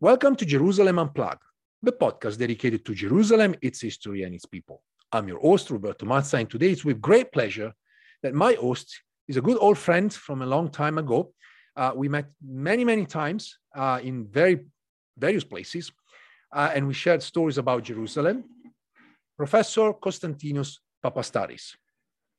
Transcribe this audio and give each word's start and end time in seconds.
Welcome 0.00 0.36
to 0.36 0.46
Jerusalem 0.46 1.00
Unplugged, 1.00 1.42
the 1.82 1.90
podcast 1.90 2.38
dedicated 2.38 2.84
to 2.84 2.94
Jerusalem, 2.94 3.56
its 3.60 3.80
history, 3.80 4.22
and 4.22 4.32
its 4.32 4.46
people. 4.46 4.80
I'm 5.10 5.26
your 5.26 5.40
host, 5.40 5.72
Roberto 5.72 6.06
Mazza, 6.06 6.38
and 6.38 6.48
today 6.48 6.70
it's 6.70 6.84
with 6.84 7.00
great 7.00 7.32
pleasure 7.32 7.72
that 8.22 8.32
my 8.32 8.52
host 8.52 9.02
is 9.26 9.36
a 9.36 9.40
good 9.40 9.58
old 9.60 9.76
friend 9.76 10.14
from 10.14 10.42
a 10.42 10.46
long 10.46 10.68
time 10.68 10.98
ago. 10.98 11.32
Uh, 11.74 11.94
we 11.96 12.08
met 12.08 12.26
many, 12.40 12.84
many 12.84 13.06
times 13.06 13.58
uh, 13.74 13.98
in 14.00 14.28
very 14.28 14.60
various 15.16 15.42
places, 15.42 15.90
uh, 16.52 16.70
and 16.72 16.86
we 16.86 16.94
shared 16.94 17.20
stories 17.20 17.58
about 17.58 17.82
Jerusalem. 17.82 18.44
Professor 19.36 19.92
Konstantinos 19.94 20.76
Papastathis. 21.04 21.74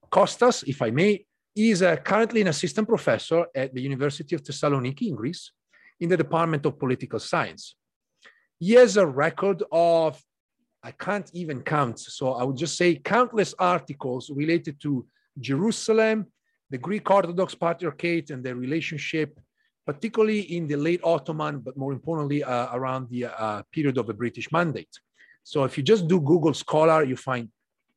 Kostas, 0.09 0.63
if 0.65 0.81
I 0.81 0.91
may, 0.91 1.25
is 1.57 1.81
uh, 1.81 1.97
currently 1.97 2.39
an 2.39 2.47
assistant 2.47 2.87
professor 2.87 3.47
at 3.53 3.73
the 3.73 3.81
University 3.81 4.33
of 4.33 4.43
Thessaloniki 4.43 5.09
in 5.09 5.15
Greece 5.15 5.51
in 5.99 6.09
the 6.09 6.17
Department 6.17 6.65
of 6.65 6.79
Political 6.79 7.19
Science. 7.19 7.75
He 8.59 8.73
has 8.73 8.97
a 8.97 9.05
record 9.05 9.63
of, 9.71 10.21
I 10.83 10.91
can't 10.91 11.29
even 11.33 11.61
count, 11.61 11.99
so 11.99 12.33
I 12.33 12.43
would 12.43 12.57
just 12.57 12.77
say 12.77 12.95
countless 12.95 13.53
articles 13.59 14.29
related 14.29 14.79
to 14.81 15.05
Jerusalem, 15.39 16.27
the 16.69 16.77
Greek 16.77 17.09
Orthodox 17.09 17.55
Patriarchate, 17.55 18.29
and 18.31 18.43
their 18.43 18.55
relationship, 18.55 19.39
particularly 19.85 20.41
in 20.41 20.67
the 20.67 20.75
late 20.75 21.01
Ottoman, 21.03 21.59
but 21.59 21.77
more 21.77 21.93
importantly, 21.93 22.43
uh, 22.43 22.67
around 22.73 23.09
the 23.09 23.25
uh, 23.25 23.63
period 23.71 23.97
of 23.97 24.07
the 24.07 24.13
British 24.13 24.51
Mandate. 24.51 24.95
So 25.43 25.63
if 25.63 25.77
you 25.77 25.83
just 25.83 26.07
do 26.07 26.19
Google 26.19 26.53
Scholar, 26.53 27.03
you 27.03 27.15
find 27.15 27.49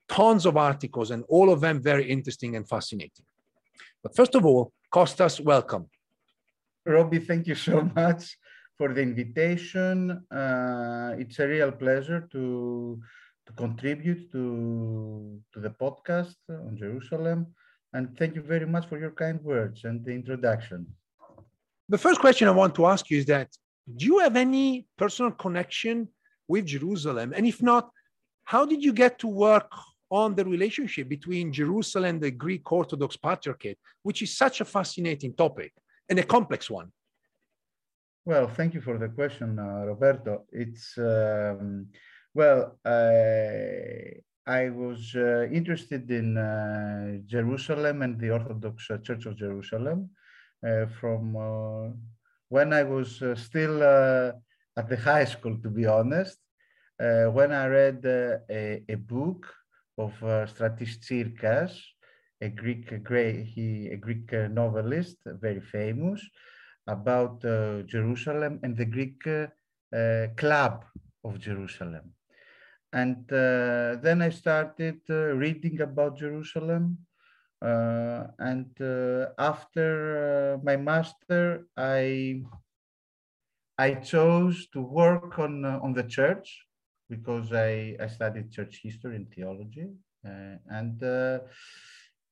tons 0.09 0.47
of 0.47 0.57
articles, 0.57 1.11
and 1.11 1.25
all 1.29 1.53
of 1.53 1.61
them 1.61 1.83
very 1.83 2.09
interesting 2.09 2.57
and 2.57 2.69
fascinating. 2.69 3.27
But 4.03 4.17
first 4.17 4.35
of 4.35 4.45
all, 4.45 4.73
Costas, 4.91 5.41
welcome. 5.41 5.89
Robbie, 6.85 7.21
thank 7.21 7.47
you 7.47 7.55
so 7.55 7.83
much 7.97 8.37
for 8.77 8.93
the 8.93 9.01
invitation. 9.01 10.25
Uh, 10.31 11.15
it's 11.19 11.39
a 11.39 11.47
real 11.47 11.73
pleasure 11.73 12.29
to 12.33 13.01
to 13.47 13.53
contribute 13.55 14.31
to 14.33 15.41
to 15.53 15.61
the 15.61 15.71
podcast 15.71 16.37
on 16.49 16.77
Jerusalem, 16.77 17.47
and 17.93 18.17
thank 18.19 18.35
you 18.35 18.43
very 18.43 18.67
much 18.67 18.87
for 18.87 18.99
your 18.99 19.13
kind 19.13 19.41
words 19.43 19.85
and 19.85 20.05
the 20.05 20.13
introduction. 20.13 20.87
The 21.89 21.99
first 21.99 22.21
question 22.21 22.49
I 22.49 22.53
want 22.53 22.75
to 22.77 22.87
ask 22.87 23.11
you 23.11 23.19
is 23.19 23.27
that 23.27 23.49
do 23.97 24.07
you 24.07 24.19
have 24.19 24.37
any 24.37 24.87
personal 24.97 25.33
connection 25.33 26.09
with 26.49 26.67
Jerusalem? 26.67 27.33
And 27.37 27.47
if 27.47 27.63
not, 27.63 27.91
how 28.45 28.65
did 28.65 28.83
you 28.83 28.93
get 28.93 29.19
to 29.21 29.29
work 29.29 29.71
on 30.11 30.35
the 30.35 30.45
relationship 30.45 31.09
between 31.09 31.53
Jerusalem 31.53 32.11
and 32.11 32.21
the 32.21 32.31
Greek 32.31 32.71
Orthodox 32.71 33.17
Patriarchate, 33.17 33.79
which 34.03 34.23
is 34.23 34.37
such 34.37 34.61
a 34.61 34.65
fascinating 34.65 35.35
topic? 35.35 35.73
And 36.13 36.19
a 36.19 36.29
complex 36.37 36.71
one? 36.71 36.89
Well, 38.31 38.47
thank 38.59 38.75
you 38.75 38.83
for 38.89 38.97
the 38.99 39.09
question, 39.09 39.59
uh, 39.59 39.85
Roberto. 39.91 40.45
It's 40.53 40.87
um, 40.99 41.87
well, 42.35 42.61
I, 42.85 44.21
I 44.61 44.63
was 44.83 45.01
uh, 45.17 45.49
interested 45.61 46.11
in 46.11 46.29
uh, 46.37 47.19
Jerusalem 47.35 48.03
and 48.03 48.21
the 48.21 48.31
Orthodox 48.31 48.91
uh, 48.91 48.99
Church 48.99 49.25
of 49.27 49.37
Jerusalem 49.37 50.11
uh, 50.67 50.87
from 51.01 51.23
uh, 51.49 51.89
when 52.49 52.73
I 52.73 52.83
was 52.83 53.23
still 53.49 53.77
at 54.81 54.87
the 54.93 55.01
high 55.11 55.29
school, 55.35 55.57
to 55.65 55.71
be 55.79 55.87
honest. 55.87 56.39
when 57.39 57.51
I 57.63 57.67
read 57.81 57.99
a, 58.05 58.83
a, 58.95 58.97
book 59.15 59.43
of 60.05 60.13
Stratis 60.53 60.95
Tsirkas, 61.03 61.73
a 62.43 62.49
Greek, 62.49 62.93
a, 62.93 63.43
he, 63.43 63.89
a 63.93 63.97
Greek 63.97 64.33
uh, 64.35 64.49
novelist, 64.49 65.17
very 65.25 65.61
famous, 65.61 66.21
about 66.89 67.45
uh, 67.45 67.83
Jerusalem 67.83 68.59
and 68.65 68.77
the 68.77 68.85
Greek 68.85 69.27
uh, 69.27 69.47
uh 69.97 70.27
club 70.37 70.85
of 71.25 71.39
Jerusalem. 71.39 72.15
And 72.93 73.25
uh, 73.33 73.97
then 74.03 74.21
I 74.21 74.31
started 74.31 75.01
uh, 75.09 75.35
reading 75.45 75.81
about 75.81 76.19
Jerusalem. 76.19 76.99
and 78.51 78.75
after 79.39 80.59
my 80.69 80.77
master, 80.77 81.45
I 81.77 82.43
I 83.79 83.95
chose 84.13 84.67
to 84.75 84.81
work 84.83 85.39
on 85.39 85.65
on 85.65 85.93
the 85.95 86.07
church 86.17 86.49
because 87.09 87.53
I, 87.53 87.97
I 88.05 88.09
studied 88.09 88.51
church 88.51 88.81
history 88.83 89.15
and 89.17 89.29
theology, 89.31 89.89
and 90.79 90.99
uh, 91.03 91.39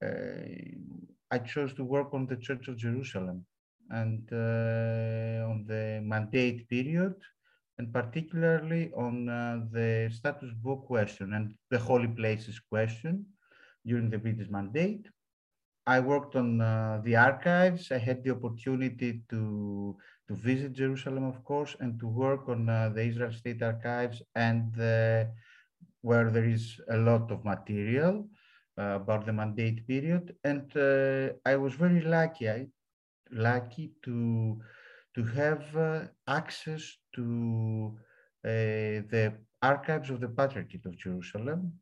I 0.02 1.38
chose 1.38 1.72
to 1.74 1.84
work 1.84 2.12
on 2.12 2.26
the 2.26 2.36
Church 2.36 2.68
of 2.68 2.76
Jerusalem 2.76 3.44
and 3.90 4.22
uh, 4.32 5.48
on 5.50 5.64
the 5.66 6.00
mandate 6.02 6.68
period, 6.68 7.14
and 7.78 7.92
particularly 7.92 8.92
on 8.96 9.28
uh, 9.28 9.60
the 9.70 10.10
status 10.12 10.50
quo 10.62 10.76
question 10.76 11.34
and 11.34 11.54
the 11.70 11.78
holy 11.78 12.08
places 12.08 12.60
question 12.60 13.26
during 13.86 14.10
the 14.10 14.18
British 14.18 14.48
mandate. 14.48 15.06
I 15.86 15.98
worked 16.00 16.36
on 16.36 16.60
uh, 16.60 17.00
the 17.04 17.16
archives. 17.16 17.90
I 17.90 17.98
had 17.98 18.22
the 18.22 18.30
opportunity 18.30 19.22
to, 19.30 19.96
to 20.28 20.34
visit 20.34 20.72
Jerusalem, 20.72 21.24
of 21.24 21.42
course, 21.44 21.74
and 21.80 21.98
to 22.00 22.06
work 22.06 22.48
on 22.48 22.68
uh, 22.68 22.90
the 22.90 23.02
Israel 23.02 23.32
State 23.32 23.62
Archives 23.62 24.22
and 24.34 24.78
uh, 24.78 25.24
where 26.02 26.30
there 26.30 26.44
is 26.44 26.80
a 26.90 26.96
lot 26.96 27.30
of 27.30 27.44
material. 27.44 28.28
Uh, 28.78 28.96
about 28.96 29.26
the 29.26 29.32
mandate 29.32 29.86
period. 29.86 30.34
And 30.44 30.74
uh, 30.76 31.34
I 31.44 31.56
was 31.56 31.74
very 31.74 32.00
lucky, 32.00 32.48
I, 32.48 32.66
lucky 33.30 33.92
to, 34.04 34.58
to 35.14 35.24
have 35.24 35.76
uh, 35.76 36.04
access 36.26 36.96
to 37.16 37.98
the 38.42 39.34
archives 39.60 40.08
of 40.08 40.20
the 40.20 40.28
Patriarchate 40.28 40.86
of 40.86 40.96
Jerusalem. 40.96 41.72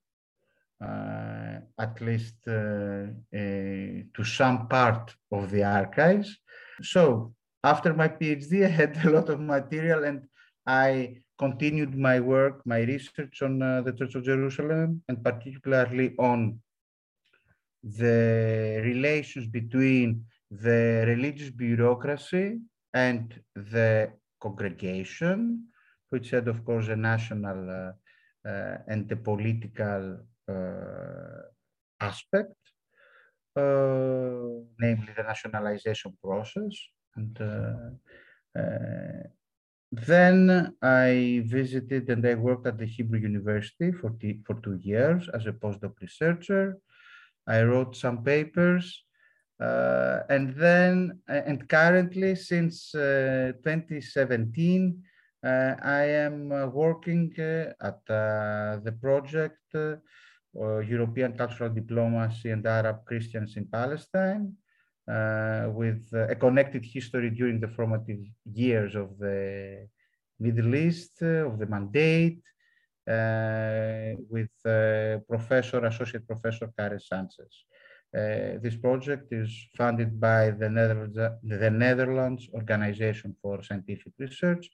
uh, 0.81 1.58
at 1.79 2.00
least 2.00 2.37
uh, 2.46 3.06
uh, 3.34 4.02
to 4.14 4.25
some 4.25 4.69
part 4.69 5.14
of 5.32 5.50
the 5.50 5.64
archives. 5.64 6.38
So 6.82 7.34
after 7.64 7.94
my 7.94 8.08
PhD, 8.08 8.64
I 8.64 8.69
had 8.69 8.96
a 9.05 9.11
lot 9.11 9.29
of 9.29 9.41
material 9.41 10.05
and 10.05 10.23
I 10.67 11.17
continued 11.38 11.96
my 11.96 12.20
work, 12.20 12.62
my 12.64 12.81
research 12.81 13.43
on 13.43 13.58
the 13.58 13.94
Church 13.96 14.14
of 14.14 14.25
Jerusalem, 14.25 15.02
and 15.08 15.23
particularly 15.23 16.14
on 16.19 16.61
the 17.82 18.80
relations 18.84 19.46
between 19.46 20.25
the 20.50 21.04
religious 21.06 21.50
bureaucracy 21.50 22.58
and 22.94 23.40
the 23.54 24.10
congregation, 24.40 25.64
which 26.10 26.30
had, 26.30 26.48
of 26.48 26.64
course, 26.64 26.88
a 26.88 26.96
national 26.96 27.70
uh, 27.70 27.92
uh, 28.48 28.78
and 28.88 29.08
the 29.08 29.16
political 29.16 30.19
uh, 30.48 31.42
aspect, 32.00 32.56
uh, 33.56 34.64
namely 34.81 35.12
the 35.16 35.22
nationalization 35.22 36.16
process. 36.22 36.72
And 37.16 37.38
uh, 37.40 37.90
then 39.90 40.74
I 40.82 41.42
visited 41.46 42.08
and 42.10 42.26
I 42.26 42.34
worked 42.34 42.66
at 42.66 42.78
the 42.78 42.86
Hebrew 42.86 43.20
University 43.20 43.92
for, 43.92 44.14
for 44.46 44.60
two 44.60 44.78
years 44.82 45.28
as 45.32 45.46
a 45.46 45.52
postdoc 45.52 45.94
researcher. 46.00 46.78
I 47.48 47.62
wrote 47.62 47.96
some 47.96 48.22
papers. 48.22 49.04
Uh, 49.60 50.20
and 50.28 50.54
then, 50.54 51.18
and 51.26 51.68
currently, 51.68 52.36
since 52.36 52.94
uh, 52.94 53.52
2017, 53.64 55.02
uh, 55.42 55.74
I 55.82 56.02
am 56.02 56.50
working 56.72 57.32
at 57.80 58.06
the 58.06 58.94
project 59.00 59.74
uh, 59.74 60.78
European 60.78 61.32
cultural 61.32 61.70
diplomacy 61.70 62.50
and 62.50 62.66
Arab 62.66 63.04
Christians 63.04 63.56
in 63.56 63.66
Palestine, 63.66 64.54
uh, 65.06 65.68
with 65.72 66.08
uh, 66.12 66.28
a 66.28 66.34
connected 66.34 66.84
history 66.84 67.30
during 67.30 67.60
the 67.60 67.68
formative 67.68 68.20
years 68.52 68.94
of 68.94 69.18
the 69.18 69.88
Middle 70.40 70.74
East, 70.74 71.22
of 71.22 71.58
the 71.58 71.66
mandate, 71.66 72.42
with 74.28 74.50
Professor, 75.28 75.84
Associate 75.84 76.26
Professor 76.26 76.70
Karen 76.76 77.00
Sanchez. 77.00 77.64
Uh, 78.16 78.56
this 78.62 78.75
project 78.76 79.31
is 79.32 79.69
funded 79.76 80.19
by 80.19 80.50
the 80.50 80.69
Netherlands, 80.69 81.14
the 81.43 81.70
Netherlands 81.70 82.49
Organization 82.55 83.37
for 83.43 83.62
Scientific 83.62 84.14
Research, 84.19 84.70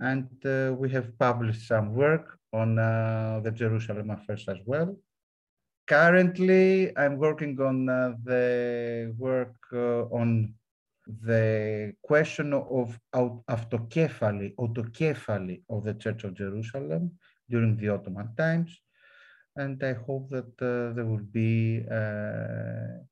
and 0.00 0.28
uh, 0.44 0.74
we 0.76 0.90
have 0.90 1.18
published 1.18 1.66
some 1.66 1.94
work 1.94 2.38
on 2.52 2.78
uh, 2.78 3.40
the 3.42 3.50
Jerusalem 3.50 4.10
affairs 4.10 4.44
as 4.48 4.58
well. 4.66 4.94
Currently, 5.86 6.94
I'm 6.98 7.16
working 7.16 7.58
on 7.58 7.88
uh, 7.88 8.12
the 8.22 9.14
work 9.16 9.56
uh, 9.72 10.02
on 10.12 10.52
the 11.24 11.94
question 12.02 12.52
of 12.52 13.00
autocephaly 13.14 14.54
autokephaly 14.56 15.62
of 15.70 15.84
the 15.84 15.94
Church 15.94 16.24
of 16.24 16.34
Jerusalem 16.34 17.12
during 17.50 17.76
the 17.76 17.88
Ottoman 17.88 18.34
times. 18.36 18.80
And 19.56 19.82
I 19.82 19.94
hope 19.94 20.30
that 20.30 20.52
uh, 20.62 20.94
there 20.94 21.04
will 21.04 21.26
be 21.32 21.82
uh, 21.90 23.02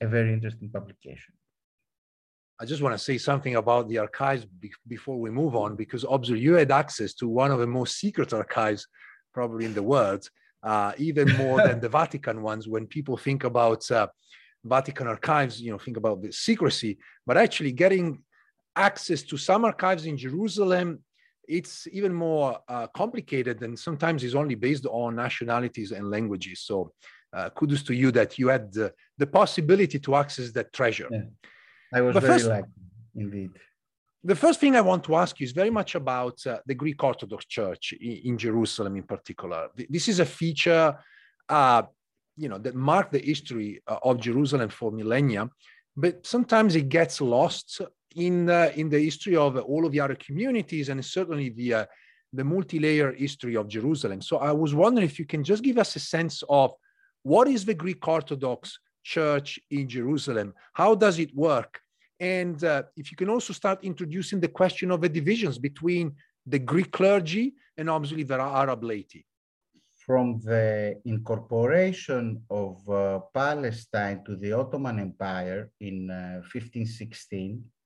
a 0.00 0.06
very 0.06 0.32
interesting 0.32 0.70
publication. 0.70 1.34
I 2.60 2.64
just 2.64 2.82
want 2.82 2.94
to 2.94 2.98
say 2.98 3.18
something 3.18 3.56
about 3.56 3.88
the 3.88 3.98
archives 3.98 4.44
be 4.44 4.72
before 4.86 5.18
we 5.18 5.30
move 5.30 5.54
on, 5.54 5.76
because 5.76 6.04
obviously 6.04 6.40
you 6.40 6.54
had 6.54 6.72
access 6.72 7.14
to 7.14 7.28
one 7.28 7.50
of 7.50 7.60
the 7.60 7.66
most 7.66 7.98
secret 7.98 8.32
archives 8.32 8.86
probably 9.32 9.64
in 9.64 9.74
the 9.74 9.82
world 9.82 10.28
uh, 10.62 10.92
even 10.98 11.28
more 11.36 11.58
than 11.62 11.80
the 11.84 11.88
Vatican 11.88 12.42
ones. 12.42 12.68
When 12.68 12.86
people 12.86 13.16
think 13.16 13.44
about 13.44 13.88
uh, 13.90 14.08
Vatican 14.64 15.06
archives, 15.06 15.60
you 15.60 15.70
know, 15.70 15.78
think 15.78 15.96
about 15.96 16.22
the 16.22 16.32
secrecy, 16.32 16.98
but 17.26 17.36
actually 17.36 17.72
getting 17.72 18.22
access 18.74 19.22
to 19.22 19.36
some 19.36 19.64
archives 19.64 20.06
in 20.06 20.16
Jerusalem, 20.16 21.02
it's 21.48 21.88
even 21.92 22.12
more 22.12 22.58
uh, 22.68 22.86
complicated 22.88 23.62
and 23.62 23.78
sometimes 23.78 24.22
is 24.22 24.34
only 24.34 24.54
based 24.54 24.86
on 24.86 25.16
nationalities 25.16 25.92
and 25.92 26.10
languages. 26.10 26.60
So 26.60 26.92
uh, 27.32 27.50
kudos 27.50 27.82
to 27.84 27.94
you 27.94 28.10
that 28.12 28.38
you 28.38 28.48
had 28.48 28.72
the, 28.72 28.92
the 29.16 29.26
possibility 29.26 29.98
to 29.98 30.16
access 30.16 30.52
that 30.52 30.72
treasure. 30.72 31.08
Yeah. 31.10 31.22
I 31.92 32.00
was 32.02 32.14
but 32.14 32.22
very 32.22 32.34
first, 32.34 32.46
lucky, 32.46 32.68
indeed 33.16 33.50
the 34.24 34.34
first 34.34 34.60
thing 34.60 34.74
I 34.76 34.80
want 34.80 35.04
to 35.04 35.16
ask 35.16 35.38
you 35.38 35.44
is 35.44 35.52
very 35.52 35.70
much 35.70 35.94
about 35.94 36.44
uh, 36.46 36.58
the 36.66 36.74
Greek 36.74 37.02
Orthodox 37.02 37.46
Church 37.46 37.94
in, 38.00 38.20
in, 38.24 38.38
Jerusalem, 38.38 38.96
in 38.96 39.04
particular. 39.04 39.68
This 39.88 40.08
is 40.08 40.20
a 40.20 40.26
feature, 40.26 40.96
uh, 41.48 41.82
you 42.36 42.48
know, 42.48 42.58
that 42.58 42.74
marked 42.74 43.12
the 43.12 43.20
history 43.20 43.80
uh, 43.86 43.98
of 44.02 44.20
Jerusalem 44.20 44.70
for 44.70 44.90
millennia, 44.90 45.48
but 45.96 46.26
sometimes 46.26 46.74
it 46.74 46.88
gets 46.88 47.20
lost 47.20 47.80
in 48.18 48.50
uh, 48.50 48.70
in 48.74 48.88
the 48.88 49.00
history 49.08 49.36
of 49.36 49.56
all 49.56 49.86
of 49.86 49.92
the 49.92 50.00
other 50.00 50.16
communities, 50.16 50.88
and 50.88 51.04
certainly 51.04 51.48
the 51.50 51.74
uh, 51.74 51.86
the 52.32 52.44
multi-layer 52.44 53.12
history 53.12 53.56
of 53.56 53.68
Jerusalem. 53.68 54.20
So 54.20 54.36
I 54.38 54.52
was 54.52 54.74
wondering 54.74 55.06
if 55.06 55.18
you 55.18 55.24
can 55.24 55.42
just 55.42 55.62
give 55.62 55.78
us 55.78 55.96
a 55.96 56.00
sense 56.00 56.42
of 56.48 56.72
what 57.22 57.48
is 57.48 57.64
the 57.64 57.74
Greek 57.74 58.06
Orthodox 58.06 58.78
Church 59.02 59.58
in 59.70 59.88
Jerusalem? 59.88 60.52
How 60.74 60.94
does 60.94 61.18
it 61.18 61.34
work? 61.34 61.80
And 62.20 62.62
uh, 62.62 62.82
if 62.96 63.10
you 63.10 63.16
can 63.16 63.30
also 63.30 63.52
start 63.52 63.78
introducing 63.82 64.40
the 64.40 64.48
question 64.60 64.90
of 64.90 65.00
the 65.00 65.08
divisions 65.08 65.56
between 65.58 66.14
the 66.46 66.58
Greek 66.58 66.90
clergy 66.90 67.54
and 67.76 67.88
obviously 67.88 68.24
the 68.24 68.38
Arab 68.38 68.82
laity. 68.84 69.24
From 70.06 70.40
the 70.40 71.00
incorporation 71.04 72.42
of 72.50 72.76
uh, 72.88 73.20
Palestine 73.32 74.24
to 74.26 74.36
the 74.36 74.52
Ottoman 74.52 74.98
Empire 74.98 75.70
in 75.80 76.10
uh, 76.10 76.40
1516, 76.52 77.62
uh, 77.64 77.77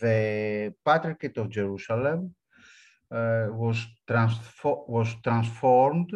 the 0.00 0.74
Patriarchate 0.84 1.38
of 1.38 1.48
Jerusalem 1.50 2.34
uh, 3.10 3.48
was, 3.50 3.84
transfo 4.08 4.88
was 4.88 5.14
transformed 5.22 6.12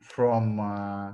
from 0.00 0.60
uh, 0.60 1.12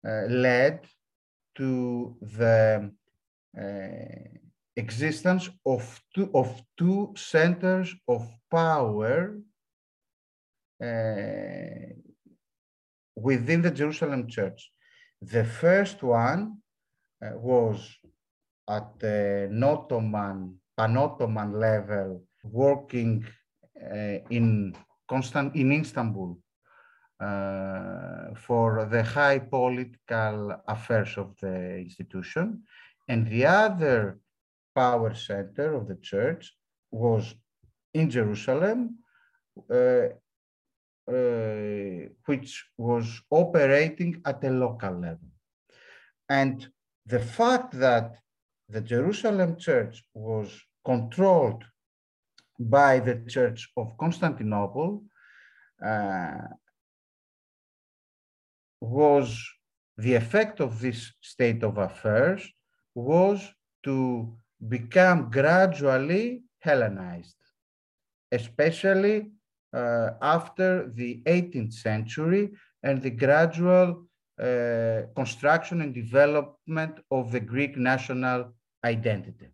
uh, 0.08 0.28
led 0.30 0.86
to 1.56 2.16
the 2.22 2.92
uh, 3.58 4.40
existence 4.76 5.50
of 5.66 6.02
two, 6.14 6.30
of 6.34 6.62
two 6.78 7.14
centers 7.16 7.96
of 8.08 8.28
power 8.52 9.38
uh, 10.84 11.90
within 13.16 13.62
the 13.62 13.72
Jerusalem 13.72 14.28
church. 14.28 14.72
The 15.22 15.46
first 15.46 16.04
one 16.04 16.58
uh, 17.24 17.38
was 17.38 17.98
at 18.70 19.00
the 19.00 19.50
Ottoman, 19.64 20.60
pan-Ottoman 20.78 21.60
level 21.60 22.24
working 22.44 23.26
uh, 23.82 24.20
in 24.30 24.76
constant 25.08 25.56
in 25.56 25.72
Istanbul 25.72 26.38
for 27.20 28.88
the 28.92 29.04
high 29.04 29.40
political 29.40 30.62
affairs 30.68 31.18
of 31.18 31.36
the 31.42 31.78
institution, 31.78 32.64
and 33.08 33.28
the 33.28 33.46
other 33.46 34.20
power 34.76 35.14
center 35.14 35.74
of 35.74 35.88
the 35.88 35.96
church 35.96 36.54
was 36.92 37.34
in 37.94 38.10
Jerusalem, 38.10 38.98
uh, 39.70 40.08
uh, 41.08 42.10
which 42.26 42.66
was 42.78 43.22
operating 43.30 44.22
at 44.26 44.44
a 44.44 44.50
local 44.50 44.94
level. 44.94 45.30
And 46.28 46.68
the 47.06 47.20
fact 47.20 47.72
that 47.80 48.18
the 48.68 48.82
Jerusalem 48.82 49.56
church 49.58 50.04
was 50.14 50.50
controlled 50.84 51.64
by 52.60 53.00
the 53.00 53.24
Church 53.28 53.72
of 53.78 53.98
Constantinople 53.98 55.04
uh, 55.86 56.38
was 58.82 59.42
the 59.98 60.16
effect 60.16 60.60
of 60.60 60.80
this 60.80 61.14
state 61.22 61.64
of 61.64 61.78
affairs 61.78 62.48
was 62.94 63.42
to 63.84 64.38
become 64.68 65.30
gradually 65.30 66.44
Hellenized, 66.66 67.38
especially 68.32 69.30
uh, 69.72 70.10
after 70.20 70.90
the 70.96 71.22
18th 71.28 71.74
century 71.74 72.50
and 72.82 73.04
the 73.04 73.12
gradual 73.12 74.08
uh, 74.42 75.02
construction 75.16 75.82
and 75.82 75.94
development 75.94 76.98
of 77.12 77.32
the 77.32 77.40
Greek 77.40 77.78
national 77.78 78.56
identity. 78.84 79.50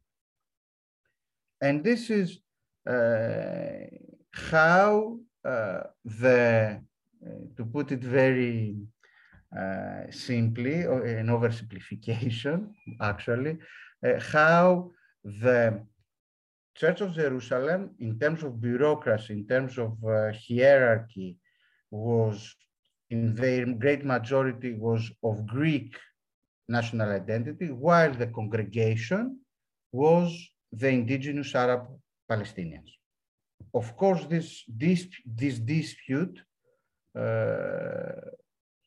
And 1.59 1.83
this 1.83 2.09
is 2.09 2.39
uh, 2.89 3.87
how 4.31 5.19
uh, 5.43 5.81
the, 6.05 6.79
uh, 7.25 7.29
to 7.57 7.65
put 7.65 7.91
it 7.91 7.99
very 7.99 8.77
simply, 10.11 10.81
an 10.81 11.27
oversimplification 11.27 12.73
actually, 13.01 13.57
uh, 14.05 14.19
how 14.31 14.91
the 15.23 15.81
Church 16.75 17.01
of 17.01 17.13
Jerusalem, 17.13 17.91
in 17.99 18.17
terms 18.17 18.43
of 18.43 18.61
bureaucracy, 18.61 19.33
in 19.33 19.45
terms 19.45 19.77
of 19.77 19.91
uh, 20.03 20.31
hierarchy, 20.47 21.37
was 21.91 22.55
in 23.09 23.35
their 23.35 23.65
great 23.65 24.05
majority 24.05 24.73
was 24.73 25.11
of 25.21 25.45
Greek 25.45 25.97
national 26.69 27.11
identity, 27.11 27.67
while 27.67 28.13
the 28.13 28.27
congregation 28.27 29.37
was 29.91 30.31
the 30.71 30.87
indigenous 30.87 31.53
Arab 31.53 31.87
Palestinians. 32.29 32.89
Of 33.73 33.95
course, 33.97 34.25
this, 34.25 34.63
this, 34.67 35.07
this 35.25 35.59
dispute, 35.59 36.41
uh, 37.19 38.31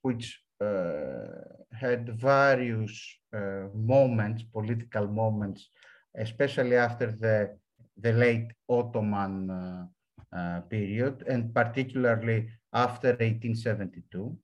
which 0.01 0.41
uh, 0.41 0.44
had 0.61 2.09
various 2.19 2.93
uh, 3.35 3.69
moments, 3.75 4.43
political 4.53 5.07
moments, 5.07 5.69
especially 6.17 6.77
after 6.77 7.11
the, 7.13 7.57
the 7.97 8.13
late 8.13 8.51
Ottoman 8.69 9.51
uh, 9.51 9.87
uh, 10.37 10.61
period, 10.63 11.25
and 11.29 11.55
particularly 11.55 12.49
after 12.73 13.09
1872, 13.09 14.37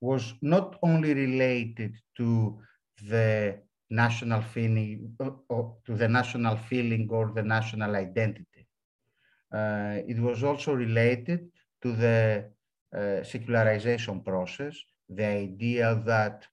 was 0.00 0.34
not 0.42 0.78
only 0.82 1.14
related 1.14 1.94
to 2.16 2.58
the 3.08 3.58
national 3.90 4.42
feeling, 4.42 5.16
to 5.18 5.94
the 5.94 6.08
national 6.08 6.56
feeling 6.56 7.08
or 7.10 7.32
the 7.34 7.42
national 7.42 7.94
identity. 7.96 8.66
Uh, 9.52 9.98
it 10.06 10.18
was 10.18 10.42
also 10.42 10.74
related 10.74 11.48
to 11.82 11.92
the 11.92 12.44
uh, 12.44 12.55
secularization 13.24 14.22
process, 14.22 14.76
the 15.08 15.24
idea 15.24 16.02
that 16.06 16.46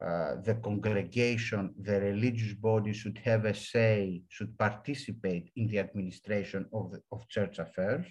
uh, 0.00 0.36
the 0.42 0.54
congregation, 0.54 1.74
the 1.78 2.00
religious 2.00 2.54
body 2.54 2.92
should 2.92 3.18
have 3.18 3.44
a 3.44 3.54
say, 3.54 4.22
should 4.28 4.56
participate 4.56 5.50
in 5.56 5.66
the 5.68 5.78
administration 5.78 6.66
of, 6.72 6.90
the, 6.92 7.00
of 7.12 7.28
church 7.28 7.58
affairs, 7.58 8.06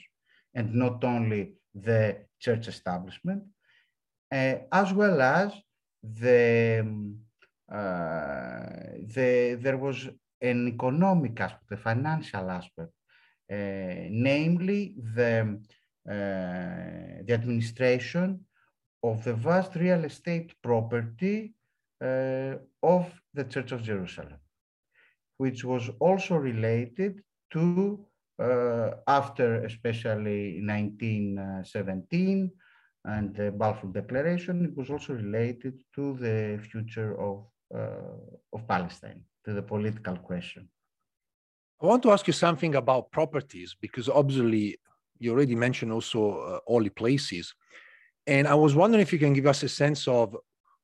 and 0.53 0.73
not 0.73 1.03
only 1.03 1.53
the 1.73 2.17
church 2.39 2.67
establishment, 2.67 3.43
uh, 4.31 4.55
as 4.71 4.93
well 4.93 5.19
as 5.21 5.51
the 6.03 6.79
um, 6.81 7.17
uh, 7.71 8.97
the, 9.15 9.57
there 9.61 9.77
was 9.77 10.09
an 10.41 10.67
economic 10.67 11.39
aspect, 11.39 11.71
a 11.71 11.77
financial 11.77 12.49
aspect, 12.49 12.91
uh, 13.51 14.07
namely 14.09 14.95
the, 15.15 15.41
uh, 15.41 15.45
Eh, 16.07 17.21
the 17.25 17.33
administration 17.33 18.45
of 19.03 19.23
the 19.23 19.33
vast 19.33 19.75
real 19.75 20.05
estate 20.05 20.53
property 20.61 21.53
eh, 22.01 22.55
of 22.81 23.05
the 23.33 23.43
Church 23.43 23.71
of 23.73 23.83
Jerusalem, 23.83 24.39
which 25.37 25.63
was 25.63 25.89
also 25.99 26.35
related 26.35 27.21
to, 27.51 28.05
eh, 28.39 28.91
after 29.07 29.65
especially 29.65 30.61
1917, 30.61 32.51
and 33.05 33.35
the 33.35 33.51
Balfour 33.51 33.91
Declaration, 33.91 34.65
it 34.65 34.75
was 34.75 34.89
also 34.89 35.13
related 35.13 35.83
to 35.95 36.15
the 36.15 36.59
future 36.71 37.19
of 37.19 37.45
uh, 37.75 38.17
of 38.51 38.67
Palestine, 38.67 39.23
to 39.45 39.53
the 39.53 39.61
political 39.61 40.17
question. 40.17 40.67
I 41.81 41.85
want 41.85 42.01
to 42.03 42.11
ask 42.11 42.25
you 42.25 42.33
something 42.33 42.73
about 42.75 43.11
properties 43.11 43.75
because 43.79 44.09
obviously 44.09 44.79
you 45.19 45.31
already 45.31 45.55
mentioned 45.55 45.91
also 45.91 46.39
uh, 46.39 46.59
holy 46.67 46.89
places. 46.89 47.53
And 48.27 48.47
I 48.47 48.55
was 48.55 48.75
wondering 48.75 49.01
if 49.01 49.13
you 49.13 49.19
can 49.19 49.33
give 49.33 49.47
us 49.47 49.63
a 49.63 49.69
sense 49.69 50.07
of 50.07 50.35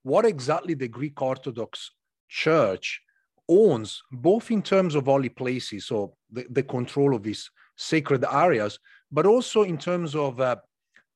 what 0.04 0.26
exactly 0.26 0.74
the 0.74 0.88
Greek 0.88 1.22
Orthodox 1.22 1.92
Church 2.30 3.02
owns, 3.48 4.02
both 4.12 4.52
in 4.52 4.62
terms 4.62 4.96
of 4.96 5.06
holy 5.06 5.30
places, 5.30 5.88
so 5.88 6.16
the, 6.32 6.46
the 6.50 6.64
control 6.64 7.16
of 7.16 7.24
these 7.24 7.50
sacred 7.76 8.24
areas, 8.32 8.80
but 9.12 9.26
also 9.26 9.64
in 9.64 9.78
terms 9.78 10.16
of 10.16 10.40
uh, 10.40 10.56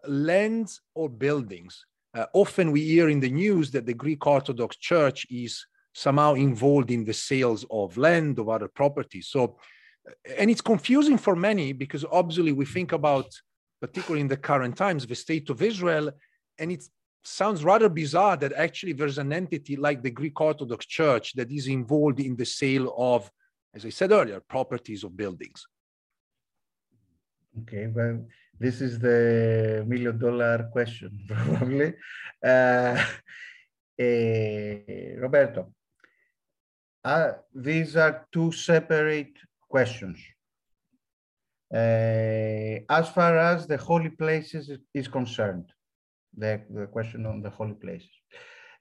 lands 0.07 0.81
or 0.93 1.09
buildings 1.09 1.85
uh, 2.13 2.25
often 2.33 2.71
we 2.71 2.81
hear 2.81 3.09
in 3.09 3.19
the 3.19 3.29
news 3.29 3.71
that 3.71 3.85
the 3.85 3.93
Greek 3.93 4.25
Orthodox 4.25 4.77
Church 4.77 5.27
is 5.29 5.65
somehow 5.93 6.33
involved 6.33 6.91
in 6.91 7.03
the 7.03 7.13
sales 7.13 7.65
of 7.69 7.97
land, 7.97 8.39
of 8.39 8.49
other 8.49 8.67
properties. 8.67 9.27
So, 9.27 9.57
and 10.37 10.49
it's 10.49 10.61
confusing 10.61 11.17
for 11.17 11.35
many 11.35 11.73
because 11.73 12.05
obviously 12.11 12.51
we 12.51 12.65
think 12.65 12.91
about, 12.91 13.29
particularly 13.81 14.21
in 14.21 14.27
the 14.27 14.37
current 14.37 14.75
times, 14.75 15.05
the 15.05 15.15
state 15.15 15.49
of 15.49 15.61
Israel, 15.61 16.11
and 16.57 16.71
it 16.71 16.83
sounds 17.23 17.63
rather 17.63 17.89
bizarre 17.89 18.37
that 18.37 18.53
actually 18.53 18.93
there's 18.93 19.17
an 19.17 19.33
entity 19.33 19.75
like 19.75 20.01
the 20.01 20.09
Greek 20.11 20.39
Orthodox 20.39 20.85
Church 20.85 21.33
that 21.33 21.51
is 21.51 21.67
involved 21.67 22.19
in 22.19 22.35
the 22.35 22.45
sale 22.45 22.93
of, 22.97 23.29
as 23.73 23.85
I 23.85 23.89
said 23.89 24.11
earlier, 24.11 24.39
properties 24.39 25.03
of 25.03 25.15
buildings. 25.15 25.65
Okay, 27.61 27.87
well, 27.87 28.25
this 28.59 28.81
is 28.81 28.99
the 28.99 29.83
million 29.87 30.17
dollar 30.17 30.69
question, 30.71 31.11
probably. 31.27 31.93
Uh, 32.43 33.03
uh, 33.99 35.15
Roberto, 35.21 35.73
uh, 37.03 37.31
these 37.53 37.95
are 37.95 38.27
two 38.31 38.51
separate 38.51 39.33
questions. 39.69 40.17
Uh, 41.71 42.81
as 42.99 43.09
far 43.09 43.37
as 43.37 43.67
the 43.67 43.77
holy 43.77 44.09
places 44.09 44.71
is 44.93 45.07
concerned, 45.07 45.67
the, 46.35 46.61
the 46.69 46.87
question 46.87 47.25
on 47.25 47.41
the 47.41 47.49
holy 47.49 47.75
places. 47.75 48.09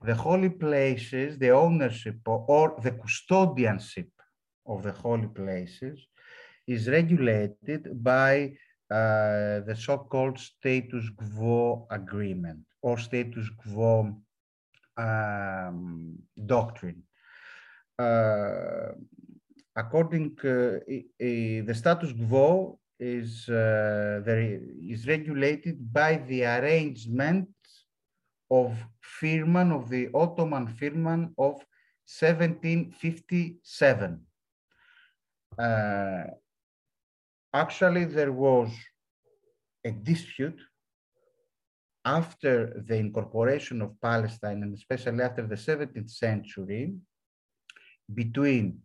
The 0.03 0.15
holy 0.15 0.51
places, 0.51 1.39
the 1.39 1.51
ownership 1.51 2.19
or 2.27 2.79
the 2.83 2.93
custodianship 2.93 4.11
of 4.67 4.83
the 4.83 4.93
holy 4.93 5.29
places 5.29 6.07
is 6.67 6.89
regulated 6.89 7.83
by 8.03 8.53
uh, 8.91 9.61
the 9.69 9.77
so-called 9.77 10.39
status 10.39 11.11
quo 11.17 11.87
agreement 11.91 12.65
or 12.81 12.99
status 12.99 13.49
quo 13.59 14.17
um, 14.97 16.17
doctrine. 16.47 17.03
Uh, 17.99 18.93
according 19.79 20.37
uh, 20.45 20.81
the 21.69 21.75
status 21.75 22.13
quo 22.29 22.79
is, 22.99 23.49
uh, 23.49 24.21
there 24.27 24.61
is 24.83 25.07
regulated 25.07 25.77
by 25.93 26.17
the 26.29 26.45
arrangement 26.45 27.49
of 28.51 28.77
Firman, 29.01 29.71
of 29.73 29.89
the 29.89 30.11
Ottoman 30.15 30.67
Firman 30.67 31.33
of 31.39 31.65
1757. 32.07 34.21
Uh, 35.57 36.25
actually 37.55 38.05
there 38.05 38.33
was 38.33 38.69
a 39.85 39.93
dispute 39.93 40.61
after 42.05 42.83
the 42.89 42.97
incorporation 42.97 43.81
of 43.83 44.01
Palestine 44.01 44.65
and 44.65 44.75
especially 44.75 45.23
after 45.23 45.47
the 45.47 45.55
17th 45.55 46.11
century 46.11 46.95
between 48.15 48.81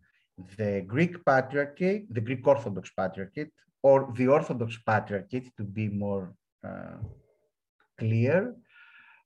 the 0.56 0.82
Greek 0.86 1.24
Patriarchate, 1.24 2.12
the 2.12 2.20
Greek 2.20 2.46
Orthodox 2.46 2.90
Patriarchate, 2.96 3.52
or 3.82 4.12
the 4.16 4.28
Orthodox 4.28 4.78
Patriarchate 4.84 5.54
to 5.56 5.64
be 5.64 5.88
more 5.88 6.34
uh, 6.66 6.96
clear, 7.98 8.54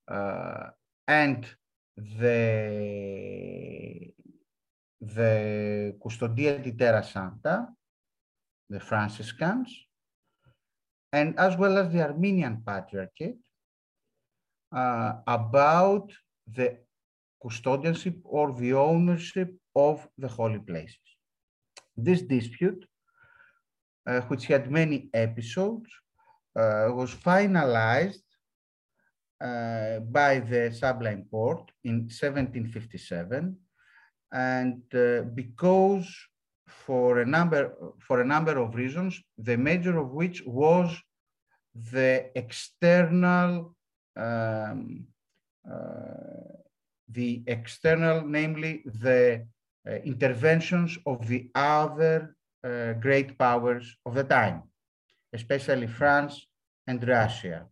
uh, 0.08 0.70
and 1.06 1.46
the, 1.96 2.92
the 5.00 5.94
Custodia 6.02 6.58
di 6.62 6.72
Terra 6.72 7.02
Santa, 7.02 7.68
the 8.68 8.80
Franciscans, 8.80 9.86
and 11.12 11.38
as 11.38 11.56
well 11.56 11.78
as 11.78 11.90
the 11.92 12.02
Armenian 12.02 12.62
Patriarchate, 12.66 13.38
uh, 14.72 15.12
about 15.26 16.12
the 16.46 16.78
custodianship 17.42 18.20
or 18.24 18.52
the 18.52 18.74
ownership 18.74 19.54
of 19.78 20.06
the 20.18 20.28
holy 20.28 20.58
places. 20.58 21.06
This 21.96 22.22
dispute, 22.22 22.84
uh, 24.06 24.20
which 24.22 24.46
had 24.46 24.70
many 24.70 25.10
episodes, 25.14 25.90
uh, 26.56 26.88
was 27.00 27.14
finalized 27.14 28.26
uh, 29.40 30.00
by 30.00 30.40
the 30.40 30.72
Sublime 30.72 31.24
Porte 31.30 31.70
in 31.84 31.96
1757, 32.10 33.56
and 34.32 34.82
uh, 34.94 35.22
because 35.34 36.08
for 36.66 37.20
a 37.20 37.26
number 37.26 37.62
for 38.06 38.20
a 38.20 38.24
number 38.34 38.58
of 38.58 38.74
reasons, 38.74 39.20
the 39.38 39.56
major 39.56 39.98
of 39.98 40.10
which 40.10 40.42
was 40.44 40.90
the 41.92 42.30
external 42.34 43.76
um, 44.16 45.06
uh, 45.70 46.58
the 47.08 47.42
external, 47.46 48.26
namely 48.26 48.82
the 48.84 49.46
interventions 50.04 50.98
of 51.06 51.26
the 51.26 51.50
other 51.54 52.36
uh, 52.64 52.92
great 52.94 53.38
powers 53.38 53.96
of 54.04 54.14
the 54.14 54.24
time, 54.24 54.62
especially 55.32 55.86
France 55.86 56.46
and 56.86 57.06
Russia. 57.06 57.66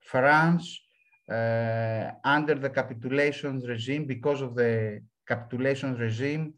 France, 0.00 0.78
uh, 1.30 2.10
under 2.24 2.54
the 2.54 2.70
capitulation 2.70 3.60
regime, 3.60 4.04
because 4.06 4.42
of 4.42 4.54
the 4.54 5.00
capitulation 5.26 5.96
regime, 5.96 6.54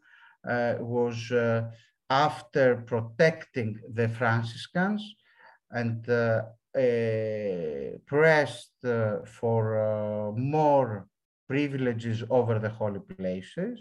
uh, 0.49 0.75
was 0.81 1.31
uh, 1.33 1.71
after 2.09 2.77
protecting 2.87 3.79
the 3.93 4.09
Franciscans 4.09 5.03
and 5.71 6.09
uh, 6.09 6.43
pressed 8.07 8.79
for 9.25 10.33
more 10.37 11.09
privileges 11.49 12.23
over 12.31 12.59
the 12.59 12.69
holy 12.69 13.01
places. 13.01 13.81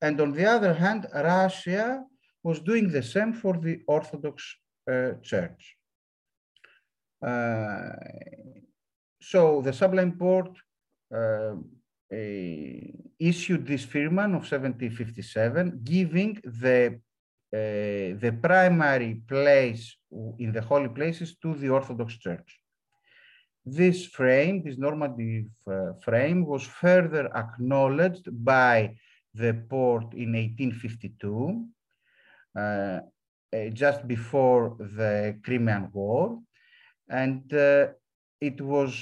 And 0.00 0.20
on 0.20 0.32
the 0.32 0.46
other 0.46 0.74
hand, 0.74 1.06
Russia 1.14 2.04
was 2.42 2.60
doing 2.60 2.90
the 2.90 3.02
same 3.02 3.32
for 3.32 3.54
the 3.56 3.80
Orthodox 3.86 4.56
uh, 4.90 5.12
Church. 5.22 5.76
Uh, 7.24 7.92
so 9.20 9.62
the 9.62 9.72
Sublime 9.72 10.18
Porte 10.18 10.58
uh, 11.14 11.54
issued 13.18 13.66
this 13.66 13.84
firman 13.84 14.34
of 14.34 14.42
1757, 14.42 15.80
giving 15.82 16.40
the 16.44 17.00
uh, 17.54 18.18
the 18.24 18.36
primary 18.42 19.22
place 19.28 19.96
in 20.38 20.50
the 20.50 20.60
holy 20.60 20.88
places 20.88 21.36
to 21.40 21.54
the 21.54 21.68
Orthodox 21.68 22.18
Church. 22.18 22.58
This 23.64 24.06
frame, 24.06 24.64
this 24.64 24.76
normative 24.76 25.46
uh, 25.66 25.92
frame, 26.02 26.44
was 26.44 26.64
further 26.64 27.30
acknowledged 27.34 28.26
by 28.44 28.96
the 29.34 29.54
Porte 29.68 30.14
in 30.14 30.32
1852, 30.32 31.66
uh, 32.56 32.60
uh, 32.60 33.00
just 33.72 34.06
before 34.06 34.76
the 34.78 35.38
Crimean 35.44 35.90
War. 35.92 36.40
And 37.08 37.52
uh, 37.52 37.88
it 38.40 38.60
was, 38.60 38.94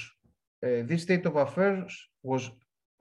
uh, 0.65 0.83
this 0.85 1.03
state 1.03 1.25
of 1.25 1.35
affairs 1.35 1.95
was 2.23 2.49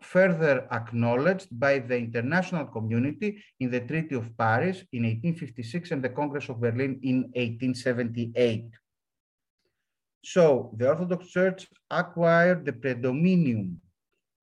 further 0.01 0.67
acknowledged 0.73 1.49
by 1.53 1.79
the 1.79 1.97
international 1.97 2.67
community 2.67 3.43
in 3.61 3.71
the 3.71 3.81
Treaty 3.81 4.15
of 4.15 4.37
Paris 4.37 4.85
in 4.93 5.05
1856 5.05 5.93
and 5.93 6.03
the 6.03 6.09
Congress 6.09 6.49
of 6.49 6.61
Berlin 6.61 6.99
in 7.03 7.23
1878. 7.35 8.67
So 10.25 10.73
the 10.77 10.89
Orthodox 10.89 11.29
Church 11.29 11.69
acquired 11.91 12.65
the 12.65 12.73
predominium, 12.73 13.77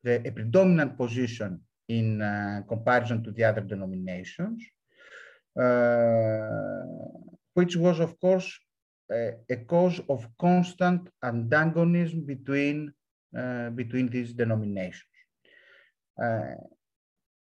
the, 0.04 0.28
a 0.28 0.32
predominant 0.32 0.98
position 0.98 1.62
in 1.90 2.22
uh, 2.22 2.62
comparison 2.68 3.24
to 3.24 3.32
the 3.32 3.44
other 3.44 3.62
denominations, 3.62 4.64
uh, 5.60 6.86
which 7.54 7.76
was, 7.76 8.00
of 8.00 8.20
course, 8.20 8.58
a, 9.12 9.56
cause 9.68 10.00
of 10.08 10.28
constant 10.40 11.10
antagonism 11.24 12.24
between, 12.26 12.94
uh, 13.38 13.72
between 13.72 14.08
these 14.08 14.34
denominations. 14.34 15.04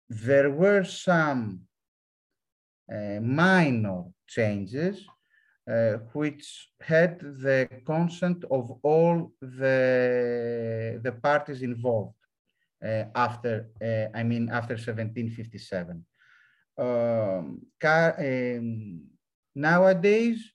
There 0.08 0.50
were 0.50 0.84
some 0.84 1.62
minor 2.88 4.04
changes 4.26 5.04
uh, 5.68 5.98
which 6.14 6.70
had 6.80 7.20
the 7.20 7.68
consent 7.84 8.44
of 8.50 8.78
all 8.82 9.32
the, 9.40 11.00
the 11.02 11.12
parties 11.12 11.62
involved 11.62 12.17
after, 12.82 13.70
uh, 13.82 14.16
I 14.16 14.22
mean, 14.22 14.48
after 14.50 14.74
1757. 14.74 16.04
Um, 16.78 17.66
um, 17.84 19.00
nowadays, 19.54 20.52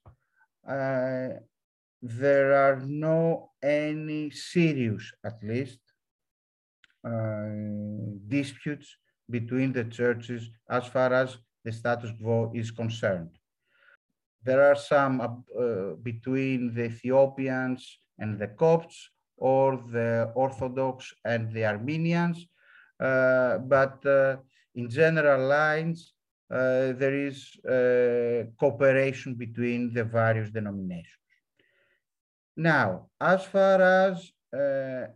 uh, 0.68 1.30
there 2.02 2.54
are 2.54 2.82
no 2.86 3.52
any 3.62 4.30
serious, 4.32 5.12
at 5.24 5.44
least, 5.44 5.80
uh, 7.06 7.50
disputes 8.28 8.96
between 9.30 9.74
the 9.74 9.84
churches 9.86 10.50
as 10.70 10.88
far 10.88 11.14
as 11.14 11.38
the 11.64 11.72
status 11.72 12.12
quo 12.22 12.52
is 12.54 12.72
concerned. 12.72 13.32
There 14.44 14.62
are 14.70 14.76
some 14.76 15.22
uh, 15.22 15.96
between 16.02 16.74
the 16.74 16.86
Ethiopians 16.86 18.00
and 18.20 18.38
the 18.38 18.48
Copts 18.48 19.10
or 19.44 19.76
the 19.92 20.32
Orthodox 20.36 21.14
and 21.26 21.52
the 21.52 21.66
Armenians, 21.66 22.48
uh, 23.00 23.58
but 23.58 24.06
uh, 24.06 24.38
in 24.74 24.90
general 24.90 25.42
lines, 25.48 26.14
uh, 26.50 26.94
there 27.02 27.18
is 27.28 27.38
cooperation 28.58 29.36
between 29.36 29.94
the 29.94 30.06
various 30.06 30.50
denominations. 30.50 31.28
Now, 32.56 33.10
as 33.20 33.44
far 33.44 33.82
as 33.82 34.32
uh, 34.54 35.08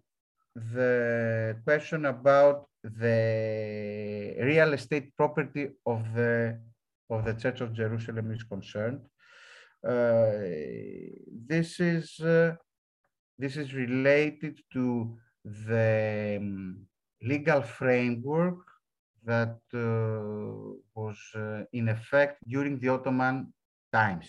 the 0.56 1.56
question 1.64 2.06
about 2.06 2.68
the 2.84 4.36
real 4.42 4.74
estate 4.74 5.16
property 5.16 5.70
of 5.86 6.00
the 6.16 6.60
of 7.10 7.24
the 7.24 7.36
Church 7.36 7.62
of 7.62 7.72
Jerusalem 7.72 8.32
is 8.32 8.44
concerned, 8.44 9.02
uh, 9.88 10.32
this 11.54 11.80
is 11.80 12.20
uh, 12.20 12.56
this 13.38 13.58
is 13.58 13.74
related 13.74 14.60
to 14.74 15.18
the 15.44 16.38
um, 16.40 16.86
legal 17.22 17.62
framework 17.62 18.60
that 19.24 19.60
uh, 19.74 20.78
was 20.96 21.18
in 21.74 21.90
effect 21.90 22.38
during 22.48 22.80
the 22.80 22.90
Ottoman 22.90 23.54
times. 23.92 24.28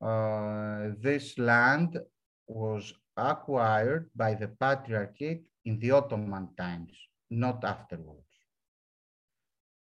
Uh, 0.00 0.92
this 1.00 1.38
land 1.38 1.98
was 2.46 2.92
acquired 3.16 4.10
by 4.16 4.34
the 4.34 4.48
Patriarchate 4.48 5.44
in 5.64 5.78
the 5.78 5.90
Ottoman 5.90 6.48
times, 6.56 6.92
not 7.30 7.64
afterwards. 7.64 8.26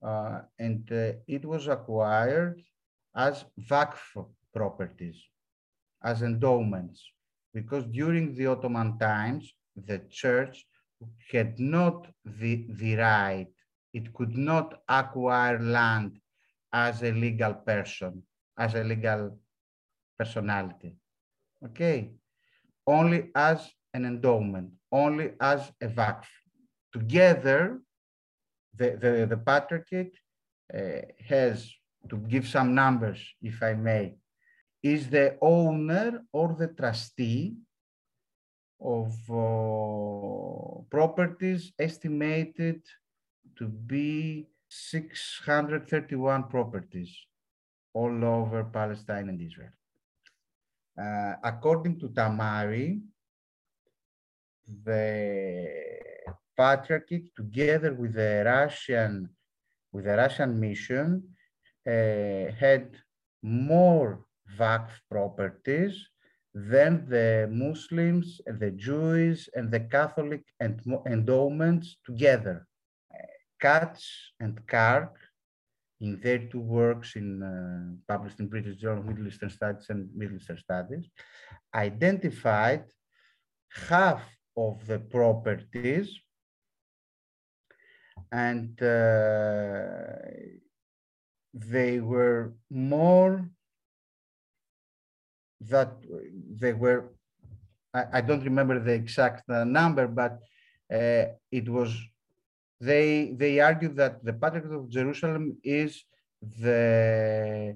Uh, 0.01 0.41
and 0.57 0.89
uh, 0.91 1.11
it 1.27 1.45
was 1.45 1.67
acquired 1.67 2.61
as 3.15 3.45
Vakf 3.69 3.99
properties, 4.53 5.17
as 6.03 6.21
endowments, 6.21 7.03
because 7.53 7.85
during 7.85 8.35
the 8.35 8.47
Ottoman 8.47 8.97
times, 8.97 9.53
the 9.75 9.99
church 10.09 10.65
had 11.31 11.59
not 11.59 12.07
the, 12.25 12.65
the 12.69 12.95
right, 12.95 13.47
it 13.93 14.13
could 14.13 14.37
not 14.37 14.81
acquire 14.87 15.59
land 15.59 16.19
as 16.71 17.01
a 17.03 17.11
legal 17.11 17.53
person, 17.53 18.23
as 18.57 18.75
a 18.75 18.83
legal 18.83 19.37
personality. 20.17 20.95
Okay, 21.65 22.11
only 22.85 23.29
as 23.35 23.69
an 23.93 24.05
endowment, 24.05 24.71
only 24.91 25.31
as 25.41 25.71
a 25.81 25.87
vakf. 25.87 26.25
Together, 26.93 27.79
the, 28.75 28.97
the, 29.01 29.25
the 29.29 29.37
patriarchate 29.37 30.17
uh, 30.73 31.01
has 31.27 31.69
to 32.09 32.17
give 32.17 32.47
some 32.47 32.73
numbers, 32.73 33.19
if 33.41 33.61
I 33.61 33.73
may, 33.73 34.15
is 34.81 35.09
the 35.09 35.37
owner 35.41 36.23
or 36.31 36.55
the 36.57 36.67
trustee 36.67 37.55
of 38.81 39.11
uh, 39.29 40.81
properties 40.89 41.71
estimated 41.77 42.81
to 43.57 43.67
be 43.67 44.47
631 44.69 46.43
properties 46.43 47.13
all 47.93 48.23
over 48.23 48.63
Palestine 48.63 49.29
and 49.29 49.41
Israel. 49.41 49.71
Uh, 50.97 51.35
according 51.43 51.99
to 51.99 52.09
Tamari, 52.09 53.01
the 54.85 55.67
patriarchate, 56.55 57.35
together 57.35 57.93
with 57.93 58.13
the 58.13 58.43
Russian, 58.45 59.29
with 59.91 60.05
the 60.05 60.15
Russian 60.15 60.59
mission, 60.59 61.23
uh, 61.87 62.51
had 62.59 62.95
more 63.41 64.25
Waqf 64.57 64.89
properties 65.09 66.07
than 66.53 67.07
the 67.07 67.47
Muslims 67.51 68.41
the 68.45 68.71
Jews 68.71 69.49
and 69.55 69.71
the 69.71 69.81
Catholic 69.81 70.43
endowments 70.61 71.97
together. 72.05 72.67
Katz 73.59 74.31
and 74.39 74.59
Kark, 74.65 75.11
in 75.99 76.19
their 76.21 76.39
two 76.39 76.61
works 76.61 77.15
in, 77.15 77.43
uh, 77.43 77.95
published 78.07 78.39
in 78.39 78.47
British 78.47 78.77
Journal 78.77 78.99
of 78.99 79.05
Middle 79.05 79.27
Eastern 79.27 79.49
Studies 79.49 79.87
and 79.89 80.09
Middle 80.15 80.37
Eastern 80.37 80.57
Studies, 80.57 81.05
identified 81.75 82.85
half 83.89 84.23
of 84.55 84.85
the 84.87 84.99
properties 84.99 86.17
and 88.31 88.81
uh, 88.81 90.15
they 91.53 91.99
were 91.99 92.53
more 92.69 93.49
that 95.61 95.91
they 96.59 96.73
were 96.73 97.11
I, 97.93 98.05
I 98.13 98.21
don't 98.21 98.43
remember 98.43 98.79
the 98.79 98.93
exact 98.93 99.49
uh, 99.49 99.63
number 99.63 100.07
but 100.07 100.39
uh, 100.93 101.25
it 101.51 101.67
was 101.67 101.95
they 102.81 103.33
they 103.35 103.59
argued 103.59 103.95
that 103.97 104.23
the 104.23 104.33
Patriarch 104.33 104.71
of 104.71 104.89
Jerusalem 104.89 105.57
is 105.63 106.03
the 106.41 107.75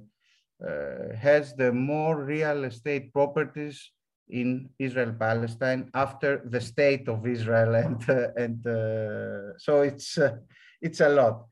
uh, 0.65 1.15
has 1.15 1.53
the 1.55 1.71
more 1.71 2.23
real 2.23 2.63
estate 2.63 3.11
properties 3.11 3.91
in 4.29 4.69
Israel 4.79 5.13
Palestine 5.19 5.89
after 5.93 6.41
the 6.45 6.61
state 6.61 7.09
of 7.09 7.27
Israel 7.27 7.75
and 7.83 8.09
uh, 8.09 8.27
and 8.37 8.65
uh, 8.65 9.57
so 9.57 9.81
it's 9.81 10.17
uh, 10.17 10.37
it's 10.81 11.01
a 11.01 11.09
lot. 11.09 11.45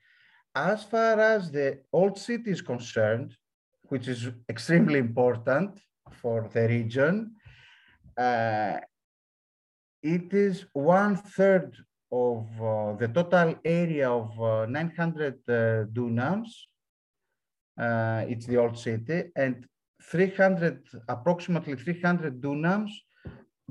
As 0.55 0.83
far 0.83 1.19
as 1.19 1.51
the 1.51 1.79
old 1.93 2.17
city 2.17 2.51
is 2.51 2.61
concerned 2.61 3.35
which 3.83 4.07
is 4.07 4.29
extremely 4.49 4.99
important 4.99 5.77
for 6.21 6.49
the 6.53 6.67
region 6.67 7.35
uh, 8.17 8.77
it 10.03 10.33
is 10.33 10.65
one 10.73 11.15
third 11.15 11.75
of 12.11 12.45
uh, 12.61 12.93
the 12.93 13.07
total 13.07 13.55
area 13.63 14.09
of 14.09 14.39
uh, 14.41 14.65
900 14.65 15.33
uh, 15.47 15.53
dunams. 15.93 16.49
it's 18.29 18.45
the 18.45 18.57
old 18.57 18.77
city, 18.77 19.31
and 19.35 19.65
300, 20.03 20.83
approximately 21.07 21.75
300 21.75 22.41
dunams 22.41 22.91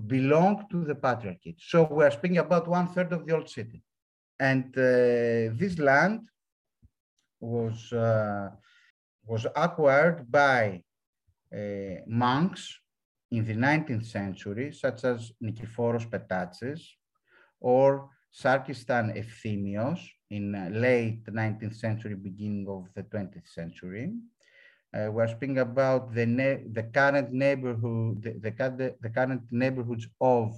belong 0.07 0.67
to 0.71 0.85
the 0.85 0.95
Patriarchate. 0.95 1.61
So 1.61 1.87
we're 1.91 2.11
speaking 2.11 2.39
about 2.39 2.67
one 2.67 2.89
third 2.89 3.13
of 3.13 3.27
the 3.27 3.35
old 3.35 3.49
city. 3.49 3.83
And 4.39 4.67
uh, 4.77 5.53
this 5.61 5.79
land 5.79 6.29
was, 7.41 7.93
uh, 7.93 8.51
was 9.27 9.47
acquired 9.55 10.31
by 10.31 10.61
uh, 10.73 10.90
monks 12.07 12.79
in 13.31 13.45
the 13.45 13.55
19th 13.55 14.07
century, 14.07 14.73
such 14.73 15.05
as 15.05 15.33
Nikiforos 15.43 16.07
Petatsis 16.09 16.81
or 17.61 18.11
Sarkistan 18.33 19.17
Efthimios 19.17 20.01
in 20.31 20.55
uh, 20.55 20.69
late 20.73 21.25
19th 21.27 21.75
century, 21.75 22.15
beginning 22.15 22.67
of 22.69 22.89
the 22.95 23.03
20th 23.03 23.49
century. 23.49 24.13
Uh, 24.93 25.09
we're 25.11 25.29
speaking 25.29 25.59
about 25.59 26.13
the, 26.15 26.25
the 26.73 26.83
current 26.83 27.33
neighborhood, 27.33 28.23
the, 28.23 28.51
the, 28.51 28.95
the, 29.01 29.11
current 29.11 29.43
neighborhoods 29.51 30.09
of 30.21 30.53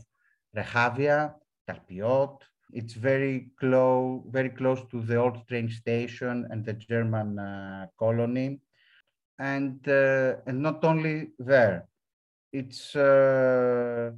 Rehavia, 0.57 1.35
Talpiot. 1.67 2.31
It's 2.73 2.95
very 2.95 3.51
close, 3.61 4.23
very 4.31 4.49
close 4.49 4.81
to 4.91 5.03
the 5.03 5.17
old 5.17 5.47
train 5.49 5.69
station 5.69 6.47
and 6.51 6.65
the 6.65 6.73
German 6.73 7.39
uh, 7.39 7.87
colony. 7.99 8.61
And, 9.39 9.87
uh, 9.89 10.37
and 10.47 10.63
not 10.63 10.85
only 10.85 11.31
there, 11.39 11.89
it's 12.53 12.95
uh, 12.95 14.13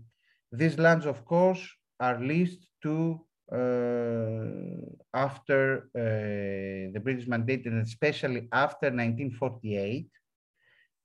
these 0.53 0.79
lands, 0.79 1.07
of 1.07 1.25
course, 1.25 1.63
are 2.01 2.21
leased 2.21 2.67
to 2.83 3.21
uh, 3.53 5.17
after 5.17 5.89
the 5.95 7.01
British 7.01 7.27
mandate 7.27 7.67
and 7.67 7.81
especially 7.83 8.49
after 8.53 8.87
1948, 8.87 10.09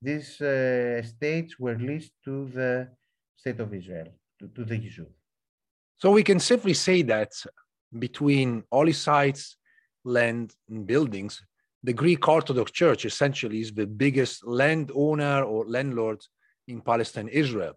these 0.01 0.39
uh, 0.41 1.01
states 1.03 1.59
were 1.59 1.77
leased 1.77 2.13
to 2.23 2.49
the 2.53 2.87
state 3.35 3.59
of 3.59 3.73
Israel, 3.73 4.07
to, 4.39 4.47
to 4.49 4.63
the 4.63 4.75
Yishuv. 4.75 5.07
So 5.97 6.11
we 6.11 6.23
can 6.23 6.39
safely 6.39 6.73
say 6.73 7.01
that 7.03 7.31
between 7.97 8.63
holy 8.71 8.93
sites, 8.93 9.57
land, 10.05 10.53
and 10.69 10.87
buildings, 10.87 11.43
the 11.83 11.93
Greek 11.93 12.27
Orthodox 12.27 12.71
Church 12.71 13.05
essentially 13.05 13.61
is 13.61 13.71
the 13.71 13.87
biggest 13.87 14.45
landowner 14.45 15.43
or 15.43 15.65
landlord 15.67 16.21
in 16.67 16.81
Palestine, 16.81 17.29
Israel. 17.29 17.73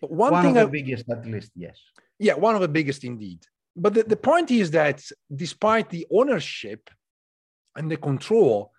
But 0.00 0.10
one, 0.10 0.32
one 0.32 0.42
thing 0.42 0.56
of 0.56 0.70
the 0.70 0.78
I, 0.78 0.82
biggest, 0.82 1.08
at 1.10 1.24
least, 1.24 1.52
yes. 1.54 1.78
Yeah, 2.18 2.34
one 2.34 2.54
of 2.54 2.60
the 2.60 2.68
biggest 2.68 3.04
indeed 3.04 3.46
but 3.76 3.94
the, 3.94 4.02
the 4.02 4.16
point 4.16 4.50
is 4.50 4.70
that 4.72 5.02
despite 5.34 5.88
the 5.90 6.06
ownership 6.10 6.90
and 7.76 7.90
the 7.90 7.96
control, 7.96 8.72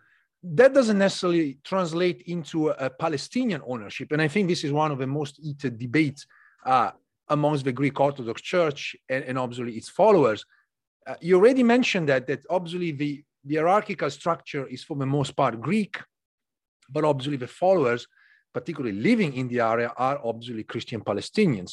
that 0.43 0.73
doesn't 0.73 0.97
necessarily 0.97 1.57
translate 1.63 2.23
into 2.27 2.69
a, 2.69 2.73
a, 2.73 2.89
Palestinian 2.89 3.61
ownership. 3.65 4.11
And 4.11 4.21
I 4.21 4.27
think 4.27 4.47
this 4.47 4.63
is 4.63 4.71
one 4.71 4.91
of 4.91 4.99
the 4.99 5.07
most 5.07 5.39
heated 5.41 5.79
debates 5.79 6.27
uh, 6.65 6.91
amongst 7.29 7.65
the 7.65 7.71
Greek 7.71 7.99
Orthodox 7.99 8.41
Church 8.41 8.95
and, 9.09 9.23
and 9.23 9.37
obviously 9.37 9.73
its 9.77 9.89
followers. 9.89 10.45
Uh, 11.07 11.15
you 11.21 11.35
already 11.37 11.63
mentioned 11.63 12.09
that, 12.09 12.27
that 12.27 12.41
obviously 12.49 12.91
the, 12.91 13.23
the 13.43 13.55
hierarchical 13.55 14.09
structure 14.09 14.67
is 14.67 14.83
for 14.83 14.97
the 14.97 15.05
most 15.05 15.35
part 15.35 15.59
Greek, 15.59 15.97
but 16.89 17.03
obviously 17.03 17.37
the 17.37 17.47
followers, 17.47 18.07
particularly 18.53 18.97
living 18.97 19.33
in 19.33 19.47
the 19.47 19.59
area, 19.59 19.91
are 19.97 20.19
obviously 20.23 20.63
Christian 20.63 21.01
Palestinians. 21.01 21.71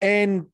And 0.00 0.46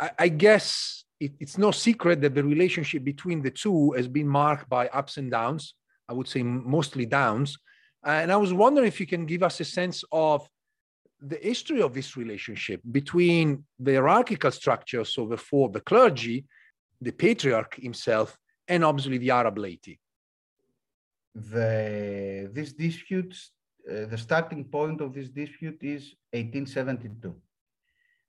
I, 0.00 0.10
I 0.18 0.28
guess 0.28 1.04
it, 1.20 1.32
it's 1.40 1.58
no 1.58 1.70
secret 1.70 2.20
that 2.22 2.34
the 2.34 2.44
relationship 2.44 3.04
between 3.04 3.42
the 3.42 3.50
two 3.50 3.92
has 3.92 4.08
been 4.08 4.28
marked 4.28 4.68
by 4.68 4.88
ups 4.88 5.16
and 5.16 5.30
downs. 5.30 5.74
I 6.08 6.12
would 6.12 6.28
say 6.28 6.42
mostly 6.42 7.06
downs. 7.06 7.56
And 8.04 8.30
I 8.30 8.36
was 8.36 8.52
wondering 8.52 8.86
if 8.86 9.00
you 9.00 9.06
can 9.06 9.24
give 9.24 9.42
us 9.42 9.60
a 9.60 9.64
sense 9.64 10.04
of 10.12 10.46
the 11.20 11.36
history 11.36 11.80
of 11.80 11.94
this 11.94 12.16
relationship 12.16 12.82
between 12.92 13.64
the 13.78 13.94
hierarchical 13.94 14.50
structure, 14.50 15.04
so 15.04 15.24
before 15.24 15.70
the 15.70 15.80
clergy, 15.80 16.44
the 17.00 17.12
patriarch 17.12 17.76
himself, 17.76 18.36
and 18.68 18.84
obviously 18.84 19.18
the 19.18 19.30
Arab 19.30 19.58
laity. 19.58 20.00
The, 21.34 22.50
this 22.52 22.72
dispute, 22.72 23.34
uh, 23.90 24.06
the 24.06 24.18
starting 24.18 24.64
point 24.64 25.00
of 25.00 25.12
this 25.12 25.28
dispute 25.28 25.82
is 25.82 26.14
1872 26.32 27.34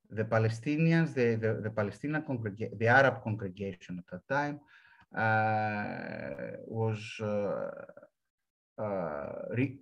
the 0.09 0.23
Palestinians, 0.23 1.13
the, 1.13 1.35
the, 1.35 1.61
the 1.61 1.69
Palestinian 1.69 2.21
congregation, 2.23 2.77
the 2.77 2.87
Arab 2.87 3.23
congregation 3.23 3.99
at 3.99 4.07
that 4.11 4.27
time, 4.27 4.59
uh, 5.15 6.57
was 6.67 6.99
uh, 7.21 7.71
uh, 8.81 9.31
re 9.51 9.79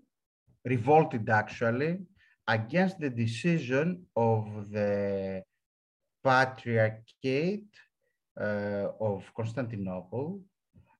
revolted 0.65 1.29
actually 1.29 1.99
against 2.47 2.99
the 2.99 3.09
decision 3.09 4.05
of 4.15 4.45
the 4.71 5.43
Patriarchate 6.23 7.75
of 8.37 9.23
Constantinople 9.35 10.41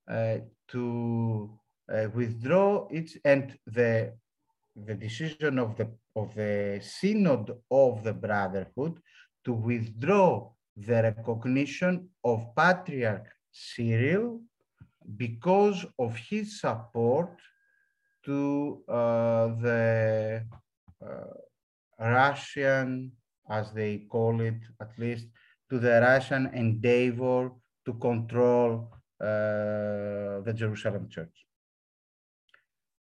uh, 0.08 0.36
to 0.68 1.50
uh, 1.92 2.06
withdraw 2.14 2.86
its 2.90 3.16
and 3.24 3.58
the 3.66 4.12
the 4.86 4.94
decision 4.94 5.58
of 5.58 5.76
the 5.76 5.88
of 6.16 6.34
the 6.34 6.80
Synod 6.82 7.50
of 7.70 8.02
the 8.02 8.12
Brotherhood 8.12 9.00
to 9.44 9.52
withdraw 9.52 10.50
the 10.76 11.02
recognition 11.02 12.08
of 12.24 12.54
Patriarch 12.56 13.26
Cyril 13.52 14.40
because 15.16 15.84
of 15.98 16.16
his 16.16 16.60
support 16.60 17.38
to 18.24 18.82
uh, 18.88 19.48
the 19.60 20.42
uh, 21.04 21.34
Russian, 21.98 23.12
as 23.50 23.70
they 23.72 23.98
call 24.08 24.40
it, 24.40 24.60
at 24.80 24.98
least, 24.98 25.26
to 25.74 25.80
the 25.80 26.00
Russian 26.00 26.46
endeavor 26.54 27.50
to 27.84 27.92
control 27.94 28.88
uh, 29.20 30.38
the 30.46 30.54
Jerusalem 30.54 31.08
church. 31.08 31.36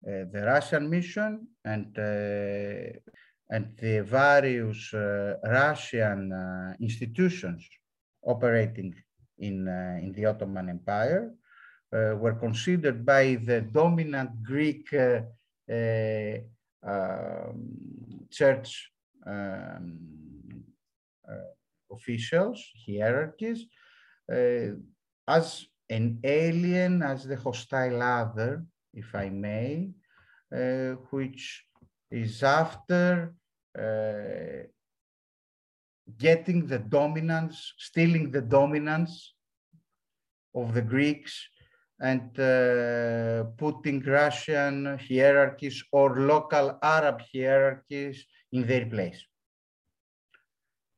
Uh, 0.06 0.24
the 0.32 0.42
Russian 0.46 0.88
mission 0.88 1.48
and 1.66 1.92
uh, 1.98 2.96
and 3.54 3.76
the 3.76 4.02
various 4.02 4.94
uh, 4.94 5.36
Russian 5.44 6.32
uh, 6.32 6.74
institutions 6.80 7.62
operating 8.22 8.94
in, 9.38 9.68
uh, 9.68 9.98
in 10.00 10.12
the 10.14 10.24
Ottoman 10.24 10.70
Empire 10.70 11.34
uh, 11.92 12.16
were 12.16 12.36
considered 12.46 13.04
by 13.04 13.34
the 13.34 13.60
dominant 13.60 14.42
Greek 14.42 14.88
uh, 14.94 15.20
uh, 15.70 16.38
um, 16.82 17.68
church 18.30 18.90
um, 19.26 19.98
officials, 21.92 22.58
hierarchies, 22.86 23.66
as 25.28 25.66
an 25.90 26.18
alien, 26.24 27.02
as 27.02 27.24
the 27.24 27.36
hostile 27.36 28.02
other, 28.02 28.64
if 28.94 29.14
I 29.14 29.28
may, 29.28 29.90
which 31.10 31.64
is 32.10 32.42
after 32.42 33.34
uh, 33.78 34.66
getting 36.18 36.66
the 36.66 36.78
dominance, 36.78 37.72
stealing 37.78 38.30
the 38.30 38.42
dominance 38.42 39.34
of 40.54 40.74
the 40.74 40.82
Greeks 40.82 41.48
and 42.00 42.38
uh, 42.38 43.44
putting 43.56 44.02
Russian 44.02 44.98
hierarchies 44.98 45.82
or 45.92 46.20
local 46.20 46.78
Arab 46.82 47.22
hierarchies 47.32 48.26
in 48.52 48.66
their 48.66 48.86
place. 48.86 49.24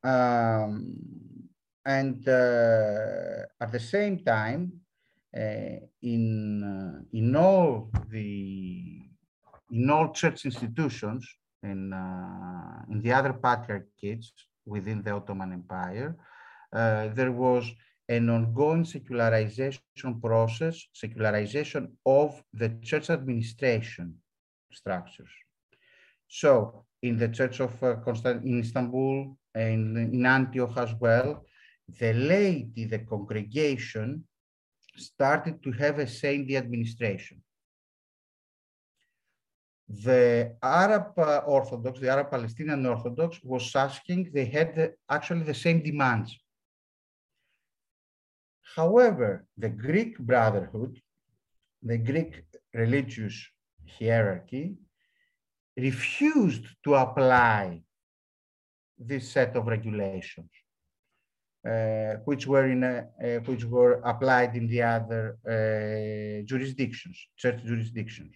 Um, 0.05 1.49
and 1.83 2.27
uh, 2.27 3.41
at 3.59 3.71
the 3.71 3.79
same 3.79 4.19
time, 4.19 4.71
uh, 5.35 5.79
in, 6.01 6.63
uh, 6.63 7.01
in 7.11 7.35
all 7.35 7.89
the 8.09 9.01
in 9.71 9.89
all 9.89 10.13
church 10.13 10.45
institutions 10.45 11.27
in, 11.63 11.91
in 12.91 13.01
the 13.01 13.11
other 13.11 13.33
patriarchates 13.33 14.27
within 14.65 15.01
the 15.01 15.11
Ottoman 15.11 15.51
Empire, 15.51 16.15
there 16.71 17.31
was 17.31 17.65
an 18.07 18.29
ongoing 18.29 18.85
secularization 18.85 20.21
process, 20.21 20.85
secularization 20.93 21.97
of 22.05 22.41
the 22.53 22.69
church 22.83 23.09
administration 23.09 24.15
structures. 24.71 25.31
So 26.27 26.85
in 27.01 27.17
the 27.17 27.29
Church 27.29 27.59
of 27.59 27.81
uh, 27.83 27.95
Constant 27.95 28.43
in 28.43 28.59
Istanbul 28.59 29.37
and 29.53 29.97
in 29.97 30.25
Antioch 30.25 30.77
as 30.77 30.93
well, 30.99 31.45
the 31.99 32.13
laity, 32.13 32.85
the 32.85 32.99
congregation, 32.99 34.23
started 34.97 35.61
to 35.63 35.71
have 35.73 35.99
a 35.99 36.07
say 36.07 36.35
in 36.35 36.47
the 36.47 36.57
administration. 36.57 37.41
The 39.87 40.55
Arab 40.63 41.17
uh, 41.17 41.41
Orthodox, 41.45 41.99
the 41.99 42.09
Arab 42.09 42.31
Palestinian 42.31 42.85
Orthodox 42.85 43.39
was 43.43 43.75
asking, 43.75 44.31
they 44.33 44.45
had 44.45 44.93
actually 45.09 45.43
the 45.43 45.53
same 45.53 45.83
demands 45.83 46.35
However, 48.75 49.45
the 49.57 49.69
Greek 49.69 50.19
Brotherhood, 50.19 50.99
the 51.81 51.97
Greek 51.97 52.43
religious 52.73 53.47
hierarchy, 53.97 54.75
refused 55.77 56.65
to 56.83 56.95
apply 56.95 57.81
this 58.97 59.31
set 59.31 59.55
of 59.55 59.67
regulations, 59.67 60.49
uh, 61.67 62.15
which 62.25 62.47
were 62.47 62.67
in 62.67 62.83
a, 62.83 63.07
uh, 63.23 63.39
which 63.45 63.65
were 63.65 64.01
applied 64.05 64.55
in 64.55 64.67
the 64.67 64.81
other 64.81 65.37
uh, 65.45 66.45
jurisdictions, 66.45 67.17
church 67.37 67.61
jurisdictions. 67.63 68.33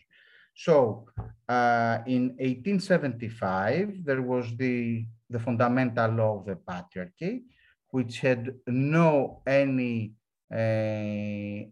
So, 0.56 1.06
uh, 1.48 2.00
in 2.06 2.36
1875, 2.40 4.04
there 4.04 4.22
was 4.22 4.46
the 4.58 5.06
the 5.30 5.40
fundamental 5.40 6.12
law 6.12 6.40
of 6.40 6.46
the 6.46 6.56
patriarchy, 6.56 7.44
which 7.92 8.20
had 8.20 8.52
no 8.68 9.42
any 9.46 10.16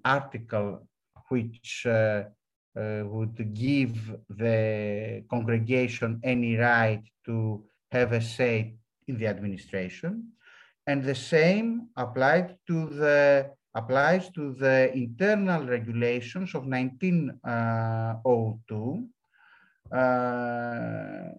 article 0.05 0.87
which 1.29 1.85
uh, 1.85 1.89
uh, 1.89 2.23
would 3.05 3.53
give 3.53 4.15
the 4.29 5.23
congregation 5.29 6.19
any 6.23 6.57
right 6.57 7.03
to 7.25 7.63
have 7.91 8.13
a 8.13 8.21
say 8.21 8.75
in 9.07 9.17
the 9.17 9.27
administration. 9.27 10.31
And 10.85 11.03
the 11.03 11.15
same 11.15 11.89
applied 11.95 12.57
to 12.67 12.85
the 12.87 13.51
applies 13.75 14.29
to 14.31 14.53
the 14.53 14.91
internal 14.93 15.65
regulations 15.65 16.55
of 16.55 16.65
1902, 16.65 19.07
uh, 19.91 21.29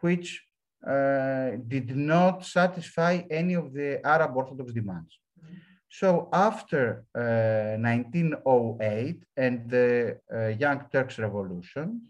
which 0.00 0.42
uh, 0.86 1.50
did 1.68 1.94
not 1.96 2.44
satisfy 2.44 3.22
any 3.30 3.54
of 3.54 3.72
the 3.72 4.04
Arab 4.04 4.36
Orthodox 4.36 4.72
demands. 4.72 5.16
So 5.92 6.28
after 6.32 7.04
uh, 7.16 7.76
1908 7.82 9.24
and 9.36 9.68
the 9.68 10.20
uh, 10.32 10.46
Young 10.48 10.84
Turks 10.92 11.18
Revolution, 11.18 12.02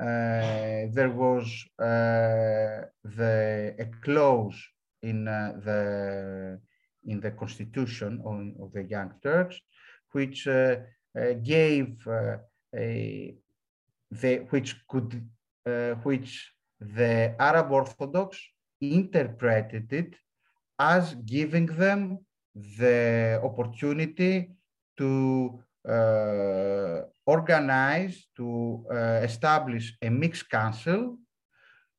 uh, 0.00 0.90
there 0.90 1.10
was 1.10 1.46
uh, 1.78 2.88
the, 3.04 3.76
a 3.78 3.86
clause 4.02 4.60
in 5.02 5.28
uh, 5.28 5.52
the 5.64 6.60
in 7.04 7.20
the 7.20 7.32
constitution 7.32 8.20
of, 8.24 8.64
of 8.64 8.72
the 8.72 8.82
Young 8.84 9.12
Turks, 9.22 9.60
which 10.12 10.48
uh, 10.48 10.76
gave 11.42 11.96
a 12.74 13.34
the 14.10 14.36
which 14.50 14.76
could 14.88 15.22
which 16.02 16.52
the 16.80 17.34
Arab 17.38 17.70
Orthodox 17.70 18.38
interpreted 18.80 19.92
it 19.92 20.14
as 20.78 21.14
giving 21.14 21.66
them 21.66 22.18
the 22.54 23.40
opportunity 23.42 24.50
to 24.98 25.58
uh, 25.88 27.02
organize, 27.26 28.26
to 28.36 28.84
uh, 28.90 29.20
establish 29.22 29.96
a 30.02 30.10
mixed 30.10 30.48
council, 30.50 31.18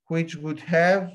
which 0.07 0.35
would 0.35 0.59
have, 0.59 1.11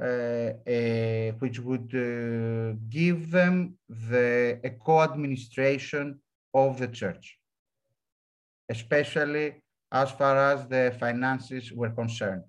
uh, 0.00 0.50
a, 0.66 1.32
which 1.38 1.58
would 1.60 1.90
uh, 1.94 2.76
give 2.88 3.30
them 3.30 3.74
the 3.88 4.60
a 4.62 4.70
co-administration 4.70 6.20
of 6.54 6.78
the 6.78 6.88
church, 6.88 7.38
especially 8.68 9.62
as 9.90 10.10
far 10.10 10.36
as 10.52 10.66
the 10.68 10.94
finances 11.00 11.72
were 11.72 11.90
concerned. 11.90 12.44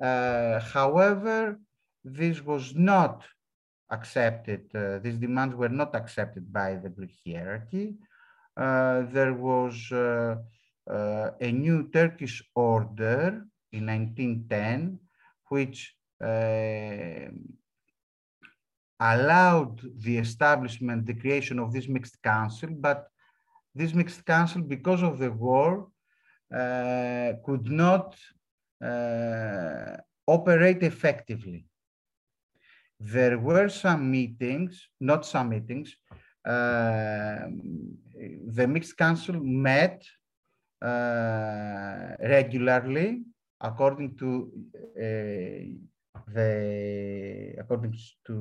Uh, 0.00 0.60
however, 0.60 1.58
this 2.04 2.42
was 2.42 2.74
not 2.74 3.24
accepted, 3.90 4.62
uh, 4.74 4.98
these 4.98 5.16
demands 5.16 5.54
were 5.54 5.68
not 5.68 5.94
accepted 5.94 6.52
by 6.52 6.76
the 6.76 6.88
Greek 6.88 7.14
hierarchy. 7.26 7.94
Uh, 8.56 9.02
there 9.12 9.34
was 9.34 9.90
uh, 9.92 10.36
a 11.40 11.52
new 11.52 11.88
Turkish 11.90 12.42
order 12.54 13.46
in 13.72 13.86
1910, 13.86 14.98
which 15.48 15.94
allowed 19.00 19.80
the 19.98 20.18
establishment, 20.18 21.06
the 21.06 21.14
creation 21.14 21.58
of 21.58 21.72
this 21.72 21.88
mixed 21.88 22.22
council, 22.22 22.68
but 22.72 23.08
this 23.74 23.94
mixed 23.94 24.24
council, 24.26 24.60
because 24.60 25.02
of 25.02 25.18
the 25.18 25.30
war, 25.30 25.88
uh, 26.54 27.32
could 27.44 27.70
not 27.70 28.16
uh, 28.84 29.96
operate 30.26 30.82
effectively 30.82 31.64
there 33.00 33.38
were 33.38 33.68
some 33.68 34.10
meetings, 34.10 34.88
not 35.00 35.24
some 35.24 35.48
meetings. 35.48 35.96
Uh, 36.44 37.48
the 38.46 38.66
mixed 38.68 38.96
council 38.96 39.40
met 39.40 40.04
uh, 40.82 42.16
regularly 42.20 43.22
according 43.60 44.16
to 44.16 44.50
uh, 44.96 46.32
the 46.32 47.54
according 47.58 47.94
to 48.26 48.32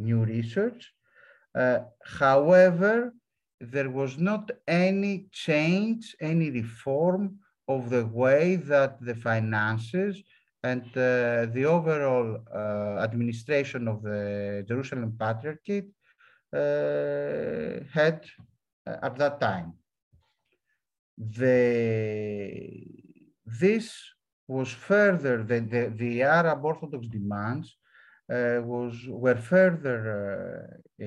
new 0.00 0.24
research. 0.24 0.92
Uh, 1.54 1.80
however, 2.04 3.12
there 3.60 3.90
was 3.90 4.16
not 4.16 4.50
any 4.66 5.26
change, 5.32 6.16
any 6.20 6.50
reform 6.50 7.38
of 7.68 7.90
the 7.90 8.06
way 8.06 8.56
that 8.56 9.00
the 9.00 9.14
finances 9.14 10.22
and 10.62 10.84
uh, 10.96 11.46
the 11.54 11.64
overall 11.64 12.38
uh, 12.54 13.02
administration 13.02 13.88
of 13.88 14.02
the 14.02 14.64
Jerusalem 14.68 15.16
Patriarchate 15.18 15.90
uh, 16.52 17.82
had 17.92 18.24
uh, 18.86 18.96
at 19.02 19.16
that 19.16 19.40
time. 19.40 19.72
The, 21.16 22.86
this 23.46 23.94
was 24.48 24.68
further, 24.70 25.42
the, 25.42 25.60
the, 25.60 25.92
the 25.96 26.22
Arab 26.22 26.64
Orthodox 26.64 27.06
demands 27.08 27.76
uh, 28.30 28.60
was, 28.62 28.94
were 29.08 29.36
further 29.36 30.80
uh, 31.00 31.06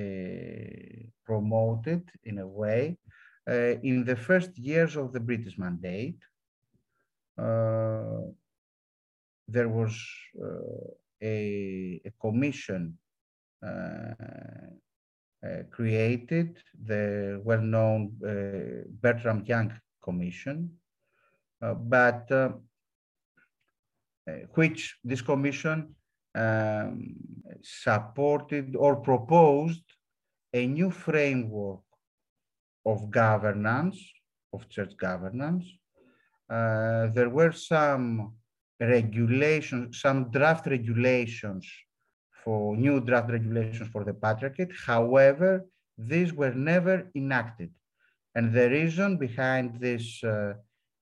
promoted 1.26 2.10
in 2.24 2.39
a 2.39 2.48
way 2.48 2.98
in 3.48 4.06
the 4.06 4.16
first 4.16 4.58
years 4.58 4.96
of 4.96 5.12
the 5.12 5.20
British 5.20 5.58
mandate 5.58 6.20
there 9.47 9.69
was 9.69 9.93
uh, 10.41 10.47
a, 11.21 12.01
a, 12.06 12.12
commission 12.19 12.97
uh, 13.65 14.13
uh, 15.45 15.63
created 15.71 16.58
the 16.86 17.41
well-known 17.43 18.12
Bertram 19.01 19.43
Young 19.45 19.73
Commission, 20.01 20.69
but 21.60 22.29
which 24.56 24.97
this 25.03 25.21
commission 25.21 25.95
um, 26.36 27.15
supported 27.62 28.75
or 28.75 28.95
proposed 28.97 29.84
a 30.53 30.65
new 30.65 30.89
framework 30.89 31.82
of 32.86 33.10
governance, 33.10 33.97
of 34.53 34.69
church 34.69 34.95
governance. 34.97 35.65
Uh, 36.49 37.08
there 37.08 37.29
were 37.29 37.51
some 37.51 38.34
regulations, 38.88 40.02
some 40.02 40.32
draft 40.32 40.65
regulations 40.67 41.65
for 42.43 42.76
new 42.76 43.00
draft 43.00 43.30
regulations 43.32 43.89
for 43.89 44.04
the 44.04 44.13
patriarchate. 44.13 44.72
However, 44.86 45.65
these 45.98 46.34
were 46.34 46.54
never 46.54 47.10
enacted. 47.15 47.72
And 48.36 48.52
the 48.54 48.69
reason 48.69 49.17
behind 49.17 49.80
this, 49.80 50.24
uh, 50.24 50.54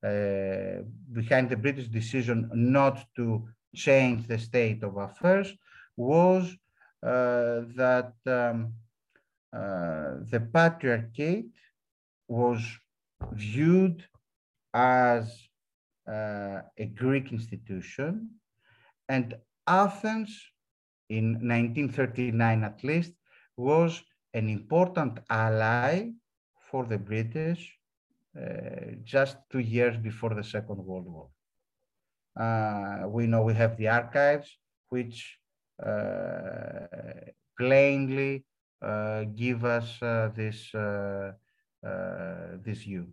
uh, 0.05 0.83
behind 1.13 1.49
the 1.49 1.57
British 1.57 1.87
decision 1.87 2.49
not 2.53 3.05
to 3.15 3.47
change 3.75 4.27
the 4.27 4.37
state 4.37 4.83
of 4.83 4.97
affairs 4.97 5.53
was 5.95 6.43
uh, 7.03 7.61
that 7.75 8.13
um, 8.27 8.73
uh, 9.53 10.19
the 10.29 10.47
patriarchate 10.53 11.55
was 12.27 12.61
viewed 13.33 14.03
as 14.73 15.50
a 16.07 16.85
Greek 16.95 17.31
institution 17.31 18.29
and 19.07 19.35
Athens 19.67 20.51
in 21.09 21.33
1939 21.33 22.63
at 22.63 22.83
least, 22.83 23.13
was 23.57 24.01
an 24.33 24.49
important 24.49 25.19
ally 25.29 26.09
for 26.69 26.85
the 26.85 26.97
British 26.97 27.77
uh, 28.39 28.95
just 29.03 29.37
two 29.49 29.59
years 29.59 29.97
before 29.97 30.33
the 30.33 30.43
Second 30.43 30.77
World 30.85 31.07
War. 31.07 31.29
Uh, 32.39 33.09
we 33.09 33.27
know 33.27 33.41
we 33.43 33.53
have 33.53 33.75
the 33.77 33.89
archives, 33.89 34.57
which 34.87 35.37
uh, 35.85 36.87
plainly 37.57 38.45
uh, 38.81 39.25
give 39.35 39.65
us 39.65 40.01
uh, 40.01 40.29
this, 40.33 40.73
uh, 40.73 41.33
this 42.63 42.79
view. 42.83 43.07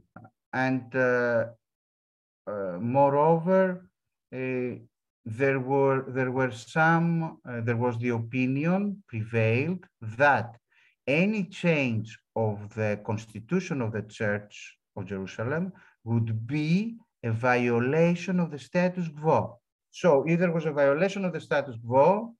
And 0.52 0.92
moreover, 2.80 3.90
there 5.28 5.60
were 5.60 6.04
there 6.08 6.30
were 6.30 6.50
some 6.50 7.38
uh, 7.46 7.60
there 7.60 7.76
was 7.76 7.98
the 7.98 8.08
opinion 8.08 9.02
prevailed 9.06 9.84
that 10.16 10.56
any 11.06 11.44
change 11.44 12.18
of 12.34 12.74
the 12.74 12.98
constitution 13.04 13.82
of 13.82 13.92
the 13.92 14.02
church 14.02 14.78
of 14.96 15.04
jerusalem 15.04 15.72
would 16.04 16.46
be 16.46 16.96
a 17.24 17.30
violation 17.30 18.40
of 18.40 18.50
the 18.50 18.58
status 18.58 19.08
quo. 19.20 19.58
So 19.90 20.24
if 20.26 20.38
there 20.38 20.52
was 20.52 20.66
a 20.66 20.72
violation 20.72 21.24
of 21.24 21.32
the 21.32 21.40
status 21.40 21.76
quo 21.86 22.34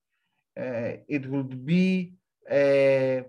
uh, 0.59 0.93
it 1.09 1.29
would 1.29 1.67
be 1.67 2.15
a, 2.51 3.25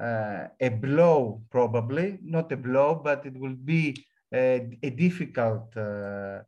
uh, 0.00 0.46
a 0.60 0.68
blow 0.68 1.42
probably. 1.50 2.18
Not 2.22 2.50
a 2.52 2.56
blow 2.56 2.94
but 2.94 3.26
it 3.26 3.36
will 3.36 3.56
be 3.56 4.06
a, 4.32 4.78
a 4.82 4.90
difficult 4.90 5.76
uh, 5.76 6.40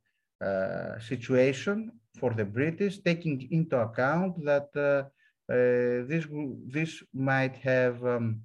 uh, 0.45 0.99
situation 1.01 1.93
for 2.19 2.33
the 2.33 2.45
British, 2.45 2.99
taking 2.99 3.49
into 3.51 3.79
account 3.79 4.45
that 4.45 4.69
uh, 4.77 5.05
this, 5.49 6.27
this 6.67 7.03
might 7.13 7.57
have 7.57 8.05
um, 8.05 8.41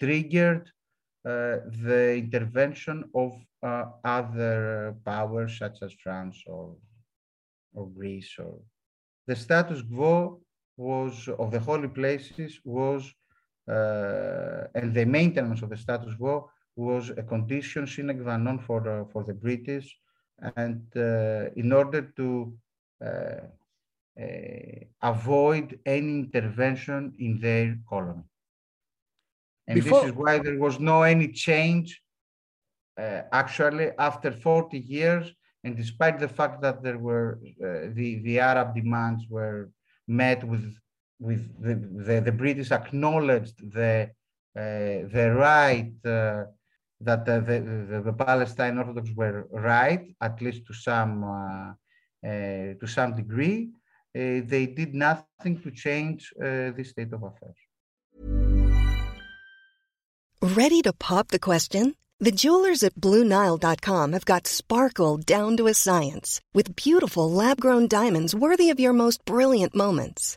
triggered 0.00 0.70
the 1.24 2.14
intervention 2.16 3.04
of 3.14 3.32
other 4.04 4.96
powers 5.04 5.58
such 5.58 5.82
as 5.82 5.92
France 6.02 6.42
or, 6.46 6.76
or 7.74 7.88
Greece. 7.88 8.34
Or 8.38 8.60
the 9.26 9.36
status 9.36 9.82
quo 9.82 10.40
was 10.76 11.28
of 11.28 11.50
the 11.50 11.60
holy 11.60 11.88
places 11.88 12.60
was 12.64 13.12
uh, 13.68 14.68
and 14.74 14.94
the 14.94 15.04
maintenance 15.04 15.60
of 15.60 15.68
the 15.68 15.76
status 15.76 16.14
quo 16.14 16.48
was 16.78 17.10
a 17.10 17.22
condition 17.22 17.86
sine 17.86 18.14
qua 18.22 18.36
non 18.36 18.58
for, 18.58 18.80
uh, 18.88 19.04
for 19.12 19.24
the 19.24 19.34
British 19.34 19.86
and 20.56 20.82
uh, 20.96 21.50
in 21.56 21.72
order 21.72 22.02
to 22.16 22.52
uh, 23.04 23.40
uh, 24.20 24.80
avoid 25.02 25.78
any 25.84 26.20
intervention 26.20 27.12
in 27.18 27.40
their 27.40 27.76
colony. 27.88 28.22
And 29.66 29.82
Before... 29.82 30.00
this 30.00 30.10
is 30.10 30.16
why 30.16 30.38
there 30.38 30.58
was 30.58 30.78
no 30.78 31.02
any 31.02 31.28
change 31.28 32.00
actually 33.32 33.92
after 33.96 34.32
40 34.32 34.76
years 34.80 35.32
and 35.62 35.76
despite 35.76 36.18
the 36.18 36.28
fact 36.28 36.60
that 36.62 36.82
there 36.82 36.98
were 36.98 37.38
uh, 37.62 37.90
the 37.94 38.20
the 38.26 38.40
Arab 38.40 38.74
demands 38.74 39.22
were 39.28 39.70
met 40.06 40.42
with 40.42 40.66
with 41.20 41.42
the 41.62 41.74
the, 42.06 42.20
the 42.20 42.32
British 42.32 42.70
acknowledged 42.72 43.56
the 43.72 44.10
uh, 44.56 45.06
the 45.14 45.26
right 45.36 45.92
uh, 46.04 46.44
that 47.00 47.24
the, 47.24 47.40
the, 47.40 48.02
the, 48.04 48.12
Palestine 48.12 48.78
Orthodox 48.78 49.10
were 49.14 49.46
right, 49.52 50.14
at 50.20 50.40
least 50.42 50.66
to 50.66 50.74
some, 50.74 51.24
uh, 51.24 51.72
uh, 52.26 52.74
to 52.80 52.86
some 52.86 53.14
degree, 53.14 53.70
uh, 54.16 54.42
they 54.44 54.66
did 54.66 54.94
nothing 54.94 55.60
to 55.62 55.70
change 55.70 56.32
the 56.36 56.84
state 56.84 57.12
of 57.12 57.22
affairs. 57.22 57.56
Ready 60.42 60.82
to 60.82 60.92
pop 60.92 61.28
the 61.28 61.38
question? 61.38 61.94
The 62.20 62.32
jewelers 62.32 62.82
at 62.82 62.96
BlueNile.com 62.96 64.12
have 64.12 64.24
got 64.24 64.48
sparkle 64.48 65.18
down 65.18 65.56
to 65.56 65.68
a 65.68 65.74
science 65.74 66.40
with 66.52 66.74
beautiful 66.74 67.30
lab 67.30 67.60
grown 67.60 67.86
diamonds 67.86 68.34
worthy 68.34 68.70
of 68.70 68.80
your 68.80 68.92
most 68.92 69.24
brilliant 69.24 69.72
moments. 69.72 70.36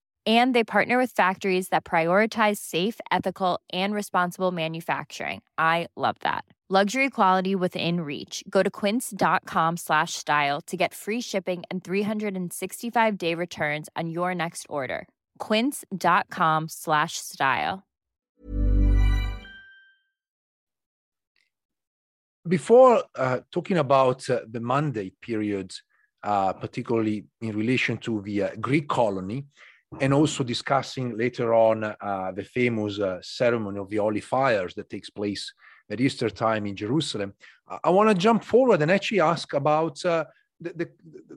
and 0.25 0.53
they 0.53 0.63
partner 0.63 0.97
with 0.99 1.11
factories 1.11 1.69
that 1.69 1.83
prioritize 1.83 2.57
safe 2.57 2.99
ethical 3.11 3.59
and 3.73 3.93
responsible 3.93 4.51
manufacturing. 4.51 5.41
I 5.57 5.87
love 5.97 6.15
that. 6.19 6.45
Luxury 6.69 7.09
quality 7.09 7.53
within 7.55 7.99
reach. 7.99 8.45
Go 8.49 8.63
to 8.63 8.69
quince.com 8.69 9.75
slash 9.77 10.13
style 10.13 10.61
to 10.67 10.77
get 10.77 10.93
free 10.93 11.19
shipping 11.19 11.63
and 11.69 11.83
365 11.83 13.17
day 13.17 13.35
returns 13.35 13.89
on 13.97 14.09
your 14.09 14.33
next 14.33 14.67
order. 14.69 15.09
quince.com 15.39 16.69
slash 16.69 17.17
style. 17.17 17.83
Before 22.47 23.03
uh, 23.15 23.39
talking 23.51 23.77
about 23.77 24.29
uh, 24.29 24.39
the 24.49 24.61
mandate 24.61 25.19
period 25.19 25.73
uh, 26.23 26.53
particularly 26.53 27.25
in 27.41 27.57
relation 27.57 27.97
to 27.97 28.21
the 28.21 28.43
uh, 28.43 28.49
greek 28.59 28.87
colony 28.87 29.45
and 29.99 30.13
also 30.13 30.43
discussing 30.43 31.17
later 31.17 31.53
on 31.53 31.83
uh, 31.83 32.31
the 32.33 32.43
famous 32.43 32.99
uh, 32.99 33.19
ceremony 33.21 33.79
of 33.79 33.89
the 33.89 33.97
holy 33.97 34.21
fires 34.21 34.73
that 34.75 34.89
takes 34.89 35.09
place 35.09 35.53
at 35.89 35.99
Easter 35.99 36.29
time 36.29 36.65
in 36.65 36.75
Jerusalem. 36.75 37.33
I, 37.67 37.79
I 37.85 37.89
want 37.89 38.09
to 38.09 38.15
jump 38.15 38.43
forward 38.43 38.81
and 38.81 38.89
actually 38.89 39.19
ask 39.19 39.53
about 39.53 40.03
uh, 40.05 40.25
the, 40.61 40.73
the, 40.73 40.89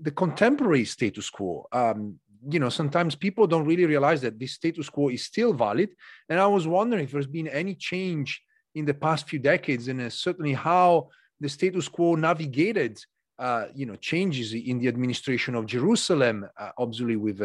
the, 0.03 0.11
contemporary 0.11 0.85
status 0.85 1.31
quo. 1.31 1.67
Um, 1.73 2.21
you 2.49 2.61
know, 2.61 2.69
sometimes 2.69 3.15
people 3.15 3.47
don't 3.47 3.65
really 3.65 3.87
realize 3.87 4.21
that 4.21 4.39
this 4.39 4.53
status 4.53 4.89
quo 4.89 5.09
is 5.09 5.25
still 5.25 5.53
valid. 5.53 5.91
And 6.29 6.39
I 6.39 6.47
was 6.47 6.67
wondering 6.67 7.05
if 7.05 7.13
there's 7.13 7.27
been 7.27 7.49
any 7.49 7.75
change 7.75 8.41
in 8.75 8.85
the 8.85 8.95
past 8.95 9.29
few 9.29 9.39
decades, 9.39 9.89
and 9.89 10.01
uh, 10.01 10.11
certainly 10.11 10.53
how 10.53 11.09
the 11.41 11.49
status 11.49 11.89
quo 11.89 12.15
navigated, 12.15 12.99
uh, 13.39 13.67
you 13.75 13.87
know, 13.87 13.97
changes 13.97 14.53
in 14.53 14.79
the 14.79 14.89
administration 14.89 15.55
of 15.55 15.67
Jerusalem, 15.67 16.47
uh, 16.59 16.71
obviously 16.79 17.17
with 17.17 17.41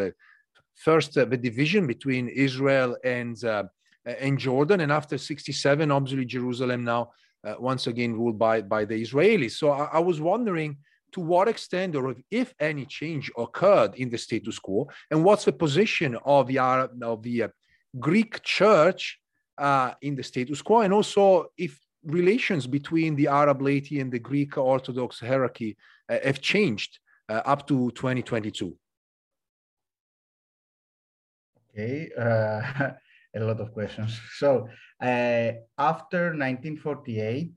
first 0.80 1.18
uh, 1.18 1.26
the 1.26 1.38
division 1.38 1.86
between 1.86 2.30
Israel 2.30 2.98
and 3.04 3.44
uh, 3.44 3.64
and 4.06 4.40
Jordan, 4.40 4.80
and 4.80 4.92
after 4.92 5.18
67, 5.18 5.92
obviously 5.92 6.26
Jerusalem 6.26 6.84
now 6.84 7.12
uh, 7.46 7.56
once 7.60 7.88
again 7.88 8.14
ruled 8.14 8.40
by 8.40 8.62
by 8.62 8.86
the 8.86 9.00
Israelis. 9.06 9.52
So 9.52 9.72
I, 9.72 9.86
I, 9.94 10.00
was 10.00 10.20
wondering 10.22 10.78
to 11.12 11.20
what 11.20 11.48
extent, 11.48 11.96
or 11.96 12.16
if 12.32 12.54
any 12.60 12.86
change 12.86 13.30
occurred 13.38 13.96
in 13.96 14.10
the 14.10 14.18
status 14.18 14.58
quo, 14.58 14.88
and 15.12 15.24
what's 15.24 15.46
the 15.46 15.52
position 15.52 16.18
of 16.26 16.48
the 16.48 16.58
Arab, 16.58 16.92
of 17.04 17.22
the 17.24 17.44
uh, 17.44 17.48
Greek 18.00 18.42
Church 18.42 19.20
uh, 19.58 19.92
in 20.02 20.16
the 20.16 20.24
status 20.24 20.62
quo, 20.62 20.82
and 20.82 20.94
also 20.94 21.48
if 21.58 21.78
relations 22.06 22.66
between 22.66 23.16
the 23.16 23.28
Arab 23.28 23.62
laity 23.62 24.00
and 24.00 24.12
the 24.12 24.20
Greek 24.20 24.58
Orthodox 24.58 25.20
hierarchy 25.20 25.76
uh, 26.08 26.18
have 26.24 26.40
changed 26.40 27.00
up 27.30 27.68
to 27.68 27.92
2022. 27.92 28.76
Okay, 31.80 32.10
uh, 32.18 32.92
a 33.36 33.40
lot 33.40 33.60
of 33.62 33.72
questions. 33.74 34.20
So 34.38 34.68
uh, 35.02 35.52
after 35.78 36.36
1948, 36.36 37.54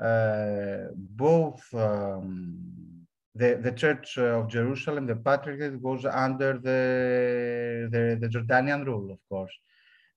uh, 0.00 0.92
both 0.94 1.62
um, 1.74 3.06
the, 3.34 3.58
the 3.60 3.72
Church 3.72 4.16
of 4.18 4.48
Jerusalem, 4.48 5.06
the 5.06 5.16
Patriarchate, 5.16 5.80
was 5.80 6.04
under 6.04 6.52
the, 6.54 7.88
the, 7.90 8.18
the 8.20 8.28
Jordanian 8.28 8.86
rule, 8.86 9.10
of 9.10 9.18
course, 9.28 9.52